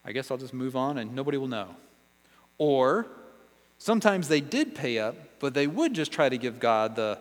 I 0.06 0.12
guess 0.12 0.32
I'll 0.32 0.38
just 0.38 0.54
move 0.54 0.76
on 0.76 0.98
and 0.98 1.14
nobody 1.16 1.38
will 1.38 1.48
know. 1.48 1.76
Or 2.58 3.06
sometimes 3.78 4.28
they 4.28 4.42
did 4.42 4.76
pay 4.76 5.00
up, 5.00 5.16
but 5.44 5.54
they 5.54 5.68
would 5.68 5.94
just 5.94 6.12
try 6.12 6.28
to 6.28 6.38
give 6.38 6.60
God 6.60 6.96
the, 6.96 7.20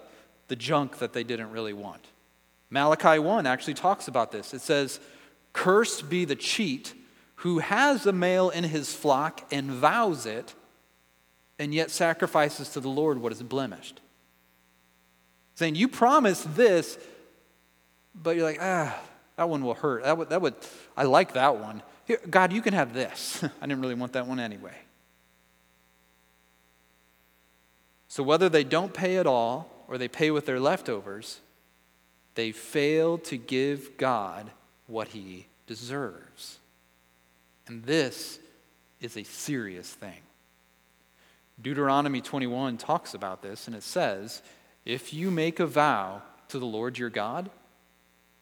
the 0.49 0.57
junk 0.57 0.99
that 0.99 1.12
they 1.12 1.25
didn't 1.25 1.51
really 1.51 1.73
want. 1.75 2.07
Malachi 2.70 3.18
1 3.18 3.47
actually 3.47 3.75
talks 3.75 4.09
about 4.09 4.33
this. 4.33 4.55
It 4.55 4.62
says, 4.62 5.01
Cursed 5.53 6.09
be 6.09 6.25
the 6.25 6.37
cheat 6.37 6.95
who 7.37 7.59
has 7.59 8.07
a 8.07 8.12
male 8.12 8.49
in 8.49 8.64
his 8.64 8.95
flock 8.95 9.47
and 9.53 9.70
vows 9.70 10.25
it, 10.25 10.55
and 11.59 11.75
yet 11.75 11.91
sacrifices 11.91 12.70
to 12.70 12.81
the 12.81 12.89
Lord 12.89 13.18
what 13.18 13.33
is 13.33 13.43
blemished 13.43 14.01
saying, 15.62 15.77
You 15.77 15.89
promised 15.89 16.57
this, 16.57 16.99
but 18.14 18.37
you're 18.37 18.45
like, 18.45 18.59
ah, 18.61 18.99
that 19.37 19.49
one 19.49 19.64
will 19.64 19.75
hurt. 19.75 20.03
That 20.05 20.18
would, 20.18 20.29
that 20.31 20.43
would 20.43 20.55
I 20.97 21.05
like 21.05 21.35
that 21.35 21.57
one. 21.57 21.83
Here, 22.05 22.18
God, 22.29 22.53
you 22.53 22.61
can 22.61 22.75
have 22.75 22.93
this. 22.93 23.43
I 23.61 23.66
didn't 23.66 23.81
really 23.81 23.95
want 23.95 24.14
that 24.14 24.27
one 24.27 24.41
anyway. 24.41 24.75
So 28.12 28.22
whether 28.22 28.50
they 28.50 28.62
don't 28.62 28.92
pay 28.92 29.16
at 29.16 29.26
all 29.26 29.70
or 29.88 29.96
they 29.96 30.06
pay 30.06 30.30
with 30.30 30.44
their 30.44 30.60
leftovers, 30.60 31.40
they 32.34 32.52
fail 32.52 33.16
to 33.16 33.38
give 33.38 33.96
God 33.96 34.50
what 34.86 35.08
he 35.08 35.46
deserves. 35.66 36.58
And 37.66 37.84
this 37.84 38.38
is 39.00 39.16
a 39.16 39.22
serious 39.22 39.90
thing. 39.90 40.18
Deuteronomy 41.62 42.20
21 42.20 42.76
talks 42.76 43.14
about 43.14 43.40
this, 43.40 43.66
and 43.66 43.74
it 43.74 43.82
says, 43.82 44.42
if 44.84 45.14
you 45.14 45.30
make 45.30 45.58
a 45.58 45.66
vow 45.66 46.20
to 46.48 46.58
the 46.58 46.66
Lord 46.66 46.98
your 46.98 47.08
God, 47.08 47.48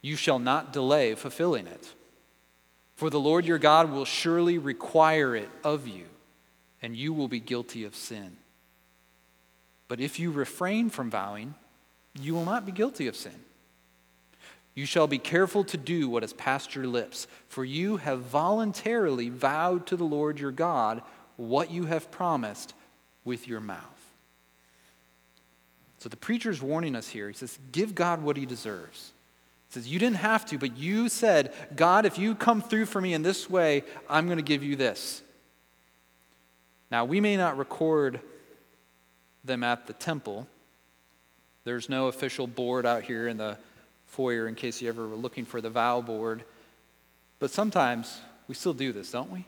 you 0.03 0.17
shall 0.17 0.41
not 0.41 0.73
delay 0.73 1.15
fulfilling 1.15 1.69
it. 1.69 1.95
For 2.97 3.09
the 3.09 3.21
Lord 3.21 3.47
your 3.47 3.59
God 3.59 3.93
will 3.93 4.05
surely 4.05 4.59
require 4.59 5.37
it 5.37 5.49
of 5.63 5.87
you, 5.87 6.07
and 6.83 6.97
you 6.97 7.13
will 7.13 7.29
be 7.29 7.39
guilty 7.39 7.85
of 7.85 7.95
sin. 7.95 8.37
But 9.91 9.99
if 9.99 10.21
you 10.21 10.31
refrain 10.31 10.89
from 10.89 11.11
vowing, 11.11 11.57
you 12.15 12.33
will 12.33 12.45
not 12.45 12.65
be 12.65 12.71
guilty 12.71 13.09
of 13.09 13.17
sin. 13.17 13.35
You 14.73 14.87
shall 14.87 15.09
be 15.09 15.19
careful 15.19 15.65
to 15.65 15.77
do 15.77 16.09
what 16.09 16.23
has 16.23 16.33
passed 16.33 16.77
your 16.77 16.87
lips, 16.87 17.27
for 17.49 17.65
you 17.65 17.97
have 17.97 18.21
voluntarily 18.21 19.31
vowed 19.31 19.89
to 19.89 19.97
the 19.97 20.05
Lord 20.05 20.39
your 20.39 20.53
God 20.53 21.03
what 21.35 21.73
you 21.73 21.87
have 21.87 22.13
promised 22.13 22.73
with 23.25 23.49
your 23.49 23.59
mouth. 23.59 23.83
So 25.99 26.09
the 26.09 26.17
preacher 26.17 26.51
is 26.51 26.63
warning 26.63 26.95
us 26.95 27.09
here. 27.09 27.27
He 27.27 27.35
says, 27.35 27.59
Give 27.73 27.93
God 27.93 28.23
what 28.23 28.37
he 28.37 28.47
deserves. 28.47 29.11
He 29.71 29.75
says, 29.75 29.89
You 29.89 29.99
didn't 29.99 30.19
have 30.19 30.47
to, 30.47 30.57
but 30.57 30.77
you 30.77 31.09
said, 31.09 31.53
God, 31.75 32.07
if 32.07 32.17
you 32.17 32.37
come 32.37 32.63
through 32.63 32.87
for 32.87 33.01
me 33.01 33.13
in 33.13 33.23
this 33.23 33.51
way, 33.51 33.83
I'm 34.09 34.27
going 34.27 34.39
to 34.39 34.45
give 34.45 34.63
you 34.63 34.77
this. 34.77 35.21
Now, 36.93 37.05
we 37.05 37.21
may 37.21 37.37
not 37.37 37.59
record 37.59 38.21
them 39.45 39.63
at 39.63 39.87
the 39.87 39.93
temple. 39.93 40.47
There's 41.65 41.89
no 41.89 42.09
official 42.09 42.47
board 42.47 42.87
out 42.87 43.03
here 43.03 43.29
in 43.29 43.37
the 43.37 43.57
foyer 44.07 44.49
in 44.49 44.55
case 44.55 44.83
you 44.83 44.89
ever 44.89 45.07
were 45.07 45.17
looking 45.17 45.45
for 45.45 45.61
the 45.61 45.71
vow 45.71 46.01
board. 46.01 46.45
But 47.39 47.51
sometimes 47.51 48.21
we 48.49 48.55
still 48.55 48.75
do 48.75 48.93
this, 48.93 49.11
don't 49.11 49.31
we? 49.31 49.45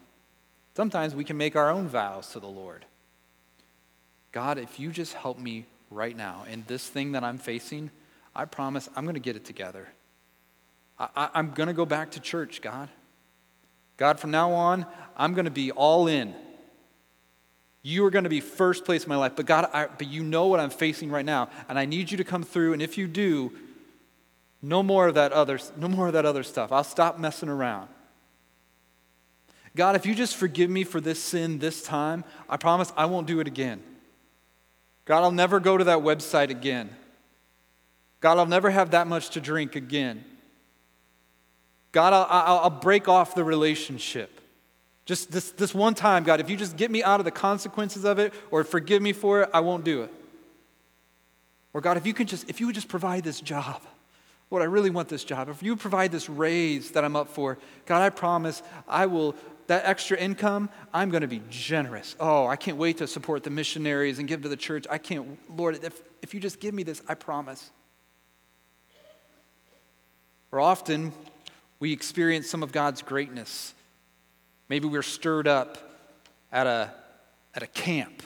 Sometimes 0.77 1.15
we 1.15 1.25
can 1.25 1.37
make 1.37 1.57
our 1.57 1.71
own 1.71 1.89
vows 1.89 2.31
to 2.33 2.41
the 2.41 2.47
Lord. 2.47 2.85
God, 4.31 4.59
if 4.59 4.81
you 4.81 4.91
just 4.91 5.13
help 5.13 5.39
me 5.39 5.67
right 5.91 6.17
now 6.17 6.45
in 6.51 6.65
this 6.67 6.89
thing 6.89 7.13
that 7.13 7.23
I'm 7.23 7.39
facing, 7.39 7.91
I 8.35 8.47
promise 8.47 8.89
I'm 8.97 9.05
going 9.05 9.15
to 9.15 9.21
get 9.21 9.37
it 9.37 9.45
together. 9.45 9.89
I, 10.99 11.29
am 11.35 11.51
going 11.51 11.67
to 11.67 11.75
go 11.75 11.85
back 11.85 12.13
to 12.13 12.21
church, 12.21 12.63
God. 12.63 12.89
God, 13.97 14.19
from 14.19 14.31
now 14.31 14.53
on, 14.53 14.87
I'm 15.17 15.35
going 15.35 15.45
to 15.45 15.51
be 15.51 15.71
all 15.71 16.07
in. 16.07 16.35
You 17.83 18.05
are 18.05 18.11
going 18.11 18.25
to 18.25 18.31
be 18.31 18.41
first 18.41 18.85
place 18.85 19.03
in 19.03 19.09
my 19.09 19.17
life. 19.17 19.33
But 19.35 19.47
God, 19.47 19.69
I, 19.73 19.87
but 19.87 20.07
you 20.07 20.23
know 20.23 20.47
what 20.47 20.61
I'm 20.61 20.71
facing 20.71 21.11
right 21.11 21.25
now, 21.25 21.49
and 21.69 21.79
I 21.79 21.85
need 21.85 22.11
you 22.11 22.17
to 22.19 22.25
come 22.25 22.45
through. 22.45 22.73
And 22.73 22.81
if 22.81 22.97
you 22.97 23.09
do, 23.09 23.53
no 24.63 24.83
more 24.83 25.09
of 25.09 25.15
that 25.17 25.33
other, 25.33 25.59
no 25.77 25.89
more 25.89 26.07
of 26.07 26.13
that 26.13 26.25
other 26.25 26.45
stuff. 26.45 26.71
I'll 26.71 26.85
stop 26.85 27.19
messing 27.19 27.49
around. 27.49 27.89
God, 29.75 29.97
if 29.97 30.07
you 30.07 30.15
just 30.15 30.37
forgive 30.37 30.71
me 30.71 30.85
for 30.85 31.01
this 31.01 31.21
sin 31.21 31.59
this 31.59 31.83
time, 31.83 32.25
I 32.49 32.57
promise 32.57 32.93
I 32.97 33.07
won't 33.07 33.27
do 33.27 33.41
it 33.41 33.49
again. 33.49 33.83
God, 35.05 35.23
I'll 35.23 35.33
never 35.33 35.59
go 35.59 35.77
to 35.77 35.85
that 35.85 35.99
website 35.99 36.51
again. 36.51 36.95
God, 38.21 38.39
I'll 38.39 38.47
never 38.47 38.71
have 38.71 38.93
that 38.93 39.09
much 39.09 39.31
to 39.31 39.41
drink 39.41 39.75
again. 39.75 40.25
God, 41.91 42.13
I'll, 42.13 42.27
I'll, 42.29 42.59
I'll 42.65 42.71
break 42.71 43.09
off 43.09 43.35
the 43.35 43.43
relationship. 43.43 44.42
Just 45.05 45.33
this, 45.33 45.51
this 45.51 45.75
one 45.75 45.95
time, 45.95 46.23
God, 46.23 46.41
if 46.41 46.49
you 46.49 46.57
just 46.57 46.77
get 46.77 46.91
me 46.91 47.03
out 47.03 47.21
of 47.21 47.25
the 47.25 47.31
consequences 47.31 48.05
of 48.05 48.19
it 48.19 48.33
or 48.51 48.63
forgive 48.63 49.03
me 49.03 49.13
for 49.13 49.43
it, 49.43 49.51
I 49.53 49.61
won't 49.61 49.85
do 49.85 50.03
it. 50.03 50.15
Or 51.75 51.81
God, 51.81 51.97
if 51.97 52.07
you 52.07 52.15
can 52.15 52.27
just, 52.27 52.49
if 52.49 52.61
you 52.61 52.67
would 52.67 52.75
just 52.75 52.89
provide 52.89 53.25
this 53.25 53.41
job, 53.41 53.83
Lord, 54.51 54.63
I 54.63 54.67
really 54.67 54.91
want 54.91 55.09
this 55.09 55.25
job. 55.25 55.49
If 55.49 55.63
you 55.63 55.77
provide 55.77 56.13
this 56.13 56.29
raise 56.29 56.91
that 56.91 57.05
I'm 57.05 57.17
up 57.17 57.29
for, 57.29 57.59
God, 57.87 58.03
I 58.03 58.11
promise 58.11 58.63
I 58.87 59.07
will, 59.07 59.35
that 59.67 59.87
extra 59.87 60.19
income, 60.19 60.69
I'm 60.93 61.09
going 61.11 61.23
to 61.23 61.29
be 61.29 61.41
generous. 61.49 62.15
Oh, 62.21 62.47
I 62.47 62.57
can't 62.57 62.77
wait 62.77 62.99
to 62.99 63.07
support 63.07 63.43
the 63.43 63.51
missionaries 63.51 64.19
and 64.19 64.29
give 64.29 64.43
to 64.43 64.51
the 64.51 64.57
church. 64.57 64.87
I 64.91 64.99
can't, 64.99 65.39
Lord, 65.57 65.83
if, 65.83 66.03
if 66.21 66.35
you 66.35 66.41
just 66.41 66.61
give 66.61 66.75
me 66.75 66.83
this, 66.83 67.01
I 67.09 67.15
promise. 67.15 67.71
Or 70.53 70.61
often 70.61 71.13
we 71.81 71.93
experience 71.93 72.49
some 72.49 72.63
of 72.63 72.71
God's 72.71 73.01
greatness 73.01 73.73
Maybe 74.73 74.89
we're 74.89 75.03
stirred 75.03 75.47
up 75.47 75.77
at 76.51 76.67
a, 76.67 76.91
at 77.55 77.63
a 77.63 77.67
camp 77.67 78.23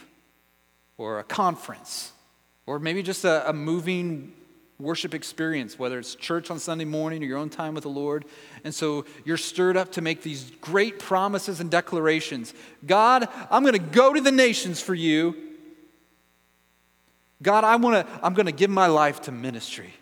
or 0.97 1.18
a 1.18 1.24
conference, 1.24 2.12
or 2.66 2.78
maybe 2.78 3.03
just 3.03 3.24
a, 3.24 3.51
a 3.51 3.53
moving 3.53 4.32
worship 4.78 5.12
experience, 5.12 5.76
whether 5.76 5.99
it's 5.99 6.14
church 6.14 6.49
on 6.53 6.61
Sunday 6.61 6.84
morning 6.84 7.20
or 7.24 7.26
your 7.26 7.38
own 7.38 7.51
time 7.51 7.74
with 7.74 7.82
the 7.82 7.90
Lord. 7.90 8.26
And 8.62 8.72
so 8.72 9.07
you're 9.24 9.36
stirred 9.36 9.76
up 9.76 9.90
to 9.94 10.01
make 10.01 10.22
these 10.22 10.53
great 10.61 11.01
promises 11.01 11.59
and 11.59 11.68
declarations. 11.68 12.55
God, 12.86 13.28
I'm 13.51 13.64
going 13.64 13.72
to 13.72 13.80
go 13.80 14.12
to 14.12 14.20
the 14.20 14.30
nations 14.30 14.80
for 14.80 14.94
you. 14.94 15.34
God, 17.42 17.64
I 17.64 17.74
want 17.74 18.07
to 18.07 18.20
I'm 18.24 18.34
going 18.34 18.47
to 18.47 18.53
give 18.53 18.70
my 18.70 18.86
life 18.86 19.22
to 19.22 19.32
ministry. 19.32 19.92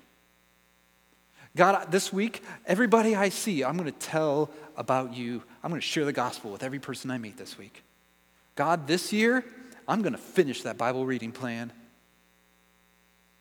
God, 1.56 1.90
this 1.90 2.12
week, 2.12 2.42
everybody 2.66 3.14
I 3.14 3.30
see, 3.30 3.64
I'm 3.64 3.78
going 3.78 3.90
to 3.90 3.98
tell 3.98 4.50
about 4.76 5.14
you. 5.14 5.42
I'm 5.64 5.70
going 5.70 5.80
to 5.80 5.86
share 5.86 6.04
the 6.04 6.12
gospel 6.12 6.52
with 6.52 6.62
every 6.62 6.78
person 6.78 7.10
I 7.10 7.16
meet 7.16 7.38
this 7.38 7.56
week. 7.56 7.82
God, 8.54 8.86
this 8.86 9.14
year, 9.14 9.42
I'm 9.88 10.02
going 10.02 10.12
to 10.12 10.18
finish 10.18 10.62
that 10.62 10.76
Bible 10.76 11.06
reading 11.06 11.32
plan. 11.32 11.72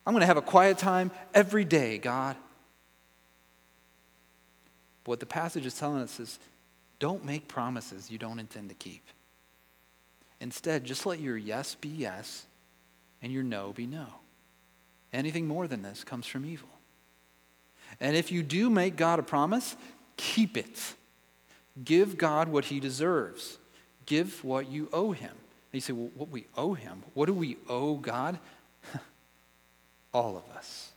I'm 0.06 0.14
going 0.14 0.22
to 0.22 0.26
have 0.26 0.38
a 0.38 0.42
quiet 0.42 0.78
time 0.78 1.10
every 1.34 1.66
day, 1.66 1.98
God. 1.98 2.34
But 5.04 5.10
what 5.10 5.20
the 5.20 5.26
passage 5.26 5.66
is 5.66 5.78
telling 5.78 6.00
us 6.00 6.18
is 6.18 6.38
don't 6.98 7.26
make 7.26 7.46
promises 7.46 8.10
you 8.10 8.16
don't 8.16 8.38
intend 8.38 8.70
to 8.70 8.74
keep. 8.74 9.02
Instead, 10.40 10.84
just 10.84 11.04
let 11.04 11.20
your 11.20 11.36
yes 11.36 11.74
be 11.74 11.90
yes 11.90 12.46
and 13.20 13.32
your 13.32 13.42
no 13.42 13.74
be 13.74 13.86
no. 13.86 14.06
Anything 15.12 15.46
more 15.46 15.68
than 15.68 15.82
this 15.82 16.04
comes 16.04 16.26
from 16.26 16.46
evil. 16.46 16.70
And 18.00 18.16
if 18.16 18.32
you 18.32 18.42
do 18.42 18.70
make 18.70 18.96
God 18.96 19.18
a 19.18 19.22
promise, 19.22 19.76
keep 20.16 20.56
it. 20.56 20.94
Give 21.82 22.16
God 22.16 22.48
what 22.48 22.66
he 22.66 22.78
deserves. 22.78 23.58
Give 24.06 24.44
what 24.44 24.70
you 24.70 24.88
owe 24.92 25.12
him. 25.12 25.30
And 25.30 25.38
you 25.72 25.80
say, 25.80 25.92
well, 25.92 26.10
what 26.14 26.30
we 26.30 26.46
owe 26.56 26.74
him? 26.74 27.02
What 27.14 27.26
do 27.26 27.34
we 27.34 27.56
owe 27.68 27.96
God? 27.96 28.38
All 30.14 30.36
of 30.36 30.56
us. 30.56 30.92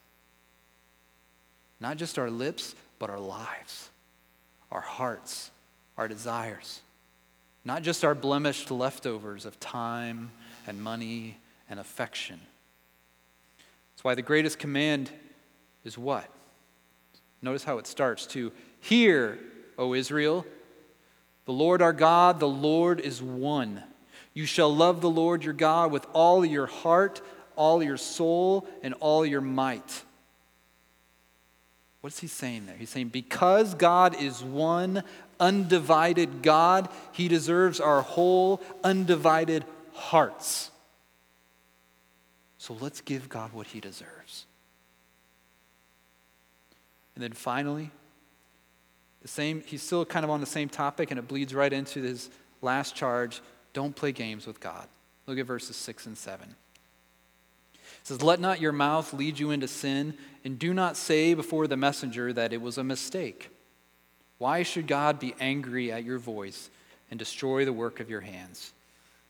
Not 1.80 1.98
just 1.98 2.20
our 2.20 2.30
lips, 2.30 2.76
but 3.00 3.10
our 3.10 3.20
lives, 3.20 3.90
our 4.72 4.82
hearts, 4.82 5.52
our 5.98 6.08
desires. 6.08 6.82
Not 7.64 7.84
just 7.84 8.04
our 8.04 8.16
blemished 8.16 8.72
leftovers 8.72 9.46
of 9.46 9.60
time 9.60 10.32
and 10.66 10.82
money 10.82 11.38
and 11.70 11.80
affection. 11.80 12.40
That's 13.94 14.04
why 14.04 14.16
the 14.16 14.22
greatest 14.22 14.60
command 14.60 15.12
is 15.84 15.98
what? 15.98 16.28
Notice 17.42 17.64
how 17.64 17.78
it 17.78 17.88
starts 17.88 18.26
to 18.28 18.52
Hear, 18.80 19.38
O 19.78 19.94
Israel, 19.94 20.46
the 21.48 21.54
Lord 21.54 21.82
our 21.82 21.94
God, 21.94 22.42
the 22.42 22.48
Lord 22.48 23.00
is 23.00 23.24
one. 23.24 23.82
You 24.34 24.46
shall 24.46 24.74
love 24.74 25.00
the 25.00 25.10
Lord 25.10 25.46
your 25.46 25.54
God 25.54 25.94
with 25.94 26.06
all 26.12 26.46
your 26.46 26.66
heart, 26.66 27.22
all 27.56 27.82
your 27.82 27.96
soul, 27.96 28.68
and 28.84 28.94
all 29.00 29.26
your 29.26 29.40
might. 29.40 30.04
What's 32.02 32.20
he 32.20 32.28
saying 32.28 32.66
there? 32.66 32.76
He's 32.76 32.90
saying, 32.90 33.10
because 33.10 33.76
God 33.76 34.22
is 34.22 34.44
one 34.44 35.04
undivided 35.40 36.42
God, 36.42 36.90
he 37.14 37.30
deserves 37.30 37.80
our 37.80 38.02
whole 38.02 38.62
undivided 38.84 39.64
hearts. 39.94 40.70
So 42.58 42.76
let's 42.82 43.00
give 43.00 43.30
God 43.30 43.54
what 43.54 43.68
he 43.68 43.80
deserves. 43.80 44.46
And 47.16 47.24
then 47.24 47.32
finally, 47.32 47.92
the 49.22 49.28
same, 49.28 49.62
he's 49.66 49.82
still 49.82 50.06
kind 50.06 50.24
of 50.24 50.30
on 50.30 50.40
the 50.40 50.46
same 50.46 50.70
topic, 50.70 51.12
and 51.12 51.20
it 51.20 51.28
bleeds 51.28 51.54
right 51.54 51.72
into 51.72 52.02
his 52.02 52.30
last 52.62 52.96
charge 52.96 53.42
don't 53.74 53.96
play 53.96 54.12
games 54.12 54.48
with 54.48 54.60
God. 54.60 54.88
Look 55.28 55.38
at 55.38 55.46
verses 55.46 55.76
6 55.76 56.08
and 56.08 56.18
7. 56.18 56.50
It 56.50 57.80
says, 58.02 58.24
Let 58.24 58.40
not 58.40 58.60
your 58.60 58.72
mouth 58.72 59.14
lead 59.14 59.38
you 59.38 59.52
into 59.52 59.68
sin, 59.68 60.16
and 60.44 60.58
do 60.58 60.74
not 60.74 60.98
say 60.98 61.36
before 61.36 61.68
the 61.68 61.78
messenger 61.78 62.34
that 62.34 62.54
it 62.54 62.62
was 62.62 62.78
a 62.78 62.84
mistake. 62.84 63.50
Why 64.40 64.64
should 64.64 64.88
God 64.88 65.20
be 65.20 65.36
angry 65.40 65.92
at 65.92 66.04
your 66.04 66.18
voice 66.18 66.70
and 67.12 67.20
destroy 67.20 67.66
the 67.66 67.74
work 67.74 68.00
of 68.00 68.10
your 68.10 68.22
hands? 68.22 68.74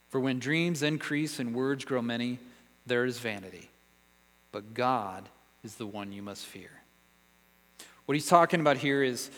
For 0.10 0.20
when 0.20 0.40
dreams 0.40 0.84
increase 0.84 1.40
and 1.40 1.54
words 1.54 1.84
grow 1.86 2.02
many, 2.02 2.40
there 2.86 3.06
is 3.06 3.20
vanity. 3.20 3.70
But 4.52 4.74
God 4.74 5.28
is 5.64 5.76
the 5.76 5.88
one 5.88 6.12
you 6.12 6.22
must 6.22 6.46
fear. 6.46 6.72
What 8.06 8.16
he's 8.16 8.28
talking 8.28 8.62
about 8.62 8.78
here 8.78 9.04
is, 9.04 9.30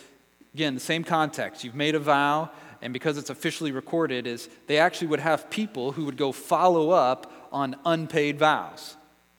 again, 0.54 0.74
the 0.74 0.80
same 0.80 1.04
context. 1.04 1.64
You've 1.64 1.74
made 1.74 1.94
a 1.94 1.98
vow, 1.98 2.50
and 2.82 2.92
because 2.92 3.18
it's 3.18 3.30
officially 3.30 3.72
recorded, 3.72 4.26
is 4.26 4.48
they 4.66 4.78
actually 4.78 5.08
would 5.08 5.20
have 5.20 5.50
people 5.50 5.92
who 5.92 6.04
would 6.04 6.16
go 6.16 6.32
follow 6.32 6.90
up 6.90 7.32
on 7.52 7.76
unpaid 7.84 8.38
vows. 8.38 8.96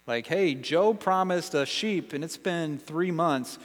Like, 0.07 0.27
hey, 0.27 0.55
Joe 0.55 0.93
promised 0.93 1.53
a 1.53 1.65
sheep, 1.65 2.13
and 2.13 2.23
it's 2.23 2.37
been 2.37 2.77
three 2.77 3.11
months. 3.11 3.59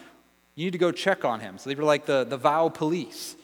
You 0.55 0.67
need 0.67 0.73
to 0.73 0.79
go 0.79 0.93
check 0.93 1.25
on 1.25 1.41
him. 1.41 1.59
So 1.59 1.71
they 1.71 1.77
were 1.77 1.85
like 1.85 2.07
the, 2.07 2.25
the 2.25 2.37
vow 2.37 2.69
police. 2.69 3.37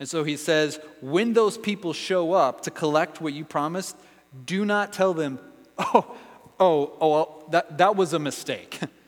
And 0.00 0.08
so 0.08 0.24
he 0.24 0.36
says, 0.36 0.80
when 1.00 1.32
those 1.32 1.56
people 1.56 1.92
show 1.92 2.32
up 2.32 2.62
to 2.62 2.70
collect 2.70 3.20
what 3.20 3.32
you 3.32 3.44
promised, 3.44 3.96
do 4.44 4.64
not 4.64 4.92
tell 4.92 5.14
them, 5.14 5.38
oh, 5.78 6.16
oh, 6.58 6.92
oh, 7.00 7.44
that, 7.50 7.78
that 7.78 7.96
was 7.96 8.12
a 8.12 8.18
mistake. 8.18 8.80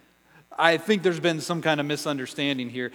I 0.58 0.78
think 0.78 1.02
there's 1.02 1.20
been 1.20 1.40
some 1.40 1.60
kind 1.60 1.80
of 1.80 1.86
misunderstanding 1.86 2.70
here. 2.70 2.90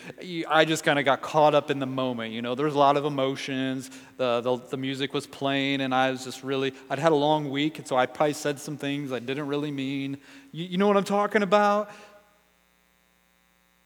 I 0.50 0.66
just 0.66 0.84
kind 0.84 0.98
of 0.98 1.06
got 1.06 1.22
caught 1.22 1.54
up 1.54 1.70
in 1.70 1.78
the 1.80 1.86
moment. 1.86 2.34
You 2.34 2.42
know, 2.42 2.56
there's 2.56 2.74
a 2.74 2.80
lot 2.80 2.98
of 2.98 3.06
emotions. 3.06 3.92
The, 4.18 4.42
the, 4.42 4.58
the, 4.58 4.78
music 4.78 5.14
was 5.14 5.28
playing, 5.28 5.82
and 5.82 5.94
I 5.94 6.10
was 6.10 6.24
just 6.24 6.44
really, 6.44 6.74
I'd 6.90 6.98
had 6.98 7.12
a 7.12 7.16
long 7.16 7.52
week, 7.52 7.78
and 7.78 7.88
so 7.88 7.96
I 7.96 8.08
probably 8.08 8.34
said 8.34 8.60
some 8.60 8.78
things 8.78 9.12
I 9.12 9.20
didn't 9.20 9.48
really 9.48 9.72
mean. 9.72 10.18
You, 10.52 10.66
you 10.66 10.78
know 10.78 10.88
what 10.88 10.98
I'm 10.98 11.04
talking 11.04 11.44
about? 11.44 11.92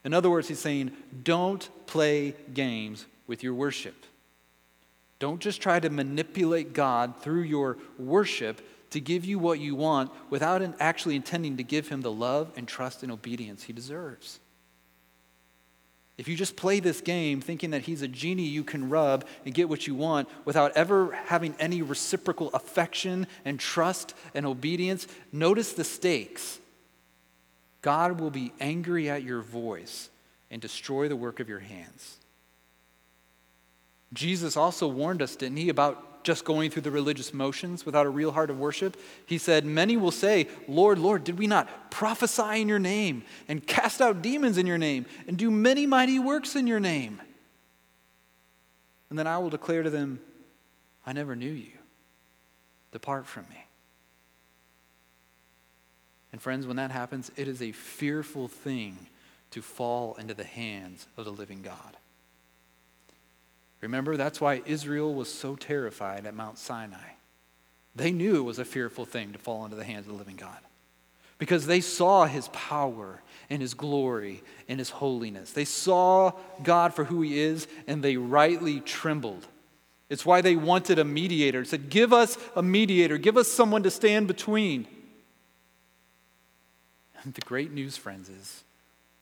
In 0.05 0.13
other 0.13 0.29
words, 0.29 0.47
he's 0.47 0.59
saying, 0.59 0.91
don't 1.23 1.67
play 1.85 2.35
games 2.53 3.05
with 3.27 3.43
your 3.43 3.55
worship. 3.55 4.05
Don't 5.19 5.41
just 5.41 5.61
try 5.61 5.79
to 5.79 5.89
manipulate 5.89 6.73
God 6.73 7.21
through 7.21 7.41
your 7.41 7.77
worship 7.97 8.61
to 8.95 9.01
give 9.01 9.25
you 9.25 9.37
what 9.37 9.59
you 9.59 9.75
want 9.75 10.09
without 10.29 10.61
actually 10.79 11.17
intending 11.17 11.57
to 11.57 11.63
give 11.63 11.89
him 11.89 12.01
the 12.01 12.11
love 12.11 12.49
and 12.55 12.65
trust 12.65 13.03
and 13.03 13.11
obedience 13.11 13.63
he 13.63 13.73
deserves. 13.73 14.39
If 16.17 16.29
you 16.29 16.37
just 16.37 16.55
play 16.55 16.79
this 16.79 17.01
game 17.01 17.41
thinking 17.41 17.71
that 17.71 17.81
he's 17.81 18.01
a 18.01 18.07
genie 18.07 18.47
you 18.47 18.63
can 18.63 18.89
rub 18.89 19.25
and 19.43 19.53
get 19.53 19.67
what 19.67 19.85
you 19.85 19.95
want 19.95 20.29
without 20.45 20.71
ever 20.77 21.11
having 21.11 21.55
any 21.59 21.81
reciprocal 21.81 22.49
affection 22.53 23.27
and 23.43 23.59
trust 23.59 24.13
and 24.33 24.45
obedience, 24.45 25.07
notice 25.33 25.73
the 25.73 25.83
stakes. 25.83 26.57
God 27.81 28.21
will 28.21 28.31
be 28.31 28.53
angry 28.61 29.09
at 29.09 29.23
your 29.23 29.41
voice 29.41 30.09
and 30.49 30.61
destroy 30.61 31.09
the 31.09 31.17
work 31.17 31.41
of 31.41 31.49
your 31.49 31.59
hands. 31.59 32.17
Jesus 34.13 34.55
also 34.55 34.87
warned 34.87 35.21
us, 35.21 35.35
didn't 35.35 35.57
he, 35.57 35.67
about 35.67 36.14
just 36.25 36.43
going 36.43 36.69
through 36.69 36.81
the 36.81 36.91
religious 36.91 37.33
motions 37.33 37.85
without 37.85 38.05
a 38.05 38.09
real 38.09 38.33
heart 38.33 38.49
of 38.49 38.59
worship? 38.59 38.97
He 39.25 39.37
said, 39.37 39.63
Many 39.63 39.95
will 39.95 40.11
say, 40.11 40.47
Lord, 40.67 40.99
Lord, 40.99 41.23
did 41.23 41.39
we 41.39 41.47
not 41.47 41.91
prophesy 41.91 42.61
in 42.61 42.67
your 42.67 42.79
name 42.79 43.23
and 43.47 43.65
cast 43.65 44.01
out 44.01 44.21
demons 44.21 44.57
in 44.57 44.67
your 44.67 44.77
name 44.77 45.05
and 45.27 45.37
do 45.37 45.49
many 45.49 45.85
mighty 45.85 46.19
works 46.19 46.55
in 46.55 46.67
your 46.67 46.81
name? 46.81 47.21
And 49.09 49.17
then 49.17 49.27
I 49.27 49.37
will 49.37 49.49
declare 49.49 49.83
to 49.83 49.89
them, 49.89 50.19
I 51.05 51.13
never 51.13 51.35
knew 51.35 51.51
you. 51.51 51.71
Depart 52.91 53.25
from 53.27 53.43
me. 53.49 53.65
And 56.31 56.41
friends, 56.41 56.67
when 56.67 56.75
that 56.75 56.91
happens, 56.91 57.31
it 57.37 57.47
is 57.47 57.61
a 57.61 57.71
fearful 57.71 58.49
thing 58.49 58.97
to 59.51 59.61
fall 59.61 60.15
into 60.15 60.33
the 60.33 60.43
hands 60.43 61.07
of 61.15 61.23
the 61.23 61.31
living 61.31 61.61
God. 61.61 61.95
Remember, 63.81 64.17
that's 64.17 64.41
why 64.41 64.61
Israel 64.65 65.13
was 65.13 65.31
so 65.31 65.55
terrified 65.55 66.25
at 66.25 66.33
Mount 66.33 66.57
Sinai. 66.57 67.15
They 67.95 68.11
knew 68.11 68.37
it 68.37 68.43
was 68.43 68.59
a 68.59 68.65
fearful 68.65 69.05
thing 69.05 69.31
to 69.33 69.39
fall 69.39 69.63
into 69.63 69.77
the 69.77 69.83
hands 69.83 70.07
of 70.07 70.13
the 70.13 70.17
living 70.17 70.35
God 70.35 70.57
because 71.37 71.65
they 71.65 71.81
saw 71.81 72.25
his 72.25 72.47
power 72.49 73.21
and 73.49 73.61
his 73.61 73.73
glory 73.73 74.41
and 74.67 74.79
his 74.79 74.89
holiness. 74.89 75.51
They 75.51 75.65
saw 75.65 76.31
God 76.63 76.93
for 76.93 77.03
who 77.03 77.21
he 77.21 77.39
is 77.39 77.67
and 77.87 78.03
they 78.03 78.17
rightly 78.17 78.79
trembled. 78.79 79.47
It's 80.09 80.25
why 80.25 80.41
they 80.41 80.55
wanted 80.55 80.99
a 80.99 81.03
mediator. 81.03 81.61
It 81.61 81.67
said, 81.67 81.89
Give 81.89 82.13
us 82.13 82.37
a 82.55 82.61
mediator, 82.61 83.17
give 83.17 83.37
us 83.37 83.51
someone 83.51 83.83
to 83.83 83.91
stand 83.91 84.27
between. 84.27 84.87
And 87.23 87.33
the 87.33 87.41
great 87.41 87.71
news, 87.71 87.97
friends, 87.97 88.29
is 88.29 88.63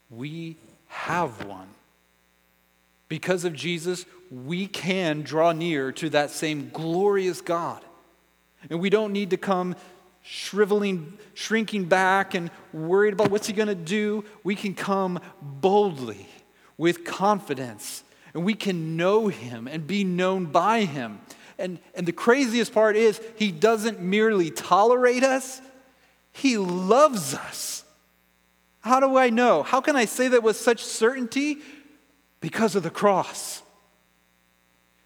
we 0.09 0.57
have 0.87 1.45
one. 1.45 1.69
Because 3.07 3.45
of 3.45 3.53
Jesus, 3.53 4.05
we 4.33 4.65
can 4.65 5.21
draw 5.21 5.51
near 5.51 5.91
to 5.91 6.09
that 6.09 6.31
same 6.31 6.69
glorious 6.73 7.39
God. 7.39 7.83
And 8.69 8.79
we 8.79 8.89
don't 8.89 9.13
need 9.13 9.29
to 9.29 9.37
come 9.37 9.75
shriveling, 10.23 11.17
shrinking 11.33 11.85
back 11.85 12.33
and 12.33 12.49
worried 12.71 13.13
about 13.13 13.29
what's 13.29 13.45
he 13.45 13.53
going 13.53 13.67
to 13.67 13.75
do. 13.75 14.23
We 14.43 14.55
can 14.55 14.73
come 14.73 15.19
boldly 15.41 16.27
with 16.77 17.05
confidence 17.05 18.03
and 18.33 18.43
we 18.43 18.55
can 18.55 18.97
know 18.97 19.27
him 19.27 19.67
and 19.67 19.85
be 19.85 20.03
known 20.03 20.45
by 20.45 20.85
him. 20.85 21.19
And, 21.59 21.77
and 21.93 22.07
the 22.07 22.13
craziest 22.13 22.73
part 22.73 22.95
is, 22.95 23.21
he 23.35 23.51
doesn't 23.51 24.01
merely 24.01 24.49
tolerate 24.49 25.23
us, 25.23 25.61
he 26.31 26.57
loves 26.57 27.35
us. 27.35 27.83
How 28.79 28.99
do 28.99 29.17
I 29.17 29.29
know? 29.29 29.61
How 29.61 29.79
can 29.79 29.95
I 29.95 30.05
say 30.05 30.29
that 30.29 30.41
with 30.41 30.57
such 30.57 30.83
certainty? 30.83 31.59
Because 32.41 32.75
of 32.75 32.83
the 32.83 32.89
cross. 32.89 33.62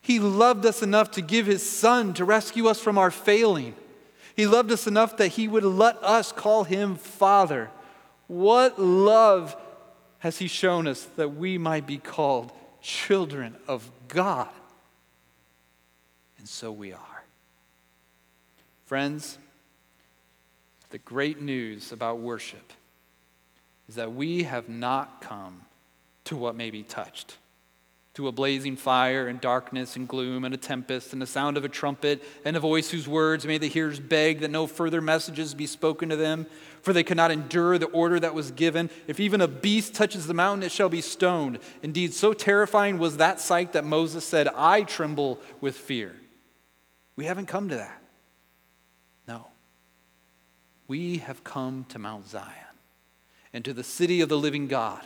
He 0.08 0.20
loved 0.20 0.66
us 0.66 0.82
enough 0.82 1.12
to 1.12 1.22
give 1.22 1.48
his 1.48 1.70
son 1.70 2.14
to 2.14 2.24
rescue 2.24 2.68
us 2.68 2.80
from 2.80 2.98
our 2.98 3.12
failing. 3.12 3.76
He 4.38 4.48
loved 4.48 4.72
us 4.72 4.88
enough 4.88 5.18
that 5.18 5.28
he 5.28 5.50
would 5.50 5.66
let 5.66 6.02
us 6.02 6.32
call 6.32 6.64
him 6.64 6.96
Father. 6.96 7.70
What 8.28 8.80
love 8.80 9.54
has 10.20 10.38
he 10.38 10.48
shown 10.48 10.88
us 10.88 11.04
that 11.18 11.36
we 11.36 11.58
might 11.58 11.86
be 11.86 11.98
called 11.98 12.54
children 12.82 13.58
of 13.68 13.92
God? 14.08 14.48
And 16.38 16.48
so 16.48 16.72
we 16.72 16.94
are. 16.94 17.24
Friends, 18.86 19.38
the 20.90 21.00
great 21.00 21.42
news 21.42 21.92
about 21.92 22.20
worship 22.20 22.72
is 23.90 23.96
that 23.96 24.14
we 24.14 24.44
have 24.44 24.70
not 24.70 25.20
come 25.20 25.64
to 26.24 26.38
what 26.38 26.56
may 26.56 26.72
be 26.72 26.84
touched 26.84 27.36
to 28.18 28.28
a 28.28 28.32
blazing 28.32 28.76
fire 28.76 29.28
and 29.28 29.40
darkness 29.40 29.96
and 29.96 30.08
gloom 30.08 30.44
and 30.44 30.52
a 30.52 30.58
tempest 30.58 31.14
and 31.14 31.22
the 31.22 31.28
sound 31.28 31.56
of 31.56 31.64
a 31.64 31.70
trumpet 31.70 32.24
and 32.44 32.58
a 32.58 32.60
voice 32.60 32.90
whose 32.90 33.08
words 33.08 33.46
made 33.46 33.62
the 33.62 33.68
hearers 33.68 34.00
beg 34.00 34.40
that 34.40 34.50
no 34.50 34.66
further 34.66 35.00
messages 35.02 35.54
be 35.54 35.68
spoken 35.68 36.10
to 36.10 36.16
them, 36.16 36.48
for 36.82 36.94
they 36.94 37.04
could 37.04 37.16
not 37.16 37.30
endure 37.30 37.78
the 37.78 37.86
order 37.86 38.20
that 38.20 38.34
was 38.34 38.50
given. 38.50 38.90
If 39.06 39.20
even 39.20 39.40
a 39.40 39.48
beast 39.48 39.94
touches 39.94 40.26
the 40.26 40.34
mountain, 40.34 40.64
it 40.64 40.72
shall 40.72 40.90
be 40.90 41.00
stoned. 41.00 41.60
Indeed, 41.84 42.12
so 42.12 42.34
terrifying 42.34 42.98
was 42.98 43.18
that 43.18 43.40
sight 43.40 43.74
that 43.74 43.86
Moses 43.86 44.26
said, 44.26 44.48
I 44.56 44.82
tremble 44.82 45.40
with 45.62 45.78
fear. 45.78 46.16
We 47.16 47.26
haven't 47.26 47.46
come 47.46 47.70
to 47.70 47.76
that. 47.76 48.02
No. 49.28 49.46
We 50.88 51.20
have 51.20 51.44
come 51.44 51.86
to 51.90 52.00
Mount 52.00 52.28
Zion 52.28 52.50
and 53.54 53.64
to 53.64 53.74
the 53.74 53.84
city 53.84 54.22
of 54.22 54.30
the 54.30 54.40
living 54.40 54.68
God 54.68 55.06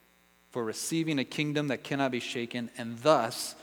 for 0.51 0.63
receiving 0.63 1.17
a 1.17 1.23
kingdom 1.23 1.67
that 1.69 1.83
cannot 1.83 2.11
be 2.11 2.19
shaken, 2.19 2.69
and 2.77 2.99
thus 2.99 3.55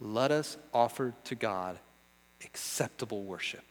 let 0.00 0.30
us 0.30 0.56
offer 0.72 1.14
to 1.24 1.34
God 1.34 1.78
acceptable 2.44 3.22
worship 3.22 3.64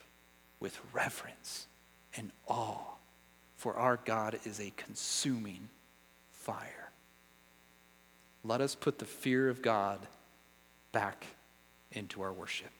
with 0.59 0.79
reverence 0.93 1.67
and 2.15 2.31
awe, 2.47 2.95
for 3.57 3.75
our 3.75 3.99
God 4.05 4.39
is 4.45 4.59
a 4.59 4.71
consuming 4.77 5.69
fire. 6.31 6.91
Let 8.43 8.61
us 8.61 8.75
put 8.75 8.99
the 8.99 9.05
fear 9.05 9.49
of 9.49 9.61
God 9.61 9.99
back 10.91 11.25
into 11.91 12.21
our 12.21 12.33
worship. 12.33 12.71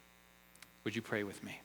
Would 0.83 0.95
you 0.95 1.01
pray 1.01 1.23
with 1.23 1.43
me? 1.43 1.59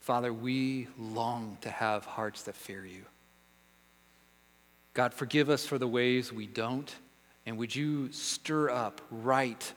Father, 0.00 0.32
we 0.32 0.88
long 0.98 1.58
to 1.60 1.70
have 1.70 2.04
hearts 2.04 2.42
that 2.42 2.56
fear 2.56 2.84
you. 2.84 3.02
God, 4.94 5.14
forgive 5.14 5.48
us 5.48 5.64
for 5.64 5.78
the 5.78 5.88
ways 5.88 6.32
we 6.32 6.46
don't. 6.46 6.94
And 7.46 7.56
would 7.58 7.74
you 7.74 8.12
stir 8.12 8.70
up 8.70 9.00
right, 9.10 9.72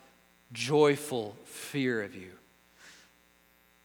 joyful 0.51 1.35
fear 1.45 2.03
of 2.03 2.15
you? 2.15 2.31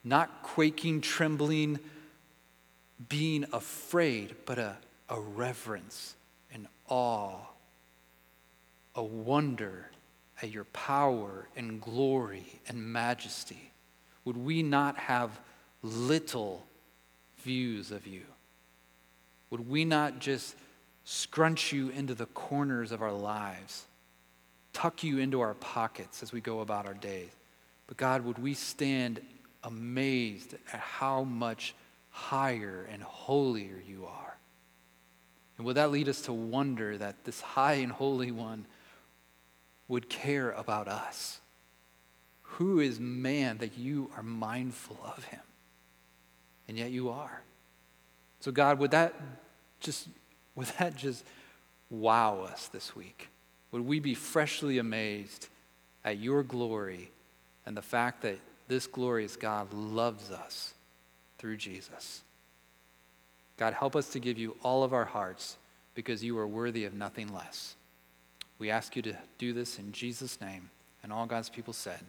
Not 0.02 0.42
quaking, 0.42 1.00
trembling, 1.00 1.78
being 3.08 3.44
afraid, 3.52 4.34
but 4.44 4.58
a, 4.58 4.76
a 5.08 5.20
reverence, 5.20 6.14
an 6.52 6.68
awe, 6.88 7.38
a 8.94 9.02
wonder 9.02 9.86
at 10.42 10.50
your 10.50 10.64
power 10.64 11.48
and 11.56 11.80
glory 11.80 12.60
and 12.66 12.92
majesty. 12.92 13.70
Would 14.24 14.36
we 14.36 14.62
not 14.62 14.96
have 14.96 15.38
little 15.82 16.66
views 17.42 17.90
of 17.90 18.06
you? 18.06 18.22
Would 19.50 19.68
we 19.68 19.84
not 19.84 20.18
just 20.18 20.54
scrunch 21.10 21.72
you 21.72 21.88
into 21.88 22.14
the 22.14 22.26
corners 22.26 22.92
of 22.92 23.02
our 23.02 23.10
lives, 23.10 23.84
tuck 24.72 25.02
you 25.02 25.18
into 25.18 25.40
our 25.40 25.54
pockets 25.54 26.22
as 26.22 26.32
we 26.32 26.40
go 26.40 26.60
about 26.60 26.86
our 26.86 26.94
days. 26.94 27.32
But 27.88 27.96
God, 27.96 28.24
would 28.24 28.38
we 28.38 28.54
stand 28.54 29.20
amazed 29.64 30.54
at 30.72 30.78
how 30.78 31.24
much 31.24 31.74
higher 32.10 32.88
and 32.92 33.02
holier 33.02 33.82
you 33.84 34.06
are? 34.06 34.36
And 35.58 35.66
would 35.66 35.74
that 35.74 35.90
lead 35.90 36.08
us 36.08 36.22
to 36.22 36.32
wonder 36.32 36.96
that 36.96 37.24
this 37.24 37.40
high 37.40 37.74
and 37.74 37.90
holy 37.90 38.30
one 38.30 38.64
would 39.88 40.08
care 40.08 40.52
about 40.52 40.86
us? 40.86 41.40
Who 42.42 42.78
is 42.78 43.00
man 43.00 43.58
that 43.58 43.76
you 43.76 44.12
are 44.16 44.22
mindful 44.22 45.00
of 45.04 45.24
him? 45.24 45.40
And 46.68 46.78
yet 46.78 46.92
you 46.92 47.10
are. 47.10 47.42
So, 48.38 48.52
God, 48.52 48.78
would 48.78 48.92
that 48.92 49.20
just 49.80 50.06
would 50.60 50.68
that 50.78 50.94
just 50.94 51.24
wow 51.88 52.42
us 52.42 52.68
this 52.68 52.94
week? 52.94 53.28
Would 53.72 53.86
we 53.86 53.98
be 53.98 54.12
freshly 54.12 54.76
amazed 54.76 55.48
at 56.04 56.18
your 56.18 56.42
glory 56.42 57.10
and 57.64 57.74
the 57.74 57.80
fact 57.80 58.20
that 58.22 58.38
this 58.68 58.86
glorious 58.86 59.36
God 59.36 59.72
loves 59.72 60.30
us 60.30 60.74
through 61.38 61.56
Jesus? 61.56 62.20
God, 63.56 63.72
help 63.72 63.96
us 63.96 64.10
to 64.10 64.20
give 64.20 64.36
you 64.36 64.54
all 64.62 64.84
of 64.84 64.92
our 64.92 65.06
hearts 65.06 65.56
because 65.94 66.22
you 66.22 66.36
are 66.36 66.46
worthy 66.46 66.84
of 66.84 66.92
nothing 66.92 67.32
less. 67.32 67.74
We 68.58 68.70
ask 68.70 68.94
you 68.94 69.00
to 69.00 69.16
do 69.38 69.54
this 69.54 69.78
in 69.78 69.92
Jesus' 69.92 70.42
name. 70.42 70.68
And 71.02 71.10
all 71.10 71.24
God's 71.24 71.48
people 71.48 71.72
said, 71.72 72.00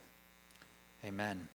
Amen. 1.06 1.48